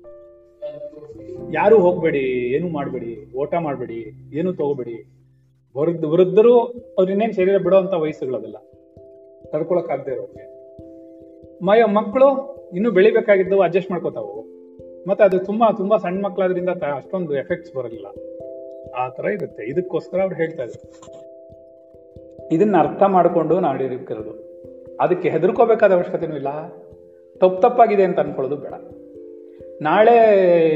[1.56, 2.24] ಯಾರು ಹೋಗ್ಬೇಡಿ,
[2.56, 5.12] ಏನು ಮಾಡಬೇಡಿ, ಓಟ ಮಾಡಬೇಡಿ, ಏನು ತಗೋಬೇಡಿ.
[5.78, 6.60] ವೃದ್ಧ, ವೃದ್ಧರು
[6.98, 8.58] ಅವ್ರ ಇನ್ನೇನು ಶರೀರ ಬಿಡೋಂತ ವಯಸ್ಸುಗಳದೆಲ್ಲ
[9.52, 10.56] ತಡ್ಕೊಳಕ್ ಆಗದೆ ಇರೋರಿಗೆ.
[11.66, 14.42] ಮಯ, ಮಕ್ಕಳು ಇನ್ನು ಬೆಳಿಬೇಕಾಗಿದ್ದು ಅಡ್ಜಸ್ಟ್ ಮಾಡ್ಕೋತಾವು.
[15.08, 18.06] ಮತ್ತೆ ಅದು ತುಂಬಾ ತುಂಬಾ ಸಣ್ಣ ಮಕ್ಕಳಾದ್ರಿಂದ ಅಷ್ಟೊಂದು ಎಫೆಕ್ಟ್ಸ್ ಬರಲಿಲ್ಲ.
[18.96, 19.70] ಆ ತರ ಇರುತ್ತೆ.
[19.70, 21.26] ಇದಕ್ಕೋಸ್ಕರ ಅವ್ರು ಹೇಳ್ತಾ ಇದ್ರು
[22.52, 24.46] ಇದನ್ನ ಅರ್ಥ ಮಾಡ್ಕೊಂಡು ನಾಡಿರೋದು
[25.00, 26.48] ಅದಕ್ಕೆ ಹೆದರ್ಕೋಬೇಕಾದ ಅವಶ್ಯಕತೆನೂ ಇಲ್ಲ.
[27.40, 28.74] ತಪ್ಪು ತಪ್ಪಾಗಿದೆ ಅಂತ ಅನ್ಕೊಳ್ಳೋದು ಬೇಡ.
[29.82, 30.16] ನಾಳೆ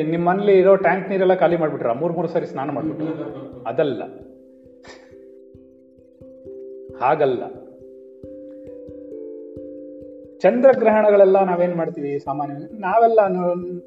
[0.04, 1.92] ನಿಮ್ಮ ಮನೇಲಿ ಇರೋ ಟ್ಯಾಂಕ್ ನೀರೆಲ್ಲ ಖಾಲಿ ಮಾಡಿಬಿಟ್ರ?
[1.92, 3.04] ಮೂರು ಮೂರು ಸಾರಿ ಸ್ನಾನ ಮಾಡಿಬಿಟ್ರ?
[3.68, 4.04] ಅದಲ್ಲ.
[7.02, 7.44] ಹಾಗಲ್ಲ.
[10.40, 12.82] ಚಂದ್ರಗ್ರಹಣಗಳೆಲ್ಲ ನಾವೇನ್ ಮಾಡ್ತೀವಿ ಸಾಮಾನ್ಯವಾಗಿ?
[12.82, 13.20] ನಾವೆಲ್ಲ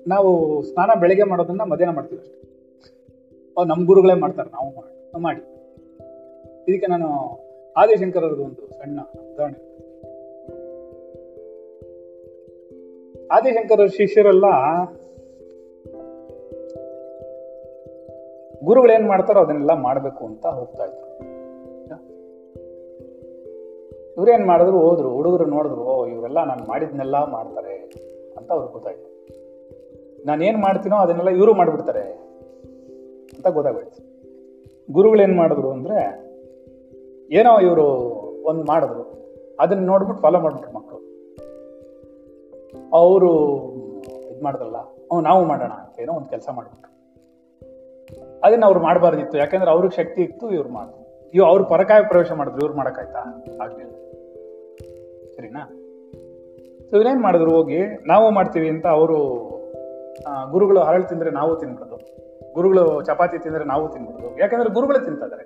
[0.06, 2.40] ನಾವು ಸ್ನಾನ ಬೆಳಿಗ್ಗೆ ಮಾಡೋದನ್ನ ಮಧ್ಯಾಹ್ನ ಮಾಡ್ತೀವಿ ಅಷ್ಟೇ.
[3.56, 5.40] ನಮ್ಮ ನಮ್ ಗುರುಗಳೇ ಮಾಡ್ತಾರೆ, ನಾವು ಮಾಡಿ
[6.68, 7.08] ಇದಕ್ಕೆ ನಾನು
[7.76, 9.72] ಆದಿಶಂಕರವ್ರದ್ದು ಒಂದು ಸಣ್ಣ ಉದಾಹರಣೆ.
[13.26, 14.44] ಆದಿಶಂಕರ ಶಿಷ್ಯರೆಲ್ಲ
[18.64, 21.32] ಗುರುಗಳು ಏನ್ ಮಾಡ್ತಾರೋ ಅದನ್ನೆಲ್ಲ ಮಾಡಬೇಕು ಅಂತ ಹೋಗ್ತಾ ಇದ್ರು.
[24.16, 27.74] ಇವ್ರೇನ್ ಮಾಡಿದ್ರು, ಹೋದ್ರು, ಹುಡುಗರು ನೋಡಿದ್ರು, ಓ, ಇವರೆಲ್ಲ ನಾನು ಮಾಡಿದ್ನೆಲ್ಲ ಮಾಡ್ತಾರೆ
[28.36, 29.12] ಅಂತ ಅವ್ರು ಗೊತ್ತಾಯ್ತು.
[30.26, 32.00] ನಾನು ಏನು ಮಾಡ್ತೀನೋ ಅದನ್ನೆಲ್ಲ ಇವರು ಮಾಡಿಬಿಡ್ತಾರೆ
[33.36, 34.02] ಅಂತ ಗೊತ್ತಾಗ್ಬಿಡ್ತು
[34.92, 35.98] ಗುರುಗಳು ಏನ್ ಮಾಡಿದ್ರು ಅಂದ್ರೆ,
[37.30, 37.86] ಏನೋ ಇವರು
[38.44, 39.22] ಒಂದು ಮಾಡಿದ್ರು,
[39.60, 40.98] ಅದನ್ನ ನೋಡ್ಬಿಟ್ಟು ಫಾಲೋ ಮಾಡ್ಬಿಟ್ರು ಮಕ್ಕಳು
[42.92, 43.32] ಅವರು
[44.30, 44.76] ಇದು ಮಾಡಿದ್ರಲ್ಲ
[45.22, 46.91] ನಾವು ಮಾಡೋಣ ಅಂತ ಏನೋ ಒಂದು ಕೆಲಸ ಮಾಡ್ಬಿಟ್ರು.
[48.44, 49.38] ಅದನ್ನ ಅವ್ರು ಮಾಡಬಾರ್ದಿತ್ತು.
[49.38, 51.30] ಯಾಕಂದ್ರೆ ಅವ್ರಿಗೆ ಶಕ್ತಿ ಇತ್ತು, ಇವ್ರು ಮಾಡಿದ್ರು.
[51.34, 53.18] ಇವ್ ಅವ್ರು ಪರಕಾಯ ಪ್ರವೇಶ ಮಾಡಿದ್ರು, ಇವ್ರು ಮಾಡಕ್ಕಾಯ್ತಾ?
[53.62, 53.92] ಆಗ್ಲಿಲ್ಲ.
[55.36, 55.62] ಸರಿನಾ?
[56.90, 57.50] ಸೊ ಇವ್ರೇನ್ ಮಾಡಿದ್ರು?
[57.50, 59.18] ಹೋಗಿ, ನಾವು ಮಾಡ್ತೀವಿ ಅಂತ ಅವರು
[60.50, 61.96] ಗುರುಗಳು ಹರಳು ತಿಂದ್ರೆ ನಾವು ತಿನ್ಬಿಡೋದು
[62.54, 65.44] ಗುರುಗಳು ಚಪಾತಿ ತಿಂದ್ರೆ ನಾವು ತಿನ್ಬಿಡೋದು ಯಾಕಂದ್ರೆ ಗುರುಗಳು ತಿಂತಿದ್ದಾರೆ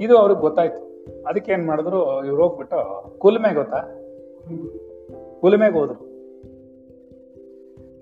[0.00, 0.80] ಇದು ಅವ್ರಿಗೆ ಗೊತ್ತಾಯ್ತು.
[1.26, 2.78] ಅದಕ್ಕೆ ಏನ್ ಮಾಡಿದ್ರು, ಇವ್ರು ಹೋಗ್ಬಿಟ್ಟು
[3.18, 3.80] ಕುಲ್ಮೆ ಗೊತ್ತಾ?
[5.40, 6.05] ಕುಲ್ಮೆಗೆ ಹೋದ್ರು.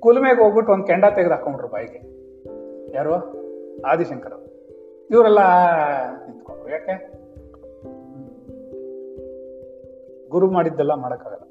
[0.05, 2.01] ಕುಲ್ಮೆಗೆ ಹೋಗ್ಬಿಟ್ಟು ಒಂದು ಕೆಂಡ ತೆಗೆದು ಹಾಕೊಂಡ್ರು ಬಾಯಿಗೆ.
[2.97, 3.13] ಯಾರು?
[3.83, 4.33] ಆದಿಶಂಕರ
[5.11, 5.39] ಇವರೆಲ್ಲ
[6.27, 6.71] ನಿಂತ್ಕೊಂಡ್ರು.
[6.71, 7.13] ಯಾಕೆ?
[10.29, 11.45] ಗುರು ಮಾಡಿದ್ದೆಲ್ಲ ಮಾಡಕ್ಕಾಗಲ್ಲ.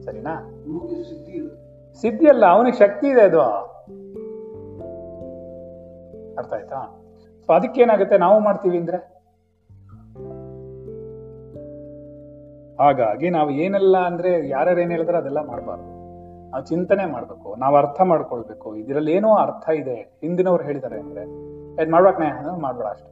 [0.00, 0.50] ಸರಿನಾ?
[1.94, 3.40] ಸಿದ್ಧಿ ಅಲ್ಲ ಅವನಿಗೆ ಶಕ್ತಿ ಇದೆ ಅದು.
[6.34, 7.04] ಅರ್ಥ ಆಯ್ತಾ?
[7.46, 8.96] ಸೊ ಅದಕ್ಕೆ ಏನಾಗುತ್ತೆ ನಾವು ಮಾಡ್ತೀವಿ ಅಂದ್ರೆ?
[12.78, 15.95] ಹಾಗಾಗಿ ನಾವು ಏನೆಲ್ಲ ಅಂದ್ರೆ ಯಾರ್ಯಾರು ಏನ್ ಹೇಳಿದ್ರೆ ಅದೆಲ್ಲ ಮಾಡಬಾರ್ದು.
[16.56, 18.68] ನಾವು ಚಿಂತನೆ ಮಾಡಬೇಕು, ನಾವು ಅರ್ಥ ಮಾಡ್ಕೊಳ್ಬೇಕು.
[18.76, 21.22] ಇದರಲ್ಲಿ ಏನೋ ಅರ್ಥ ಇದೆ, ಹಿಂದಿನವ್ರು ಹೇಳಿದ್ದಾರೆ ಅಂದ್ರೆ.
[21.82, 22.28] ಇದ್ ಮಾಡ್ಬೇಕನೆ
[22.60, 23.10] ಮಾಡ್ಬೇಡ ಅಷ್ಟೆ.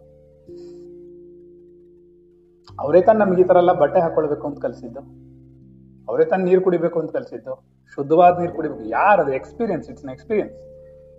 [2.82, 5.02] ಅವರೇ ತಾನು ನಮ್ಗೆ ಈ ತರ ಎಲ್ಲ ಬಟ್ಟೆ ಹಾಕೊಳ್ಬೇಕು ಅಂತ ಕಲಿಸಿದ್ದು.
[6.08, 7.54] ಅವರೇ ತಾನು ನೀರು ಕುಡಿಬೇಕು ಅಂತ ಕಲಿಸಿದ್ದು.
[7.94, 8.84] ಶುದ್ಧವಾದ ನೀರು ಕುಡಿಬೇಕು.
[8.88, 10.56] ಯಾರದು ಎಕ್ಸ್ಪೀರಿಯನ್ಸ್ ಇಟ್ಸ್ ಎಕ್ಸ್ಪೀರಿಯನ್ಸ್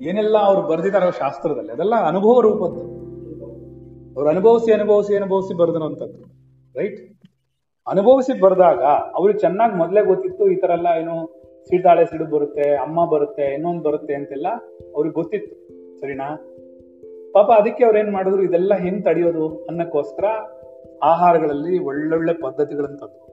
[0.01, 2.81] ಏನೆಲ್ಲ ಅವ್ರು ಬರ್ದಿದಾರೋ ಶಾಸ್ತ್ರದಲ್ಲಿ, ಅದೆಲ್ಲ ಅನುಭವ ರೂಪದ್ದು.
[4.15, 6.21] ಅವ್ರು ಅನುಭವಿಸಿ ಅನುಭವಿಸಿ ಅನುಭವಿಸಿ ಬರ್ದಿರೋಂಥದ್ದು
[6.79, 6.99] ರೈಟ್
[7.87, 8.83] ಅನುಭವಿಸಿ ಬರ್ದಾಗ,
[9.17, 14.13] ಅವ್ರಿಗೆ ಚೆನ್ನಾಗಿ ಮೊದಲೇ ಗೊತ್ತಿತ್ತು, ಈ ತರ ಎಲ್ಲ ಏನು ಸೀತಾಳೆ ಸಿಡು ಬರುತ್ತೆ, ಅಮ್ಮ ಬರುತ್ತೆ, ಇನ್ನೊಂದು ಬರುತ್ತೆ
[14.13, 14.47] ಅಂತೆಲ್ಲ
[14.95, 15.55] ಅವ್ರಿಗೆ ಗೊತ್ತಿತ್ತು,
[15.99, 16.27] ಸರಿನಾ?
[17.33, 20.25] ಪಾಪ ಅದಕ್ಕೆ ಅವ್ರು ಏನ್ ಮಾಡಿದ್ರು, ಇದೆಲ್ಲ ಹೆಂಗ್ ತಡೆಯೋದು ಅನ್ನಕ್ಕೋಸ್ಕರ
[21.03, 23.25] ಆಹಾರಗಳಲ್ಲಿ ಒಳ್ಳೊಳ್ಳೆ ಪದ್ಧತಿಗಳನ್ನ ತಂದ್ರು.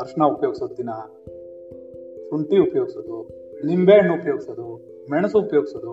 [0.00, 0.90] ಅರ್ಶನ ಉಪಯೋಗಿಸೋದು ದಿನ,
[2.28, 3.16] ಶುಂಠಿ ಉಪಯೋಗಿಸೋದು
[3.66, 4.66] ನಿಂಬೆ ಹಣ್ಣು ಉಪಯೋಗಿಸೋದು,
[5.10, 5.92] ಮೆಣಸು ಉಪಯೋಗಿಸೋದು.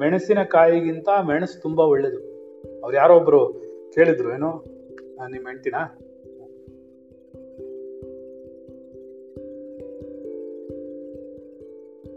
[0.00, 2.20] ಮೆಣಸಿನಕಾಯಿಗಿಂತ ಮೆಣಸು ತುಂಬಾ ಒಳ್ಳೇದು.
[2.82, 3.40] ಅವ್ರು ಯಾರೋ ಒಬ್ರು
[3.94, 5.74] ಕೇಳಿದ್ರು, ಏನೋ ನಿಮ್ಮ ನಿಮ್ ಹೆಂಡ್ತಿನ?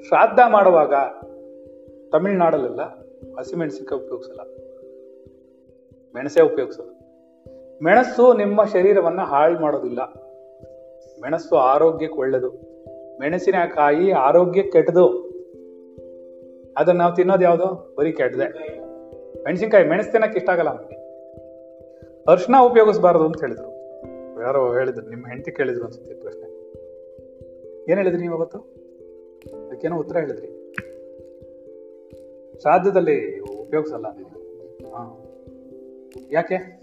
[0.07, 0.93] ಶ್ರಾದ್ದ ಮಾಡುವಾಗ
[2.11, 2.81] ತಮಿಳ್ನಾಡಲ್ಲೆಲ್ಲ
[3.37, 4.41] ಹಸಿಮೆಣಸಿನಕಾಯಿ ಉಪಯೋಗಿಸಲ್ಲ.
[6.15, 7.01] ಮೆಣಸೇ ಉಪಯೋಗಿಸೋದು
[7.83, 10.01] ಮೆಣಸು ನಿಮ್ಮ ಶರೀರವನ್ನ ಹಾಳು ಮಾಡೋದಿಲ್ಲ.
[11.21, 12.49] ಮೆಣಸು ಆರೋಗ್ಯಕ್ಕೆ ಒಳ್ಳೆಯದು
[13.19, 15.07] ಮೆಣಸಿನಕಾಯಿ ಆರೋಗ್ಯ ಕೆಟ್ಟದು
[16.77, 17.95] ಅದನ್ನ ನಾವು ತಿನ್ನೋದು ಯಾವುದು?
[17.97, 18.77] ಬರೀ ಕೆಟ್ಟದೆ
[19.43, 21.01] ಮೆಣಸಿನಕಾಯಿ ಮೆಣಸು ತಿನ್ನಕ್ಕೆ ಇಷ್ಟ ಆಗಲ್ಲ ನಮಗೆ.
[22.31, 23.71] ಅರ್ಶಿನ ಉಪಯೋಗಿಸಬಾರದು ಅಂತ ಹೇಳಿದ್ರು.
[24.41, 26.49] ಯಾರೋ ಹೇಳಿದ್ರು, ನಿಮ್ಮ ಹೆಂಡತಿ ಕೇಳಿದ್ರು ಅನ್ಸುತ್ತೆ ಪ್ರಶ್ನೆ.
[27.89, 28.80] ಏನು ಹೇಳಿದ್ರಿ ನೀವು ಅವತ್ತು?
[29.81, 30.71] ಅದಕ್ಕೇನೋ ಉತ್ತರ ಹೇಳಿದ್ರಿ.
[32.61, 34.41] ಶ್ರಾದ್ದದಲ್ಲಿ ಉಪಯೋಗಿಸಲ್ಲ ಅಂದಿದ್ರಿ
[36.31, 36.81] ಯಾಕೆ?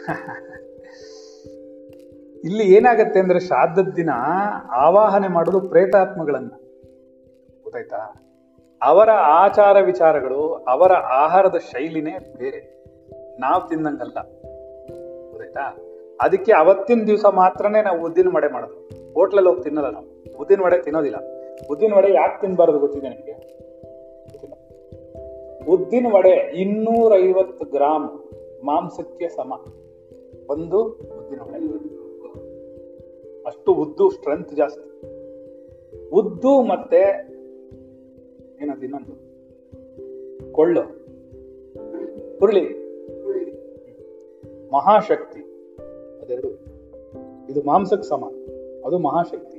[2.44, 4.10] ಇಲ್ಲಿ ಏನಾಗತ್ತೆ ಅಂದ್ರೆ ಶ್ರಾದ್ದದ ದಿನ
[4.72, 6.50] ಆವಾಹನೆ ಮಾಡೋದು ಪ್ರೇತಾತ್ಮಗಳನ್ನ.
[7.62, 8.26] ಗೊತ್ತಾಯ್ತಾ?
[8.82, 12.84] ಅವರ ಆಚಾರ ವಿಚಾರಗಳು ಅವರ ಆಹಾರದ ಶೈಲಿನೇ ಬೇರೆ.
[13.40, 14.18] ನಾವು ತಿಂದಂಗಲ್ಲ.
[15.30, 15.89] ಗೊತ್ತಾಯ್ತಾ?
[16.20, 18.90] ಅದಕ್ಕೆ ಅವತ್ತಿನ ದಿವಸ ಮಾತ್ರನೇ ನಾವು ಉದ್ದಿನ ವಡೆ ಮಾಡೋದು.
[19.14, 20.38] ಹೋಟ್ಲಲ್ಲಿ ಹೋಗಿ ತಿನ್ನಲ್ಲ ನಾವು.
[20.38, 21.16] ಉದ್ದಿನ ವಡೆ ತಿನ್ನೋದಿಲ್ಲ.
[21.70, 23.60] ಉದ್ದಿನ ವಡೆ ಯಾಕೆ ತಿನ್ಬಾರ್ದು ಗೊತ್ತಿದೆ ನಿಮಗೆ?
[25.70, 28.08] ಉದ್ದಿನ ವಡೆ ಇನ್ನೂರೈವತ್ತು ಗ್ರಾಮ್
[28.64, 29.52] ಮಾಂಸಕ್ಕೆ ಸಮ.
[30.50, 31.56] ಒಂದು ಉದ್ದಿನ ವಡೆ.
[33.46, 35.00] ಅಷ್ಟು ಉದ್ದು ಸ್ಟ್ರೆಂತ್ ಜಾಸ್ತಿ.
[36.10, 37.30] ಉದ್ದು ಮತ್ತೆ
[38.62, 39.30] ಏನದು ಇನ್ನೊಂದು?
[40.52, 40.80] ಕೊಳ್ಳು.
[42.38, 42.80] ಹುರುಳಿ.
[44.72, 45.49] ಮಹಾಶಕ್ತಿ.
[47.50, 48.24] ಇದು ಮಾಂಸಕ್ಕೆ ಸಮ.
[48.86, 49.58] ಅದು ಮಹಾಶಕ್ತಿ.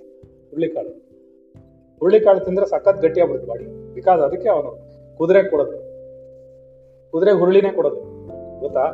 [0.50, 0.90] ಹುರುಳಿಕಾಳು.
[2.00, 3.94] ಹುರುಳಿಕಾಳು ತಿಂದ್ರೆ ಸಖತ್ ಗಟ್ಟಿಯಾಗ್ಬಿಡುತ್ತೆ ಬಾಡಿ.
[3.94, 5.78] ಬಿಕಾಸ್ ಅದಕ್ಕೆ ಅವನು ಕುದುರೆ ಕೊಡೋದು.
[7.12, 8.28] ಕುದುರೆ ಹುರುಳಿನೇ ಕೊಡೋದು.
[8.60, 8.86] ಗೊತ್ತಾ?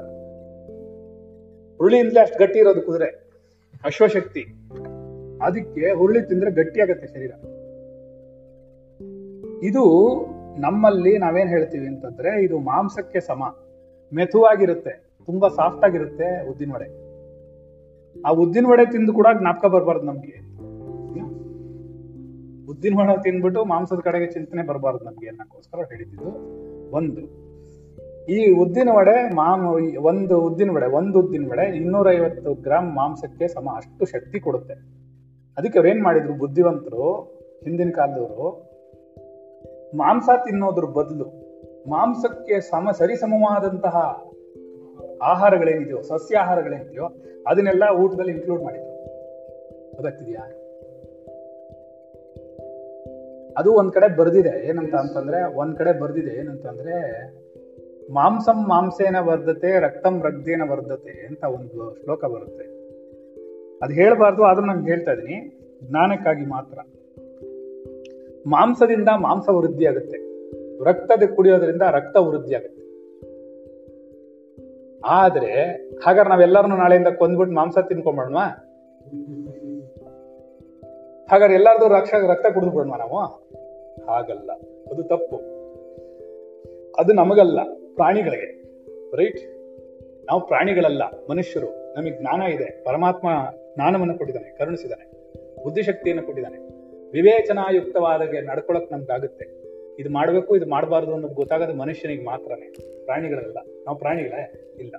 [1.78, 3.06] ಹುರುಳಿಯಿಂದಲೇ ಅಷ್ಟು ಗಟ್ಟಿ ಇರೋದು ಕುದುರೆ.
[3.84, 4.46] ಅಶ್ವಶಕ್ತಿ.
[5.42, 7.32] ಅದಕ್ಕೆ ಹುರುಳಿ ತಿಂದ್ರೆ ಗಟ್ಟಿ ಆಗತ್ತೆ ಶರೀರ.
[9.64, 10.16] ಇದು
[10.62, 13.56] ನಮ್ಮಲ್ಲಿ ನಾವೇನ್ ಹೇಳ್ತೀವಿ ಅಂತಂದ್ರೆ ಇದು ಮಾಂಸಕ್ಕೆ ಸಮ.
[14.14, 15.08] ಮೆಥುವಾಗಿರುತ್ತೆ.
[15.26, 17.07] ತುಂಬಾ ಸಾಫ್ಟ್ ಆಗಿರುತ್ತೆ ಉದ್ದಿನ ವಡೆ
[18.26, 20.48] ಆ ಉದ್ದಿನ ವಡೆ ತಿಂದು ಕೂಡ ಜ್ಞಾಪಕ ಬರಬಾರ್ದು ನಮ್ಗೆ.
[22.72, 26.24] ಉದ್ದಿನ ವಡೆ ತಿಂದ್ಬಿಟ್ಟು ಮಾಂಸದ ಕಡೆಗೆ ಚಿಂತನೆ ಬರಬಾರ್ದು ನಮ್ಗೆ ಅನ್ನಕ್ಕೋಸ್ಕರ ಹೇಳಿದ್ದು
[26.92, 27.48] ಒಂದು.
[28.26, 29.62] ಈ ಉದ್ದಿನ ವಡೆ ಮಾಂ,
[30.00, 34.74] ಒಂದು ಉದ್ದಿನ ವಡೆ, ಒಂದು ಉದ್ದಿನ ವಡೆ ಇನ್ನೂರ ಐವತ್ತು ಗ್ರಾಮ್ ಮಾಂಸಕ್ಕೆ ಸಮ, ಅಷ್ಟು ಶಕ್ತಿ ಕೊಡುತ್ತೆ.
[35.58, 37.14] ಅದಕ್ಕೆ ಅವ್ರೇನ್ ಮಾಡಿದ್ರು ಬುದ್ಧಿವಂತರು,
[37.64, 38.68] ಹಿಂದಿನ ಕಾಲದವರು?
[39.98, 41.26] ಮಾಂಸ ತಿನ್ನೋದ್ರ ಬದಲು
[41.90, 44.27] ಮಾಂಸಕ್ಕೆ ಸಮ, ಸರಿಸಮವಾದಂತಹ
[45.22, 47.04] ಆಹಾರಗಳೇನಿದೆಯೋ, ಸಸ್ಯಾಹಾರಗಳೇನಿದೆಯೋ,
[47.48, 48.98] ಅದನ್ನೆಲ್ಲ ಊಟದಲ್ಲಿ ಇನ್ಕ್ಲೂಡ್ ಮಾಡಿದ್ರು.
[49.96, 50.52] ಗೊತ್ತಾಗ್ತಿದ್ಯಾ
[53.58, 54.68] ಅದು ಒಂದ್ ಕಡೆ ಬರ್ದಿದೆ.
[54.68, 56.40] ಏನಂತ ಅಂತಂದ್ರೆ, ಒಂದ್ ಕಡೆ ಬರ್ದಿದೆ.
[56.40, 57.26] ಏನಂತಂದ್ರೆ
[58.14, 62.64] ಮಾಂಸಂ ಮಾಂಸೇನ ವರ್ಧತೆ, ರಕ್ತಂ ರಕ್ತೇನ ವರ್ಧತೆ ಅಂತ ಒಂದು ಶ್ಲೋಕ ಬರುತ್ತೆ.
[63.82, 66.80] ಅದು ಹೇಳಬಾರ್ದು, ಆದ್ರೂ ನಾನು ಹೇಳ್ತಾ ಇದೀನಿ ಜ್ಞಾನಕ್ಕಾಗಿ ಮಾತ್ರ.
[68.48, 70.28] ಮಾಂಸದಿಂದ ಮಾಂಸ ವೃದ್ಧಿ ಆಗುತ್ತೆ
[70.84, 72.77] ರಕ್ತದ ಕುಡಿಯೋದ್ರಿಂದ ರಕ್ತ ವೃದ್ಧಿ ಆಗುತ್ತೆ
[75.08, 75.62] ಆದ್ರೆ,
[76.06, 78.38] ಹಾಗಾದ್ರೆ ನಾವೆಲ್ಲರನ್ನು ನಾಳೆಯಿಂದ ಕೊಂದ್ಬಿಟ್ಟು ಮಾಂಸ ತಿನ್ಕೊಂಬಿಡೋಣ
[81.32, 83.20] ಹಾಗಾದ್ರೆ ಎಲ್ಲಾರ್ದು ರಕ್ಷ, ರಕ್ತ ಕುಡಿದ್ಬಿಡೋಣ ನಾವು?
[84.08, 84.52] ಹಾಗಲ್ಲ.
[84.92, 85.38] ಅದು ತಪ್ಪು.
[87.00, 87.64] ಅದು ನಮಗಲ್ಲ,
[87.96, 88.64] ಪ್ರಾಣಿಗಳಿಗೆ.
[89.16, 89.40] ರೈಟ್
[90.26, 91.94] ನಾವು ಪ್ರಾಣಿಗಳಲ್ಲ, ಮನುಷ್ಯರು.
[91.94, 92.84] ನಮಗೆ ಜ್ಞಾನ ಇದೆ.
[92.84, 93.28] ಪರಮಾತ್ಮ
[93.76, 95.12] ಜ್ಞಾನವನ್ನು ಕೊಟ್ಟಿದ್ದಾನೆ, ಕರುಣಿಸಿದ್ದಾನೆ,
[95.64, 96.58] ಬುದ್ಧಿಶಕ್ತಿಯನ್ನು ಕೊಟ್ಟಿದ್ದಾನೆ.
[97.12, 99.67] ವಿವೇಚನಾಯುಕ್ತವಾದಗೆ ನಡ್ಕೊಳಕ್ ನಮ್ಗಾಗುತ್ತೆ.
[100.00, 102.70] ಇದು ಮಾಡಬೇಕು, ಇದು ಮಾಡಬಾರ್ದು ಅನ್ನೋದು ಗೊತ್ತಾಗೋದು ಮನುಷ್ಯನಿಗೆ ಮಾತ್ರನೇ.
[103.06, 103.58] ಪ್ರಾಣಿಗಳಲ್ಲ.
[103.86, 104.96] ನಾವು ಪ್ರಾಣಿಗಳೇ ಇಲ್ಲ.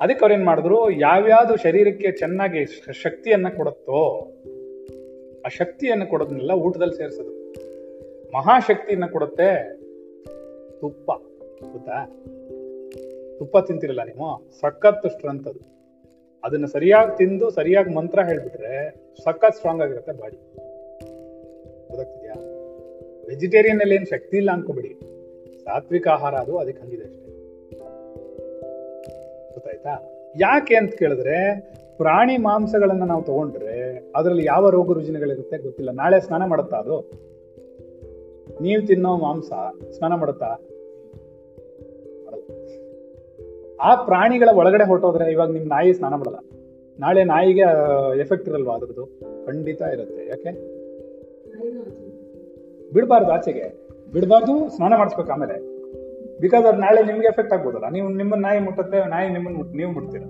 [0.00, 4.30] ಅದಕ್ಕೆ ಅವ್ರೇನ್ ಮಾಡಿದ್ರು, ಯಾವ್ಯಾವ್ದು ಶರೀರಕ್ಕೆ ಚೆನ್ನಾಗಿ ಶಕ್ತಿಯನ್ನ ಕೊಡುತ್ತೋ,
[5.46, 7.52] ಆ ಶಕ್ತಿಯನ್ನು ಕೊಡೋದನ್ನೆಲ್ಲ ಊಟದಲ್ಲಿ ಸೇರಿಸೋದು.
[8.36, 9.76] ಮಹಾಶಕ್ತಿಯನ್ನು ಕೊಡುತ್ತೆ
[10.80, 11.10] ತುಪ್ಪ.
[11.72, 12.24] ಗೊತ್ತಾ?
[13.38, 14.50] ತುಪ್ಪ ತಿಂತಿರಲ್ಲ ನೀವು?
[14.60, 15.72] ಸಖತ್ ಸ್ಟ್ರೆಂತ್ ಅದು.
[16.44, 18.94] ಅದನ್ನ ಸರಿಯಾಗಿ ತಿಂದು, ಸರಿಯಾಗಿ ಮಂತ್ರ ಹೇಳಿಬಿಟ್ರೆ
[19.24, 20.36] ಸಖತ್ ಸ್ಟ್ರಾಂಗ್ ಆಗಿರುತ್ತೆ ಬಾಡಿ.
[21.88, 22.51] ಗೊತ್ತಾಗ್ತಿದ್ಯಾ?
[23.28, 24.88] ವೆಜಿಟೇರಿಯನ್ ಅಲ್ಲಿ ಏನ್ ಶಕ್ತಿ ಇಲ್ಲ ಅನ್ಕೋಬಿಡಿ.
[25.64, 27.32] ಸಾತ್ವಿಕ ಆಹಾರ ಅದು, ಅದಕ್ಕೆ ಹಂಗಿದೆ ಅಷ್ಟೇ.
[29.52, 29.90] ಗೊತ್ತಾಯ್ತಾ?
[30.40, 31.60] ಯಾಕೆ ಅಂತ ಕೇಳಿದ್ರೆ,
[31.96, 35.90] ಪ್ರಾಣಿ ಮಾಂಸಗಳನ್ನ ನಾವು ತಗೊಂಡ್ರೆ, ಅದರಲ್ಲಿ ಯಾವ ರೋಗ ರುಜಿನಗಳಿರುತ್ತೆ ಗೊತ್ತಿಲ್ಲ.
[35.90, 37.10] ನಾಳೆ ಸ್ನಾನ ಮಾಡುತ್ತಾ ಅದು?
[38.60, 39.52] ನೀವು ತಿನ್ನೋ ಮಾಂಸ
[39.90, 40.46] ಸ್ನಾನ ಮಾಡುತ್ತಾ?
[43.80, 46.36] ಆ ಪ್ರಾಣಿಗಳ ಒಳಗಡೆ ಹೊರಟೋದ್ರೆ ಇವಾಗ ನಿಮ್ ನಾಯಿ ಸ್ನಾನ ಮಾಡಲ್ಲ.
[47.00, 47.60] ನಾಳೆ ನಾಯಿಗೆ
[48.20, 49.06] ಎಫೆಕ್ಟ್ ಇರಲ್ವಾ ಅದ್ರದ್ದು?
[49.46, 50.26] ಖಂಡಿತ ಇರುತ್ತೆ.
[50.26, 50.72] ಯಾಕೆ?
[52.92, 53.88] ಬಿಡಬಾರ್ದು ಆಚೆಗೆ.
[54.12, 55.72] ಬಿಡಬಾರ್ದು ಸ್ನಾನ ಮಾಡಿಸ್ಬೇಕು ಆಮೇಲೆ.
[56.40, 57.88] ಬಿಕಾಸ್ ಅದು ನಾಳೆ ನಿಮ್ಗೆ ಎಫೆಕ್ಟ್ ಆಗ್ಬೋದಲ್ಲ.
[57.88, 60.20] ನೀವು ನಿಮ್ಮ ನಾಯಿ ಮುಟ್ಟುತ್ತೆ, ನಾಯಿ ನಿಮ್ಮನ್ನ ಮುಟ್, ನೀವು ಮುಟ್ತೀರ.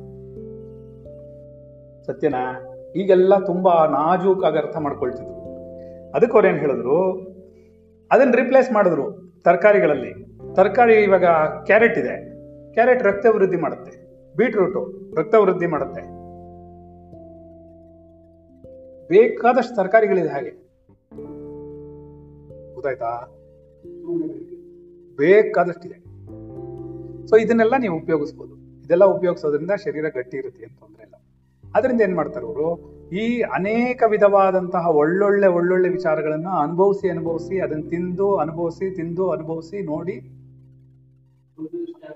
[2.06, 2.74] ಸತ್ಯನಾ?
[2.96, 5.42] ಈಗೆಲ್ಲ ತುಂಬಾ ನಾಜೂಕಾಗಿ ಅರ್ಥ ಮಾಡ್ಕೊಳ್ತಿದ್ರು.
[6.10, 7.12] ಅದಕ್ಕೆ ಅವ್ರು ಏನ್ ಹೇಳಿದ್ರು?
[8.12, 10.14] ಅದನ್ನ ರಿಪ್ಲೇಸ್ ಮಾಡಿದ್ರು ತರಕಾರಿಗಳಲ್ಲಿ.
[10.54, 11.24] ತರಕಾರಿ ಇವಾಗ
[11.64, 12.32] ಕ್ಯಾರೆಟ್ ಇದೆ.
[12.72, 14.02] ಕ್ಯಾರೆಟ್ ರಕ್ತ ವೃದ್ಧಿ ಮಾಡುತ್ತೆ.
[14.36, 16.02] ಬೀಟ್ರೂಟು ರಕ್ತ ವೃದ್ಧಿ ಮಾಡುತ್ತೆ.
[19.08, 20.72] ಬೇಕಾದಷ್ಟು ತರಕಾರಿಗಳಿದೆ ಹಾಗೆ.
[22.82, 23.38] ಗೊತ್ತಾಯ್ತಾ?
[25.16, 25.94] ಬೇಕಾದಷ್ಟಿದೆ.
[27.26, 28.84] ಸೊ ಇದನ್ನೆಲ್ಲ ನೀವು ಉಪಯೋಗಿಸ್ಬೋದು.
[28.84, 31.14] ಇದೆಲ್ಲ ಉಪಯೋಗಿಸೋದ್ರಿಂದ ಶರೀರ ಗಟ್ಟಿ ಇರುತ್ತೆ ಅಂತ ತೊಂದರೆ ಇಲ್ಲ.
[31.74, 32.92] ಅದರಿಂದ ಏನ್ ಮಾಡ್ತಾರೆ ಅವರು?
[33.12, 40.14] ಈ ಅನೇಕ ವಿಧವಾದಂತಹ ಒಳ್ಳೊಳ್ಳೆ ಒಳ್ಳೊಳ್ಳೆ ವಿಚಾರಗಳನ್ನ ಅನುಭವಿಸಿ ಅನುಭವಿಸಿ, ಅದನ್ನ ತಿಂದು, ಅನುಭವಿಸಿ ತಿಂದು, ಅನುಭವಿಸಿ ನೋಡಿ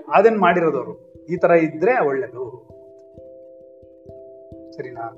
[0.09, 1.25] ಅದನ್ನ ಮಾಡಿರೋದವರು.
[1.31, 2.69] ಈ ತರ ಇದ್ರೆ ಒಳ್ಳೇದು.
[4.73, 5.17] ಸರಿನಾ?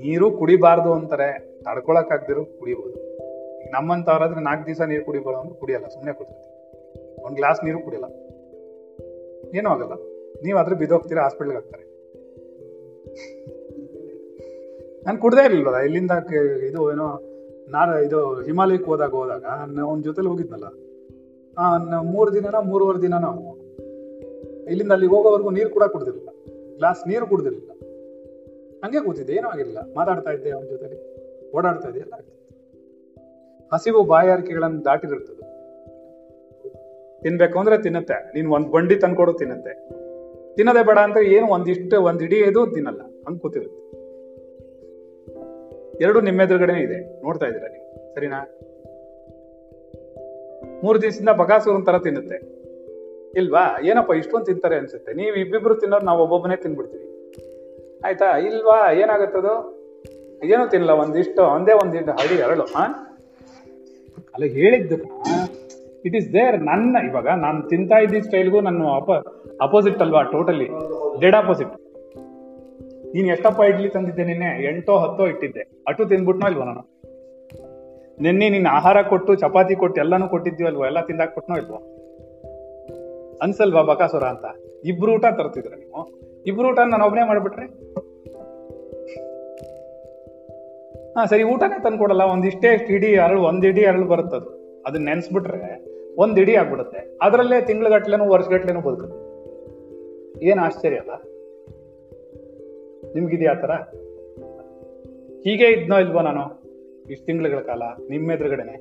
[0.00, 1.51] ನೀರು ಕುಡಿಬಾರ್ದು ಅಂತಾರೆ.
[1.64, 2.96] ತಡ್ಕೊಳಕ್ ಆಗ್ದಿರೋ ಕುಡಿಬಹುದು
[3.62, 8.08] ಈಗ ನಮ್ಮಂತವ್ರಾದ್ರೆ ನಾಲ್ಕು ದಿವಸ ನೀರು ಕುಡಿಬಾರ್ದು ಅಂದ್ರೆ ಕುಡಿಯಲ್ಲ ಸುಮ್ಮನೆ ಕೂತಿರ್ತೀವಿ ಒಂದು ಗ್ಲಾಸ್ ನೀರು ಕುಡಿಯಲ್ಲ.
[9.58, 9.94] ಏನೂ ಆಗಲ್ಲ.
[10.44, 11.84] ನೀವು ಆದ್ರೆ ಬಿದ್ದೋಗ್ತೀರಾ, ಹಾಸ್ಪಿಟ್ಲ್ಗೆ ಹಾಕ್ತಾರೆ.
[15.02, 16.10] ನಾನು ಕುಡ್ದೇ ಇರ್ಲಿಲ್ಲ ಇಲ್ಲಿಂದ
[16.68, 17.06] ಇದು ಏನೋ,
[17.68, 19.44] ನಾರ, ಇದು ಹಿಮಾಲಯಕ್ಕೆ ಹೋದಾಗ ಹೋದಾಗ
[19.80, 20.64] ಅವ್ನ ಜೊತೆಲಿ ಹೋಗಿದ್ನಲ್ಲ.
[22.02, 23.56] ಮೂರು ದಿನನ, ಮೂರುವರೆ ದಿನ ನಾವು
[24.70, 26.30] ಇಲ್ಲಿಂದ ಅಲ್ಲಿಗೆ ಹೋಗೋವರೆಗೂ ನೀರು ಕೂಡ ಕುಡ್ದಿರ್ಲಿಲ್ಲ.
[26.76, 27.70] ಗ್ಲಾಸ್ ನೀರು ಕುಡ್ದಿರ್ಲಿಲ್ಲ.
[28.84, 29.78] ಹಂಗೆ ಕೂತಿದ್ದೆ, ಏನೂ ಆಗಿರಲಿಲ್ಲ.
[29.96, 31.11] ಮಾತಾಡ್ತಾ ಇದ್ದೆ ಅವನ ಜೊತೆಲಿ.
[31.56, 32.14] ಓಡಾಡ್ತಾ ಇದೆಯಲ್ಲ
[33.72, 35.52] ಹಸಿವು ಬಾಯಾರಿಕೆಗಳನ್ನು ದಾಟಿರುತ್ತದೆ
[37.22, 38.14] ತಿನ್ಬೇಕು ಅಂದ್ರೆ ತಿನ್ನುತ್ತೆ.
[38.14, 39.88] ನೀನ್ ಒಂದ್ ಬಂಡಿ ತಂದ್ಕೊಡು ತಿನ್ನುತ್ತೆ.
[40.56, 43.00] ತಿನ್ನದೆ ಬೇಡ ಅಂದ್ರೆ ಏನು ಒಂದಿಷ್ಟು ಒಂದ್ ಇಡೀ ಇದು ತಿನ್ನಲ್ಲ.
[43.00, 43.82] ಹಂಗ್ ಕೂತಿರುತ್ತೆ.
[46.04, 47.22] ಎರಡು ನಿಮ್ಮ ಎದುರುಗಡೆನೆ ಇದೆ.
[47.24, 48.14] ನೋಡ್ತಾ ಇದ್ದೀರಾ ನೀವು?
[48.14, 48.58] ಸರಿನಾ?
[50.84, 52.36] ಮೂರು ದಿವಸದಿಂದ ಬಗಾಸೂರನ್ ತರ ತಿನ್ನುತ್ತೆ.
[53.40, 53.80] ಇಲ್ವಾ?
[53.84, 55.12] ಏನಪ್ಪ ಇಷ್ಟೊಂದು ತಿಂತಾರೆ ಅನ್ಸುತ್ತೆ.
[55.12, 57.32] ನೀವು ಇಬ್ಬಿಬ್ರು ತಿನ್ನೋದು ನಾವು ಒಬ್ಬೊಬ್ಬನೇ ತಿನ್ಬಿಡ್ತೀವಿ.
[58.04, 58.38] ಆಯ್ತಾ?
[58.38, 58.92] ಇಲ್ವಾ?
[58.92, 59.81] ಏನಾಗುತ್ತದು?
[60.44, 62.62] ಏನೂ ತಿನ್ನಲ್ಲ, ಒಂದಿಷ್ಟು, ಒಂದೇ ಒಂದಿಷ್ಟು ಹಳ್ಳಿ ಎರಡು.
[62.62, 63.08] ಹಾ
[64.34, 64.96] ಅಲ್ಲ ಹೇಳಿದ್ದು
[66.04, 69.10] ಇಟ್ ಇಸ್ ದೇರ್ ನನ್ನ, ಇವಾಗ ನಾನು ತಿಂತಾ ಇದ್ದ ಸ್ಟೈಲ್ಗೂ ನನ್ನ ಅಪ
[69.62, 70.68] ಅಪೋಸಿಟ್ ಅಲ್ವಾ ಟೋಟಲಿ
[71.20, 71.68] ಡೆಡ್ ಅಪೋಸಿಟ್
[73.14, 74.68] ನೀನು ಎಷ್ಟಪ್ಪ ಇಡ್ಲಿ ತಂದಿದ್ದೆ ನಿನ್ನೆ?
[74.68, 75.82] ಎಂಟೋ, ಹತ್ತೋ ಇಟ್ಟಿದ್ದೆ.
[75.88, 76.82] ಅಟು ತಿಂದ್ಬಿಟ್ನೋ ಇಲ್ವಾ ನಾನು?
[78.20, 81.78] ನಿನ್ನೆ ನಿನ್ನ ಆಹಾರ ಕೊಟ್ಟು, ಚಪಾತಿ ಕೊಟ್ಟು, ಎಲ್ಲಾನು ಕೊಟ್ಟಿದ್ವಲ್ವಾ ಎಲ್ಲ ತಿಂದಾಕ್ಬಿಟ್ನೋ ಇಲ್ವಾ?
[83.42, 84.44] ಅನ್ಸಲ್ವಾ ಬಕಾಸುರ ಅಂತ?
[84.84, 86.10] ಇಬ್ರು ಊಟ ತರ್ತಿದ್ರ ನೀವು?
[86.46, 87.66] ಇಬ್ರು ಊಟ ನಾನು ಒಬ್ಬನೇ ಮಾಡ್ಬಿಟ್ರೆ?
[91.18, 94.80] ಹಾ, ಸರಿ, ಊಟನೇ ತಂದ್ಕೊಡಲ್ಲ ಒಂದಿಷ್ಟೇ ಇಡೀ ಅರಳು, ಒಂದ್ ಇಡಿ ಅರಳು ಬರುತ್ತದು.
[94.86, 95.84] ಅದನ್ನ ನೆನ್ಸ್ಬಿಟ್ರೆ
[96.16, 97.18] ಒಂದ್ ಇಡೀ ಆಗ್ಬಿಡುತ್ತೆ.
[97.22, 99.22] ಅದರಲ್ಲೇ ತಿಂಗ್ಳುಗಟ್ಲೆನೂ, ವರ್ಷಗಟ್ಲೆನೂ ಬದುಕುತ್ತೆ.
[100.46, 101.10] ಏನ್ ಆಶ್ಚರ್ಯ ಅಲ್ಲ?
[103.14, 103.70] ನಿಮ್ಗಿದ್ಯಾ ಥರ?
[105.44, 106.62] ಹೀಗೆ ಇದ್ನೋ ಇಲ್ವೋ ನಾನು?
[107.10, 108.76] ಇಷ್ಟು ತಿಂಗಳುಗಳ ಕಾಲ, ನಿಮ್ಮ ಎದುರುಗಡೆನೆ.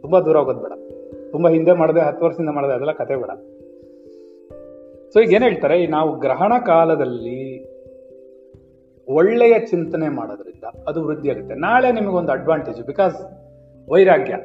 [0.00, 0.72] ತುಂಬಾ ದೂರ ಹೋಗೋದು ಬೇಡ.
[1.30, 3.30] ತುಂಬಾ ಹಿಂದೆ ಮಾಡಿದೆ, ಹತ್ತು ವರ್ಷದಿಂದ ಮಾಡಿದೆ, ಅದೆಲ್ಲ ಕತೆ ಬೇಡ.
[5.12, 7.73] ಸೊ ಈಗ ಏನ್ ಹೇಳ್ತಾರೆ ನಾವು ಗ್ರಹಣ ಕಾಲದಲ್ಲಿ
[9.08, 11.54] ಒಳ್ಳೆಯ ಚಿಂತನೆ ಮಾಡೋದ್ರಿಂದ ಅದು ವೃದ್ಧಿ ಆಗುತ್ತೆ.
[11.54, 13.16] ನಾಳೆ ನಿಮಗೊಂದು ಅಡ್ವಾಂಟೇಜ್ ಬಿಕಾಸ್
[13.90, 14.36] ವೈರಾಗ್ಯ.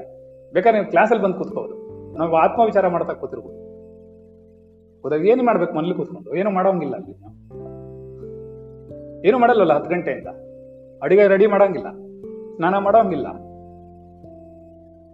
[0.54, 1.90] ಬೇಕಾದ್ರೆ ನೀವು ಕ್ಲಾಸಲ್ಲಿ ಬಂದು ಕೂತ್ಕೋಬೋದು.
[2.18, 3.70] ನಾವು ಆತ್ಮವಿಚಾರ ಮಾಡ್ತಾ ಕೂತಿರ್ಬೋದು.
[5.02, 5.74] ಹೋದಾಗ ಏನು ಮಾಡ್ಬೇಕು?
[5.74, 6.36] ಮನೇಲಿ ಕೂತ್ಕೊಂಡು.
[6.36, 7.12] ಏನು ಮಾಡೋಂಗಿಲ್ಲ ಅಲ್ಲಿ.
[9.28, 10.28] ಏನು ಮಾಡಲ್ಲಲ್ಲ ಹತ್ತು ಗಂಟೆಯಿಂದ.
[11.04, 11.88] ಅಡಿಗೆ ರೆಡಿ ಮಾಡೋಂಗಿಲ್ಲ.
[12.56, 13.28] ಸ್ನಾನ ಮಾಡೋಂಗಿಲ್ಲ.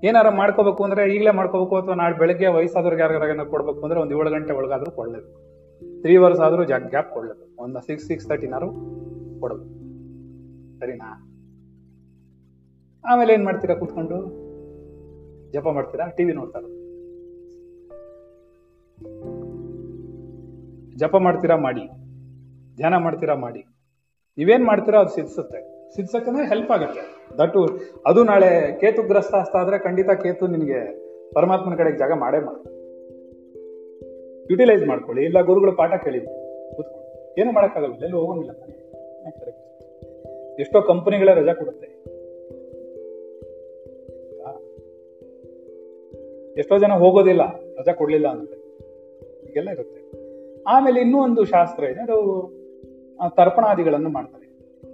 [0.08, 4.54] ಏನಾರ ಮಾಡ್ಕೋಬೇಕು ಅಂದ್ರೆ ಈಗಲೇ ಮಾಡ್ಕೋಬೇಕು ಅಥವಾ ನಾಳೆ ಬೆಳಗ್ಗೆ ವಯಸ್ಸಾದವ್ರಿಗೆ ಯಾರಿಗಾರ ಕೊಡ್ಬೇಕು ಅಂದ್ರೆ ಒಂದು ಏಳು ಗಂಟೆ
[4.54, 5.56] ಒಳಗಾದ್ರೂ ಕೊಡ್ಲೇಬೇಕು.
[6.02, 7.64] ತ್ರೀ ಅವರ್ಸ್ ಆದ್ರೂ ಜಾಗ್ ಗ್ಯಾಪ್ ಕೊಡ್ಲೇಬೇಕು.
[7.64, 8.96] ಒಂದು ಸಿಕ್ಸ್ ಸಿಕ್ಸ್ ತರ್ಟಿನಾರು
[9.46, 11.10] ಕೊಡಬೇಕು ಸರಿನಾ?
[13.06, 14.18] ಆಮೇಲೆ ಏನ್ ಮಾಡ್ತೀರಾ ಕೂತ್ಕೊಂಡು?
[15.52, 16.06] ಜಪ ಮಾಡ್ತೀರಾ?
[16.08, 16.64] ಟಿವಿ ನೋಡ್ತಾರ
[20.96, 21.86] ಜಪ ಮಾಡ್ತೀರಾ ಮಾಡಿ.
[22.76, 23.62] ಧ್ಯಾನ ಮಾಡ್ತೀರಾ ಮಾಡಿ.
[24.38, 25.60] ನೀವೇನ್ ಮಾಡ್ತೀರಾ ಅದು ಸಿದ್ಸುತ್ತೆ
[25.96, 27.04] ಸಿದ್ಸಕ್ಕಂದ್ರೆ ಹೆಲ್ಪ್ ಆಗುತ್ತೆ.
[27.38, 27.58] ದಟ್
[28.08, 30.80] ಅದು ನಾಳೆ ಕೇತು ಗ್ರಸ್ತ ಆದ್ರೆ ಖಂಡಿತ ಕೇತು ನಿನಗೆ
[31.34, 32.56] ಪರಮಾತ್ಮನ ಕಡೆಗೆ ಜಾಗ ಮಾಡೇ ಮಾಡ.
[34.52, 35.22] ಯುಟಿಲೈಸ್ ಮಾಡ್ಕೊಳ್ಳಿ.
[35.26, 36.20] ಇಲ್ಲ ಗುರುಗಳು ಪಾಠ ಕೇಳಿ.
[36.76, 37.42] ಕೂತ್ಕೊಳ್ಳಿ.
[37.42, 38.54] ಏನು ಮಾಡೋಕ್ಕಾಗಲ್ಲ ಎಲ್ಲೂ ಹೋಗಂಗಿಲ್ಲ.
[40.60, 41.88] ಎಷ್ಟೋ ಕಂಪನಿಗಳ ರಜಾ ಕೊಡುತ್ತೆ.
[46.60, 47.42] ಎಷ್ಟೋ ಜನ ಹೋಗೋದಿಲ್ಲ,
[47.80, 48.52] ರಜಾ ಕೊಡ್ಲಿಲ್ಲ ಅಂತ.
[49.48, 50.02] ಹೀಗೆಲ್ಲ ಇರುತ್ತೆ.
[50.68, 52.18] ಆಮೇಲೆ ಇನ್ನೂ ಒಂದು ಶಾಸ್ತ್ರ ಇದೆ, ಅದು
[53.36, 54.46] ತರ್ಪಣಾದಿಗಳನ್ನು ಮಾಡ್ತಾರೆ.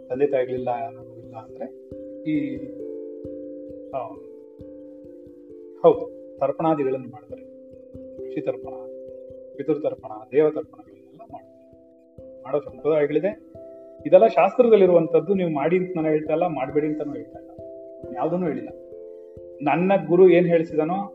[0.10, 0.70] ತಂದೆ ತಾಯಿಗಳಿಲ್ಲ
[1.18, 1.66] ಇಲ್ಲ ಅಂದ್ರೆ
[2.24, 2.58] ಈ
[5.84, 6.04] ಹೌದು,
[6.40, 7.42] ತರ್ಪಣಾದಿಗಳನ್ನು ಮಾಡ್ತಾರೆ.
[8.28, 8.74] ಋಷಿ ತರ್ಪಣ,
[9.58, 12.42] ಪಿತೃ ತರ್ಪಣ, ದೇವ ತರ್ಪಣಗಳನ್ನೆಲ್ಲ ಮಾಡ್ತಾರೆ.
[12.44, 13.51] ಮಾಡೋ ಸಂಪ್ರದಾಯಗಳಿದೆ.
[14.06, 17.52] ಇದೆಲ್ಲ ಶಾಸ್ತ್ರದಲ್ಲಿರುವಂತದ್ದು ನೀವು ಮಾಡಿ ಅಂತ ನಾನು ಹೇಳ್ತಾ ಇಲ್ಲ, ಮಾಡಬೇಡಿ ಅಂತಾನು ಹೇಳ್ತಾ ಇಲ್ಲ.
[18.16, 18.70] ಯಾವುದನ್ನು ಹೇಳಿಲ್ಲ.
[19.62, 21.14] ನನ್ನ ಗುರು ಏನ್ ಹೇಳಿಸಿದಾನೋ,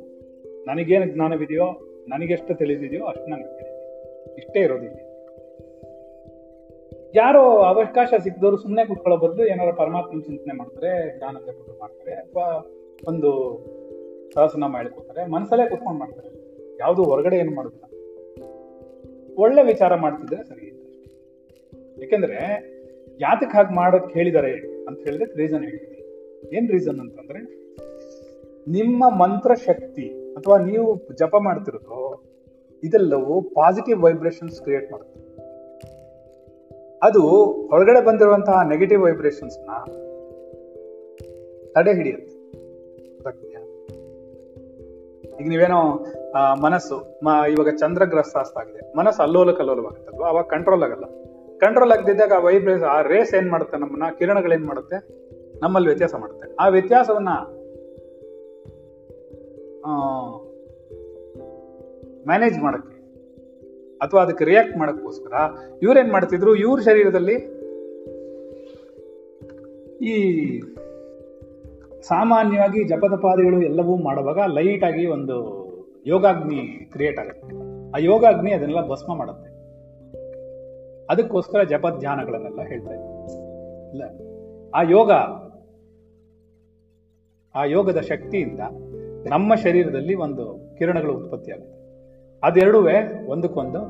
[0.67, 1.67] ನನಗೇನು ಜ್ಞಾನವಿದೆಯೋ,
[2.09, 4.37] ನನಗೆಷ್ಟು ತಿಳಿದಿದೆಯೋ ಅಷ್ಟು ನನಗೆ ತಿಳಿದಿದೆ.
[4.37, 4.99] ಇಷ್ಟೇ ಇರೋದಿಲ್ಲ
[7.15, 12.47] ಯಾರೋ ಅವಕಾಶ ಸಿಕ್ಕಿದವರು ಸುಮ್ಮನೆ ಕುತ್ಕೊಳ್ಳೋ ಬದಲು ಏನಾದ್ರು ಪರಮಾತ್ಮನ ಚಿಂತನೆ ಮಾಡ್ತಾರೆ ಜ್ಞಾನ ಜಪಗಳು ಮಾಡ್ತಾರೆ, ಅಥವಾ
[13.09, 13.31] ಒಂದು
[14.35, 16.29] ಸಹಸನ ಹೇಳ್ಕೊತಾರೆ ಮನಸ್ಸಲ್ಲೇ ಕುತ್ಕೊಂಡು ಮಾಡ್ತಾರೆ.
[16.81, 17.85] ಯಾವುದು ಹೊರಗಡೆ ಏನು ಮಾಡೋದಿಲ್ಲ.
[19.39, 20.67] ಒಳ್ಳೆ ವಿಚಾರ ಮಾಡ್ತಿದ್ರೆ ಸರಿ.
[22.05, 22.37] ಏಕೆಂದ್ರೆ
[23.21, 24.53] ಯಾತಕ್ಕೆ ಹಾಗೆ ಮಾಡೋಕ್ಕೆ ಹೇಳಿದ್ದಾರೆ
[24.89, 26.57] ಅಂತ ಹೇಳಿದ್ರೆ ರೀಸನ್ ಹೇಳ್ತೀನಿ.
[26.57, 27.41] ಏನ್ ರೀಸನ್ ಅಂತಂದ್ರೆ,
[28.69, 31.99] ನಿಮ್ಮ ಮಂತ್ರ ಶಕ್ತಿ ಅಥವಾ ನೀವು ಜಪ ಮಾಡ್ತಿರೋದು,
[32.83, 35.21] ಇದೆಲ್ಲವೂ ಪಾಸಿಟಿವ್ ವೈಬ್ರೇಷನ್ಸ್ ಕ್ರಿಯೇಟ್ ಮಾಡುತ್ತೆ.
[37.03, 37.23] ಅದು
[37.71, 39.71] ಹೊರಗಡೆ ಬಂದಿರುವಂತಹ ನೆಗೆಟಿವ್ ವೈಬ್ರೇಷನ್ಸ್ನ
[41.73, 42.35] ತಡೆ ಹಿಡಿಯುತ್ತೆ?
[45.41, 45.81] ಈಗ ನೀವೇನೋ
[46.63, 46.97] ಮನಸ್ಸು
[47.49, 51.05] ಇವಾಗ ಚಂದ್ರಗ್ರಸ್ತ ಆಗಿದೆ ಮನಸ್ಸು ಅಲ್ಲೋಲ ಕಲ್ಲೋಲವಾಗುತ್ತಲ್ವಾ ಅವಾಗ ಕಂಟ್ರೋಲ್ ಆಗಲ್ಲ.
[51.61, 54.03] ಕಂಟ್ರೋಲ್ ಆಗದಿದ್ದಾಗ ಆ ವೈಬ್ರೇಸ್ ಆ ರೇಸ್ ಏನ್ ಮಾಡುತ್ತೆ ನಮ್ಮನ್ನ?
[54.19, 54.97] ಕಿರಣಗಳು ಏನ್ ಮಾಡುತ್ತೆ?
[55.63, 56.55] ನಮ್ಮಲ್ಲಿ ವ್ಯತ್ಯಾಸ ಮಾಡುತ್ತೆ.
[56.61, 57.29] ಆ ವ್ಯತ್ಯಾಸವನ್ನ
[62.27, 62.97] ಮ್ಯಾನೇಜ್ ಮಾಡಕ್ಕೆ
[63.97, 65.33] ಅಥವಾ ಅದಕ್ಕೆ ರಿಯಾಕ್ಟ್ ಮಾಡಕ್ಕೋಸ್ಕರ
[65.83, 66.55] ಇವ್ರೇನ್ ಮಾಡ್ತಿದ್ರು?
[66.55, 67.35] ಇವ್ರ ಶರೀರದಲ್ಲಿ
[70.05, 70.61] ಈ
[72.03, 75.67] ಸಾಮಾನ್ಯವಾಗಿ ಜಪದಪಾದಿಗಳು ಎಲ್ಲವೂ ಮಾಡುವಾಗ ಲೈಟ್ ಆಗಿ ಒಂದು
[76.07, 77.47] ಯೋಗಾಗ್ನಿ ಕ್ರಿಯೇಟ್ ಆಗುತ್ತೆ.
[77.91, 79.56] ಆ ಯೋಗಾಗ್ನಿ ಅದನ್ನೆಲ್ಲ ಭಸ್ಮ ಮಾಡುತ್ತೆ.
[81.11, 84.03] ಅದಕ್ಕೋಸ್ಕರ ಜಪ ಧ್ಯಾನಗಳನ್ನೆಲ್ಲ ಹೇಳ್ತಾ ಇಲ್ಲ.
[84.75, 85.11] ಆ ಯೋಗ,
[87.55, 88.61] ಆ ಯೋಗದ ಶಕ್ತಿಯಿಂದ
[89.31, 91.77] ನಮ್ಮ ಶರೀರದಲ್ಲಿ ಒಂದು ಕಿರಣಗಳು ಉತ್ಪತ್ತಿ ಆಗುತ್ತೆ.
[92.43, 92.79] ಅದೆರಡೂ
[93.27, 93.81] ಒಂದಕ್ಕೊಂದು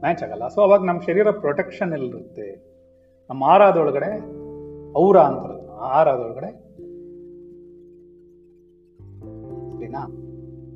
[0.00, 0.48] ಮ್ಯಾಚ್ ಆಗಲ್ಲ.
[0.48, 2.48] ಸೊ ಅವಾಗ ನಮ್ಮ ಶರೀರ ಪ್ರೊಟೆಕ್ಷನ್ ಎಲ್ಲಿರುತ್ತೆ
[3.30, 4.10] ನಮ್ಮ ಆರಾದೊಳಗಡೆ
[4.96, 6.50] ಔರ ಅಂತಾರೆ ಆಹಾರದೊಳಗಡೆ
[9.70, 10.02] ಸರಿನಾ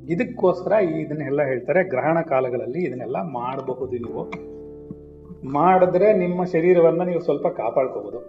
[0.09, 4.52] ಇದಕ್ಕೋಸ್ಕರ ಇದನ್ನೆಲ್ಲ ಹೇಳ್ತಾರೆ, ಗ್ರಹಣ ಕಾಲಗಳಲ್ಲಿ ಇದನ್ನೆಲ್ಲ ಮಾಡಬಹುದು ನೀವು.
[5.43, 8.19] ಮಾಡಿದ್ರೆ ನಿಮ್ಮ ಶರೀರವನ್ನು ನೀವು ಸ್ವಲ್ಪ ಕಾಪಾಡ್ಕೋಬೋದು.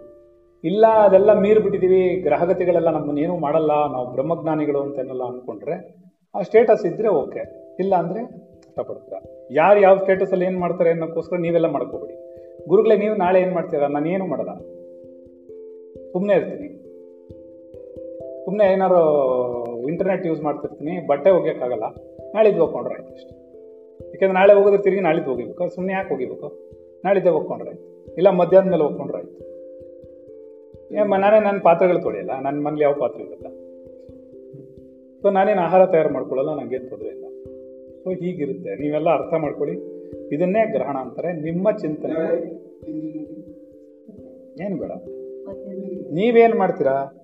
[0.63, 5.75] ಇಲ್ಲ, ಅದೆಲ್ಲ ಮೀರಿಬಿಟ್ಟಿದ್ದೀವಿ ಗ್ರಹಗತಿಗಳೆಲ್ಲ ನಮ್ಮನ್ನೇನು ಮಾಡಲ್ಲ, ನಾವು ಬ್ರಹ್ಮಜ್ಞಾನಿಗಳು ಅಂತೆಲ್ಲ ಅಂದ್ಕೊಂಡ್ರೆ
[6.35, 7.43] ಆ ಸ್ಟೇಟಸ್ ಇದ್ದರೆ ಓಕೆ
[7.79, 8.21] ಇಲ್ಲ ಅಂದರೆ
[8.63, 9.13] ಕಷ್ಟಪಡ್ತೀರ?
[9.51, 12.15] ಯಾರು ಯಾವ ಸ್ಟೇಟಸಲ್ಲಿ ಏನು ಮಾಡ್ತಾರೆ ಅನ್ನೋಕ್ಕೋಸ್ಕರ ನೀವೆಲ್ಲ ಮಾಡ್ಕೋಬೇಡಿ.
[12.67, 13.87] ಗುರುಗಳೇ, ನೀವು ನಾಳೆ ಏನು ಮಾಡ್ತೀರಾ?
[13.87, 14.53] ನಾನು ಏನು ಮಾಡಲ್ಲ.
[16.13, 16.69] ಸುಮ್ಮನೆ ಇರ್ತೀನಿ.
[18.45, 19.01] ಸುಮ್ಮನೆ ಏನಾರು
[19.87, 21.83] ಇಂಟರ್ನೆಟ್ ಯೂಸ್ ಮಾಡ್ತಿರ್ತೀನಿ, ಬಟ್ಟೆ ಒಗ್ಯಕ್ಕಾಗಲ್ಲ.
[22.35, 23.35] ನಾಳಿದ್ದು ಹೋಗ್ಕೊಂಡ್ರೆ ಆಯ್ತು ಅಷ್ಟೇ.
[23.99, 26.74] ಯಾಕಂದ್ರೆ ನಾಳೆ ಹೋಗೋದ್ರೆ ತಿರುಗಿ ನಾಳಿದ್ದು ಹೋಗಿಬೇಕು ಸುಮ್ಮನೆ ಯಾಕೆ ಹೋಗಿಬೇಕು
[27.05, 29.45] ನಾಳಿದ್ದೆ ಒಪ್ಕೊಂಡ್ರೆ ಆಯ್ತು ಇಲ್ಲ ಮಧ್ಯಾಹ್ನ ಮೇಲೆ ಒಪ್ಕೊಂಡ್ರೆ ಆಯ್ತು
[30.91, 33.47] ಏ, ಮ- ನಾನೇ ನನ್ನ ಪಾತ್ರೆಗಳು ತೊಳೆಯಲ್ಲ ನನ್ನ ಮನೇಲಿ ಯಾವ ಪಾತ್ರೆ ಇರಲ್ಲ.
[35.21, 37.25] ಸೊ ನಾನೇನು ಆಹಾರ ತಯಾರು ಮಾಡ್ಕೊಳ್ಳಲ್ಲ ನನಗೇನು ತೊಂದರೆ ಇಲ್ಲ.
[38.03, 38.75] ಸೊ ಹೀಗಿರುತ್ತೆ.
[38.75, 39.95] ನೀವೆಲ್ಲ ಅರ್ಥ ಮಾಡ್ಕೊಳ್ಳಿ.
[40.35, 41.33] ಇದನ್ನೇ ಗ್ರಹಣ ಅಂತಾರೆ.
[41.33, 42.35] ನಿಮ್ಮ ಚಿಂತನೆ.
[44.63, 44.91] ಏನು ಬೇಡ.
[46.13, 47.23] ನೀವೇನು ಮಾಡ್ತೀರಾ?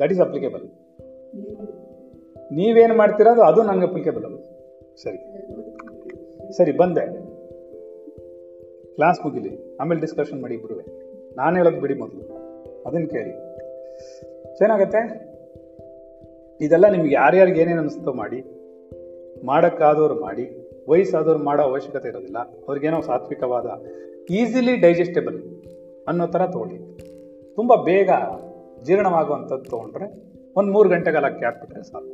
[0.00, 0.68] ದಟ್ ಈಸ್ ಅಪ್ಲಿಕೇಬಲ್
[2.52, 4.38] ನೀವೇನು ಮಾಡ್ತೀರಾ ಅದು ಅದು ನಂಗೆ ಅಪ್ಲಿಕೇಬಲ್ ಅದು.
[5.02, 5.18] ಸರಿ.
[6.52, 7.27] ಸರಿ ಬಂದೆ.
[8.98, 10.84] ಕ್ಲಾಸ್ ಮುಗಿಲಿ ಆಮೇಲೆ ಡಿಸ್ಕಷನ್ ಮಾಡಿ ಬಿಡುವೆ
[11.36, 12.22] ನಾನು ಹೇಳೋದು ಬಿಡಿ ಮೊದಲು.
[12.86, 13.30] ಅದನ್ನ ಕೇಳಿ.
[14.64, 15.00] ಏನಾಗತ್ತೆ?
[16.60, 18.44] ಇದೆಲ್ಲ ನಿಮ್ಗೆ ಯಾರ್ಯಾರಿಗೆ ಏನೇನು ಅನಿಸ್ತೋ ಮಾಡಿ
[19.44, 23.66] ಮಾಡೋಕ್ಕಾದವ್ರು ಮಾಡಿ ವಯಸ್ಸಾದವ್ರು ಮಾಡೋ ಅವಶ್ಯಕತೆ ಇರೋದಿಲ್ಲ ಅವ್ರಿಗೇನೋ ಸಾತ್ವಿಕವಾದ
[24.30, 25.42] ಈಸಿಲಿ ಡೈಜೆಸ್ಟೇಬಲ್
[26.08, 26.98] ಅನ್ನೋ ಥರ ತೊಗೊಳ್ಳಿ.
[27.56, 28.10] ತುಂಬ ಬೇಗ
[28.82, 30.22] ಜೀರ್ಣವಾಗುವಂಥದ್ದು ತೊಗೊಂಡ್ರೆ
[30.56, 32.12] ಒಂದು ಮೂರು ಗಂಟೆಗೆಲ್ಲ ಹಾಕ್ಬಿಟ್ರೆ ಸಾಕು.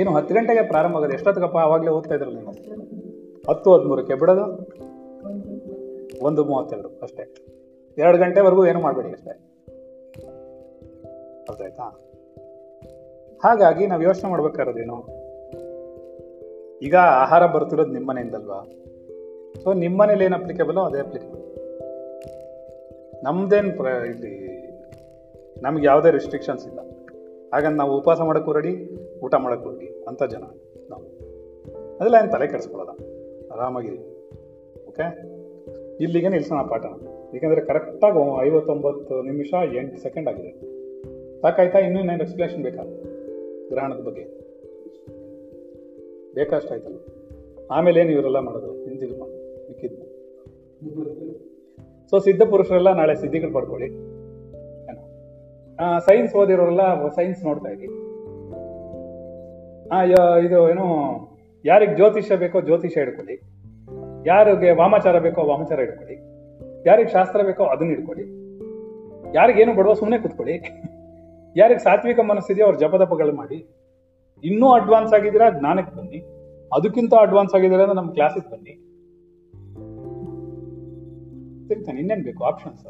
[0.00, 1.56] ಏನು ಹತ್ತು ಗಂಟೆಗೆ ಪ್ರಾರಂಭ ಆಗೋದು ಎಷ್ಟೊತ್ತಿಗಪ್ಪ?
[1.56, 3.07] ಆವಾಗಲೇ ಓದ್ತಾ ಇದ್ರಲ್ಲ ನೀವು.
[3.48, 4.44] ಹತ್ತು ಹದಿಮೂರಕ್ಕೆ ಬಿಡೋದು?
[6.24, 7.34] ಒಂದು ಮೂವತ್ತೆರಡು ಅಷ್ಟೇ.
[7.98, 9.30] ಎರಡು ಗಂಟೆವರೆಗೂ ಏನು ಮಾಡಬೇಡಿ ಅಷ್ಟೇ.
[11.64, 11.82] ಆಯ್ತಾ?
[13.44, 15.06] ಹಾಗಾಗಿ ನಾವು ಯೋಚನೆ ಮಾಡ್ಬೇಕಾರದೇನು
[16.82, 18.64] ಈಗ ಆಹಾರ ಬರ್ತಿರೋದು ನಿಮ್ಮ ಮನೆಯಿಂದಲ್ವಾ
[19.64, 21.42] ಸೊ ನಿಮ್ಮ ಮನೇಲಿ ಏನು ಅಪ್ಲಿಕೇಬಲ್ ಅದೇ ಅಪ್ಲಿಕೇಬಲ್
[23.24, 24.58] ನಮ್ದೇನು ಪ್ರ ಇಲ್ಲಿ
[25.62, 26.80] ನಮ್ಗೆ ಯಾವುದೇ ರಿಸ್ಟ್ರಿಕ್ಷನ್ಸ್ ಇಲ್ಲ.
[27.54, 30.42] ಹಾಗಂತ ನಾವು ಉಪವಾಸ ಮಾಡೋಕ್ಕೂ ರೆಡಿ ಊಟ ಮಾಡೋಕ್ಕೂ ರೆಡಿ ಅಂಥ ಜನ.
[30.90, 31.02] ನಾವು.
[31.96, 33.17] ಅದೆಲ್ಲ ಏನು ತಲೆ ಕೆಡಿಸ್ಕೊಳ್ಳಲ್ಲ
[33.58, 33.98] ಆರಾಮಾಗಿರಿ.
[34.88, 35.06] ಓಕೆ
[36.04, 36.84] ಇಲ್ಲಿಗೆ ನಿಲ್ಸೋಣ ಪಾಠ.
[37.36, 40.52] ಏಕೆಂದರೆ ಕರೆಕ್ಟಾಗಿ ಐವತ್ತೊಂಬತ್ತು ನಿಮಿಷ ಎಂಟು ಸೆಕೆಂಡ್ ಆಗಿದೆ.
[41.42, 41.78] ಸಾಕಾಯ್ತಾ?
[41.86, 42.84] ಇನ್ನೂ ನಾನು ಎಕ್ಸ್ಪ್ಲೇಷನ್ ಬೇಕಾ?
[43.68, 44.24] ಗ್ರಹಣದ ಬಗ್ಗೆ.
[46.34, 46.98] ಬೇಕಷ್ಟಾಯ್ತಲ್ಲ
[47.70, 48.70] ಆಮೇಲೆ ಏನು ಇವರೆಲ್ಲ ಮಾಡೋದು?
[48.84, 49.14] ಹಿಂದಿಲ್
[49.68, 50.04] ಮಿಕ್ಕಿದ್ದು.
[52.10, 53.88] ಸೊ ಸಿದ್ಧ ಪುರುಷರೆಲ್ಲ ನಾಳೆ ಸಿದ್ಧಿಗಳು ಪಡ್ಕೊಳ್ಳಿ.
[56.06, 56.82] ಸೈನ್ಸ್ ಓದಿರೋರೆಲ್ಲ
[57.16, 57.96] ಸೈನ್ಸ್ ನೋಡ್ತಾ ಇದ್ದೀವಿ
[60.46, 60.86] ಇದು ಏನು,
[61.64, 63.34] ಯಾರಿಗೆ ಜ್ಯೋತಿಷ್ಯ ಬೇಕೋ ಜ್ಯೋತಿಷ್ಯ ಹಿಡ್ಕೊಳ್ಳಿ.
[64.26, 66.14] ಯಾರಿಗೆ ವಾಮಾಚಾರ ಬೇಕೋ ವಾಮಾಚಾರ ಇಟ್ಕೊಳ್ಳಿ.
[66.88, 68.24] ಯಾರಿಗೆ ಶಾಸ್ತ್ರ ಬೇಕೋ ಅದನ್ನ ಇಟ್ಕೊಳ್ಳಿ.
[69.36, 70.54] ಯಾರಿಗೇನು ಬಡವ ಸುಮ್ಮನೆ ಕೂತ್ಕೊಳ್ಳಿ.
[71.56, 73.68] ಯಾರಿಗೆ ಸಾತ್ವಿಕ ಮನಸ್ಸಿದೆಯೋ ಅವ್ರ ಜಪದಪಗಳು ಮಾಡಿ.
[74.44, 75.50] ಇನ್ನೂ ಅಡ್ವಾನ್ಸ್ ಆಗಿದ್ದೀರಾ?
[75.50, 76.18] ಜ್ಞಾನಕ್ಕೆ ಬನ್ನಿ.
[76.76, 78.70] ಅದಕ್ಕಿಂತ ಅಡ್ವಾನ್ಸ್ ಆಗಿದ್ದೀರಾ ಅಂದ್ರೆ ನಮ್ಮ ಕ್ಲಾಸಿಗೆ ಬನ್ನಿ.
[81.68, 82.44] ಸಿಗ್ತಾನೆ ಇನ್ನೇನ್ ಬೇಕು?
[82.44, 82.86] ಆಪ್ಷನ್ಸ್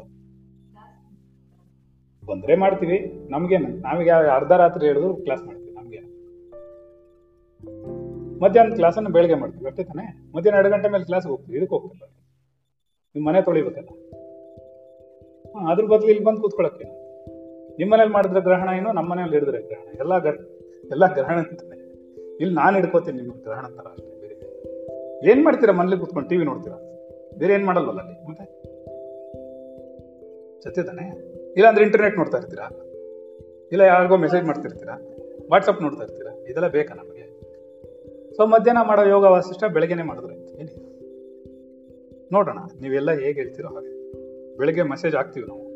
[2.27, 3.27] ಬಂದ್ರೆ ಮಾಡ್ತೀವಿ.
[3.29, 5.68] ನಮ್ಗೇನು ನಾವೀಗ ಅರ್ಧ ರಾತ್ರಿ ಹೇಳಿದ್ರು ಕ್ಲಾಸ್ ಮಾಡ್ತೀವಿ.
[8.41, 10.31] ಮಧ್ಯಾಹ್ನ ಕ್ಲಾಸನ್ನು ಬೆಳಗ್ಗೆ ಮಾಡ್ತೀವಿ, ಅಷ್ಟೇ ತಾನೆ?
[10.35, 12.05] ಮಧ್ಯಾಹ್ನ ಎರಡು ಗಂಟೆ ಮೇಲೆ ಕ್ಲಾಸ್ಗೆ ಹೋಗ್ತೀವಿ, ಇದಕ್ಕೆ ಹೋಗ್ತಿಲ್ಲ.
[13.15, 13.87] ನಿಮ್ಮ ಮನೆ ತೊಳಿಬೇಕಲ್ಲ.
[15.53, 16.83] ಹಾಂ, ಅದ್ರ ಬದಲು ಇಲ್ಲಿ ಬಂದು ಕೂತ್ಕೊಳಕ್ಕೆ.
[17.77, 19.87] ನಿಮ್ಮ ಮನೇಲಿ ಮಾಡಿದ್ರೆ ಗ್ರಹಣ ಏನು, ನಮ್ಮ ಮನೇಲಿ ಹಿಡಿದ್ರೆ ಗ್ರಹಣ.
[19.99, 20.35] ಎಲ್ಲ ಗ್ರ,
[20.91, 21.79] ಎಲ್ಲ ಗ್ರಹಣ ಅಂತಾನೆ
[22.39, 25.31] ಇಲ್ಲಿ ನಾನು ಹಿಡ್ಕೋತೀನಿ ನಿಮ್ಗೆ ಗ್ರಹಣ ಥರ ಅಷ್ಟೇ, ಬೇರೆ.
[25.31, 26.75] ಏನು ಮಾಡ್ತೀರಾ ಮನೇಲಿ ಕೂತ್ಕೊಂಡು ಟಿವಿ ನೋಡ್ತೀರಾ?
[27.37, 28.29] ಬೇರೆ ಏನು ಮಾಡಲ್ವಲ್ಲ ಅಲ್ಲಿ?
[28.29, 28.59] ಮತ್ತೆ?
[30.63, 31.09] ಸತ್ಯ ತಾನೆ?
[31.53, 32.69] ಇಲ್ಲಾಂದ್ರೆ ಇಂಟರ್ನೆಟ್ ನೋಡ್ತಾ ಇರ್ತೀರಾ?
[33.71, 35.01] ಇಲ್ಲ ಯಾರಿಗೋ ಮೆಸೇಜ್ ಮಾಡ್ತಿರ್ತೀರಾ?
[35.51, 36.31] ವಾಟ್ಸಪ್ ನೋಡ್ತಾ ಇರ್ತೀರಾ?
[36.33, 37.28] ಇದೆಲ್ಲ ಬೇಕಾ ನಮಗೆ?
[38.39, 40.89] ಸೊ ಮಧ್ಯಾಹ್ನ ಮಾಡೋ ಯೋಗ ವಾಸಿಷ್ಠ ಬೆಳಗ್ಗೆನೆ ಮಾಡಿದ್ರೆ ಹೇಳಿ
[42.31, 44.17] ನೋಡೋಣ, ನೀವೆಲ್ಲ ಹೇಗೆ ಹೇಳ್ತೀರೋ ಹಾಗೆ.
[44.57, 45.69] ಬೆಳಗ್ಗೆ ಮೆಸೇಜ್ ಹಾಕ್ತೀವಿ ನಾವು.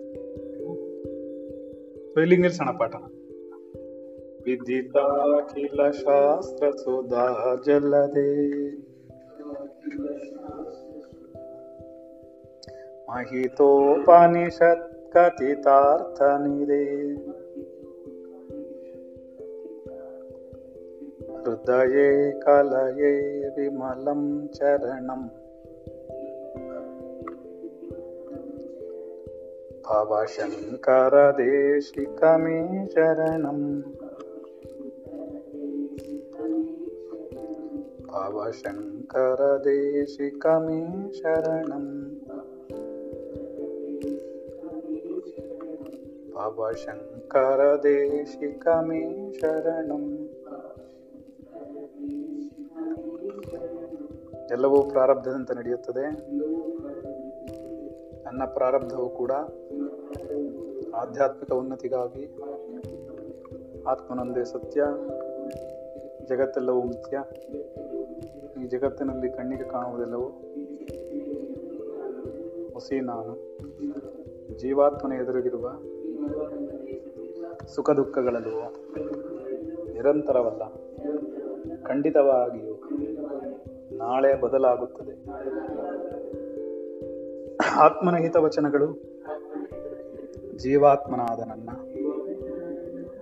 [2.13, 3.03] ಸೊ ಇಲ್ಲಿಗೆ ನಿಲ್ಸೋಣ ಪಾಠನ
[4.45, 8.69] ವಿದಿತಾಖಿಲ ಶಾಸ್ತ್ರ ಸುಧಾ ಜಲದೆ.
[13.09, 16.21] ಮಹಿತೋಪನಿಷತ್ ಕಥಿತಾರ್ಥ
[21.43, 22.09] हृदये
[22.43, 23.13] कलये
[23.55, 25.25] विमलं चरणम्
[29.87, 30.87] भवशङ्करदेशिकमे
[32.87, 33.65] शरणम्
[38.07, 39.59] भवशङ्करदेशिकमे
[41.19, 41.91] शरणम्
[46.35, 47.31] भवशङ्करदेशिकमे
[49.39, 50.22] शरणम्।
[54.53, 56.05] ಎಲ್ಲವೂ ಪ್ರಾರಬ್ಧದಂತೆ ನಡೆಯುತ್ತದೆ.
[58.25, 59.31] ನನ್ನ ಪ್ರಾರಬ್ಧವು ಕೂಡ
[60.95, 62.25] ಆಧ್ಯಾತ್ಮಿಕ ಉನ್ನತಿಗಾಗಿ,
[63.87, 64.81] ಆತ್ಮನೊಂದೇ ಸತ್ಯ,
[66.29, 67.15] ಜಗತ್ತೆಲ್ಲವೂ ಮುಖ್ಯ
[68.61, 70.27] ಈ ಜಗತ್ತಿನಲ್ಲಿ ಕಣ್ಣಿಗೆ ಕಾಣುವುದೆಲ್ಲವೂ
[72.73, 73.33] ಹುಸಿ ನಾನು.
[74.57, 75.65] ಜೀವಾತ್ಮನ ಎದುರಿಗಿರುವ
[77.67, 78.61] ಸುಖ ದುಃಖಗಳೆಲ್ಲವೂ
[79.93, 80.63] ನಿರಂತರವಲ್ಲ,
[81.83, 82.72] ಖಂಡಿತವಾಗಿಯೂ.
[84.03, 85.23] ನಾಳೆ ಬದಲಾಗುತ್ತದೆ.
[87.75, 88.93] ಆತ್ಮನ ಹಿತವಚನಗಳು
[90.57, 91.69] ಜೀವಾತ್ಮನಾದ ನನ್ನ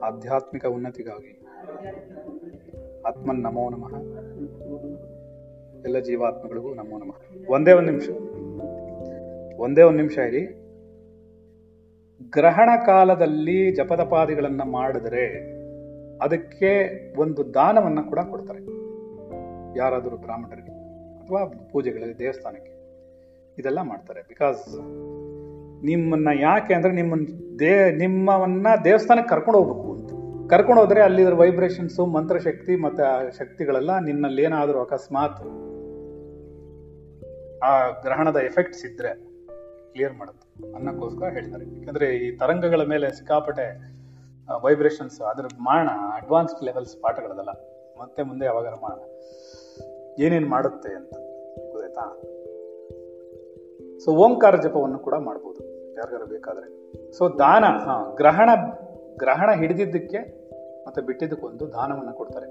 [0.03, 1.41] ಆಧ್ಯಾತ್ಮಿಕ ಉನ್ನತಿಗಾಗಿ.
[3.07, 3.95] ಆತ್ಮನ್ ನಮೋ ನಮಃ.
[5.83, 7.49] ಎಲ್ಲ ಜೀವಾತ್ಮಗಳಿಗೂ ನಮೋ ನಮಃ.
[7.49, 8.09] ಒಂದೇ ಒಂದು ನಿಮಿಷ.
[9.59, 10.41] ಒಂದೇ ಒಂದು ನಿಮಿಷ ಇರಿ.
[12.29, 15.25] ಗ್ರಹಣ ಕಾಲದಲ್ಲಿ ಜಪದಪಾದಿಗಳನ್ನ ಮಾಡಿದರೆ
[16.17, 18.81] ಅದಕ್ಕೆ ಒಂದು ದಾನವನ್ನ ಕೂಡ ಕೊಡ್ತಾರೆ.
[19.77, 20.70] ಯಾರಾದರೂ ಬ್ರಾಹ್ಮಣರಿಗೆ.
[21.35, 22.71] ಅಥವಾ ಪೂಜೆಗಳಲ್ಲಿ ದೇವಸ್ಥಾನಕ್ಕೆ.
[23.59, 24.21] ಇದೆಲ್ಲ ಮಾಡ್ತಾರೆ.
[24.21, 24.79] ಬಿಕಾಸ್
[25.83, 27.25] ನಿಮ್ಮನ್ನ ಯಾಕೆ ಅಂದ್ರೆ ನಿಮ್ಮನ್ನ
[27.59, 30.09] ದೇ, ನಿಮ್ಮವನ್ನ ದೇವಸ್ಥಾನಕ್ಕೆ ಕರ್ಕೊಂಡು ಹೋಗ್ಬೇಕು ಅಂತ.
[30.53, 35.37] ಕರ್ಕೊಂಡು ಹೋದ್ರೆ ಅಲ್ಲಿ ವೈಬ್ರೇಷನ್ಸು ಮಂತ್ರಶಕ್ತಿ ಮತ್ತೆ ಆ ಶಕ್ತಿಗಳೆಲ್ಲ ನಿನ್ನಲ್ಲಿ ಏನಾದರೂ ಅಕಸ್ಮಾತ್
[37.63, 39.15] ಆ ಗ್ರಹಣದ ಎಫೆಕ್ಟ್ಸ್ ಇದ್ರೆ
[39.91, 40.73] ಕ್ಲಿಯರ್ ಮಾಡುತ್ತೆ.
[40.73, 41.79] ಅನ್ನಕ್ಕೋಸ್ಕರ ಹೇಳ್ತಾರೆ.
[41.79, 43.91] ಯಾಕಂದ್ರೆ ಈ ತರಂಗಗಳ ಮೇಲೆ ಸಿಕ್ಕಾಪಟ್ಟೆ
[44.61, 47.49] ವೈಬ್ರೇಷನ್ಸ್ ಅದ್ರ ಮಾಡೋಣ ಅಡ್ವಾನ್ಸ್ಡ್ ಲೆವೆಲ್ಸ್ ಪಾಠಗಳದಲ್ಲ.
[48.01, 48.99] ಮತ್ತೆ ಮುಂದೆ ಯಾವಾಗ ಮಾಡೋಣ
[50.19, 51.13] ಏನೇನು ಮಾಡುತ್ತೆ ಅಂತ
[51.71, 52.21] ಗೊತ್ತಾಯ್ತಾ?
[53.99, 56.81] ಸೊ ಓಂಕಾರ ಜಪವನ್ನು ಕೂಡ ಮಾಡ್ಬೋದು ಯಾರಿಗಾರು ಬೇಕಾದರೆ.
[57.11, 58.49] ಸೊ ದಾನ, ಹಾಂ, ಗ್ರಹಣ
[59.17, 60.17] ಗ್ರಹಣ ಹಿಡಿದಿದ್ದಕ್ಕೆ
[60.87, 62.47] ಮತ್ತೆ ಬಿಟ್ಟಿದ್ದಕ್ಕೊಂದು ದಾನವನ್ನು ಕೊಡ್ತಾರೆ.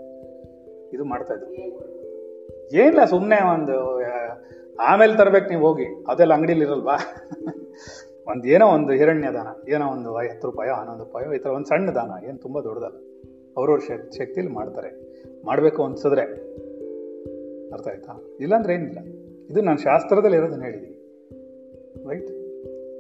[0.92, 1.54] ಇದು ಮಾಡ್ತಾ ಇದ್ರು.
[2.72, 4.00] ಏನಿಲ್ಲ ಸುಮ್ಮನೆ ಒಂದು,
[4.80, 6.96] ಆಮೇಲೆ ತರ್ಬೇಕು ನೀವು ಹೋಗಿ, ಅದೆಲ್ಲ ಅಂಗಡಿಲಿ ಇರಲ್ವಾ?
[8.28, 11.90] ಒಂದು ಏನೋ ಒಂದು ಹಿರಣ್ಯ ದಾನ, ಏನೋ ಒಂದು ಹತ್ತು ರೂಪಾಯೋ, ಹನ್ನೊಂದು ರೂಪಾಯೋ, ಈ ಥರ ಒಂದು ಸಣ್ಣ
[11.90, 12.96] ದಾನ, ಏನು ತುಂಬ ದೊಡ್ಡದಲ್ಲ.
[13.56, 15.10] ಅವ್ರವ್ರ ಶಕ್, ಶಕ್ತಿಲಿ ಮಾಡ್ತಾರೆ.
[15.46, 16.22] ಮಾಡಬೇಕು ಅನ್ಸಿದ್ರೆ
[17.72, 18.36] ಅರ್ಥ ಆಯ್ತಾ?
[18.40, 18.98] ಇಲ್ಲಾಂದ್ರೆ ಏನಿಲ್ಲ.
[19.50, 20.96] ಇದು ನಾನು ಶಾಸ್ತ್ರದಲ್ಲಿ ಇರೋದನ್ನ ಹೇಳಿದ್ದೀನಿ.
[22.08, 22.30] ರೈಟ್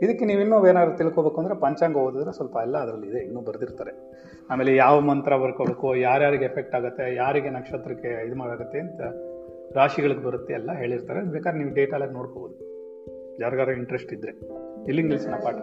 [0.02, 4.12] ಇದಕ್ಕೆ ನೀವಿನ್ನೂ ಏನಾದ್ರು ತಿಳ್ಕೊಬೇಕು ಅಂದ್ರೆ ಪಂಚಾಂಗ ಓದಿದ್ರೆ ಸ್ವಲ್ಪ ಎಲ್ಲ ಅದರಲ್ಲಿ ಇದೆ, ಇನ್ನೂ ಬರೆದಿರ್ತಾರೆ.
[4.50, 9.00] ಆಮೇಲೆ ಯಾವ ಮಂತ್ರ ಬರ್ಕೋಬೇಕು, ಯಾರ್ಯಾರಿಗೆ ಎಫೆಕ್ಟ್ ಆಗುತ್ತೆ, ಯಾರಿಗೆ ನಕ್ಷತ್ರಕ್ಕೆ ಇದು ಮಾಡಾಗುತ್ತೆ ಅಂತ
[9.76, 11.20] ರಾಶಿಗಳಿಗೆ ಬರುತ್ತೆ ಎಲ್ಲ ಹೇಳಿರ್ತಾರೆ.
[11.20, 12.70] ಬೇಕಾದ್ರೆ ನೀವು ಡೇಟಾಲಾಗಿ ನೋಡ್ಕೋಬೋದು.
[13.40, 14.30] ಯಾರಿಗಾರ ಇಂಟ್ರೆಸ್ಟ್ ಇದ್ದರೆ
[14.88, 15.54] ಇಲ್ಲಿ ನಿಲ್ಸಿನ ಪಾಠ.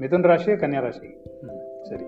[0.00, 1.24] ಮಿಥುನ್ ರಾಶಿ, ಕನ್ಯಾ ರಾಶಿ.
[1.88, 2.04] ಸರಿ.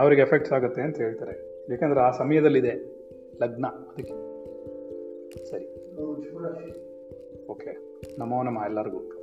[0.00, 1.64] ಅವ್ರಿಗೆ ಎಫೆಕ್ಟ್ಸ್ ಆಗುತ್ತೆ ಅಂತ ಹೇಳ್ತಾರೆ.
[1.70, 2.93] ಯಾಕಂದ್ರೆ ಆ ಸಮಯದಲ್ಲಿದೆ.
[3.42, 4.14] ಲಗ್ನ ಅದಕ್ಕೆ.
[5.44, 5.66] ಸರಿ.
[7.46, 9.14] ಓಕೆ ನಮೋ ನಮ ಎಲ್ಲರಿಗೂ.